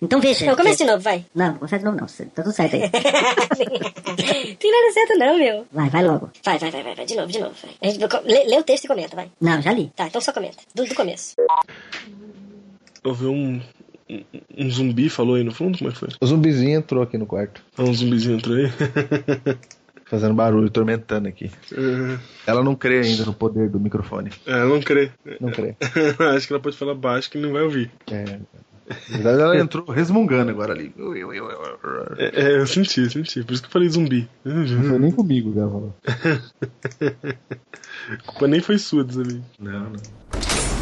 Então 0.00 0.20
veja. 0.20 0.46
Não, 0.46 0.54
começa 0.54 0.76
que- 0.78 0.84
de 0.84 0.90
novo, 0.90 1.02
vai. 1.02 1.26
Não, 1.34 1.46
não 1.48 1.54
começa 1.56 1.78
de 1.78 1.84
novo 1.84 1.96
não. 1.96 2.06
Tá 2.06 2.42
tudo 2.44 2.52
certo 2.54 2.76
aí. 2.76 2.82
Tem 4.56 4.70
nada 4.70 4.92
certo 4.92 5.18
não, 5.18 5.36
meu. 5.38 5.66
Vai, 5.72 5.88
vai 5.90 6.04
logo. 6.04 6.30
Vai, 6.44 6.56
vai, 6.58 6.70
vai, 6.70 6.82
vai, 6.84 6.94
vai, 6.94 7.04
de 7.04 7.16
novo, 7.16 7.26
de 7.32 7.40
novo, 7.40 7.54
vai. 7.60 7.72
A 7.82 7.92
gente, 7.92 8.04
lê, 8.24 8.44
lê 8.44 8.58
o 8.58 8.62
texto 8.62 8.84
e 8.84 8.88
comenta, 8.88 9.16
vai. 9.16 9.28
Não, 9.40 9.60
já 9.60 9.72
li. 9.72 9.90
Tá, 9.96 10.06
então 10.06 10.20
só 10.20 10.32
comenta. 10.32 10.58
Do, 10.72 10.84
do 10.84 10.94
começo. 10.94 11.34
Eu 13.02 13.14
vi 13.14 13.26
um, 13.26 13.60
um, 14.10 14.66
um 14.66 14.70
zumbi 14.70 15.08
falou 15.08 15.36
aí 15.36 15.44
no 15.44 15.52
fundo? 15.52 15.78
Como 15.78 15.90
é 15.90 15.92
que 15.92 15.98
foi? 15.98 16.08
O 16.20 16.26
zumbizinho 16.26 16.78
entrou 16.78 17.02
aqui 17.02 17.18
no 17.18 17.26
quarto, 17.26 17.62
Ah, 17.76 17.82
um 17.82 17.92
zumbizinho 17.92 18.36
entrou 18.36 18.56
aí. 18.56 18.70
fazendo 20.08 20.34
barulho, 20.34 20.70
tormentando 20.70 21.28
aqui. 21.28 21.50
Ela 22.46 22.64
não 22.64 22.74
crê 22.74 23.00
ainda 23.00 23.24
no 23.24 23.34
poder 23.34 23.68
do 23.68 23.78
microfone. 23.78 24.30
É, 24.46 24.64
não 24.64 24.80
crê. 24.80 25.10
Não 25.40 25.50
crê. 25.50 25.76
Acho 26.34 26.46
que 26.46 26.52
ela 26.52 26.62
pode 26.62 26.76
falar 26.76 26.94
baixo 26.94 27.30
que 27.30 27.38
não 27.38 27.52
vai 27.52 27.62
ouvir. 27.62 27.90
É. 28.10 28.38
Na 29.10 29.16
verdade, 29.18 29.42
ela 29.42 29.58
entrou 29.58 29.84
resmungando 29.84 30.50
agora 30.50 30.72
ali. 30.72 30.92
É, 32.16 32.42
é, 32.42 32.56
eu 32.58 32.66
senti, 32.66 33.02
eu 33.02 33.10
senti. 33.10 33.42
Por 33.44 33.52
isso 33.52 33.62
que 33.62 33.68
eu 33.68 33.72
falei 33.72 33.88
zumbi. 33.88 34.28
Não 34.44 34.82
foi 34.84 34.98
nem 34.98 35.10
comigo 35.10 35.52
que 35.52 35.58
ela 35.58 35.70
falou. 35.70 35.94
A 38.10 38.22
culpa 38.24 38.48
nem 38.48 38.60
foi 38.60 38.78
sua, 38.78 39.04
Zumbi. 39.04 39.42
Não, 39.58 39.90
não. 39.90 40.77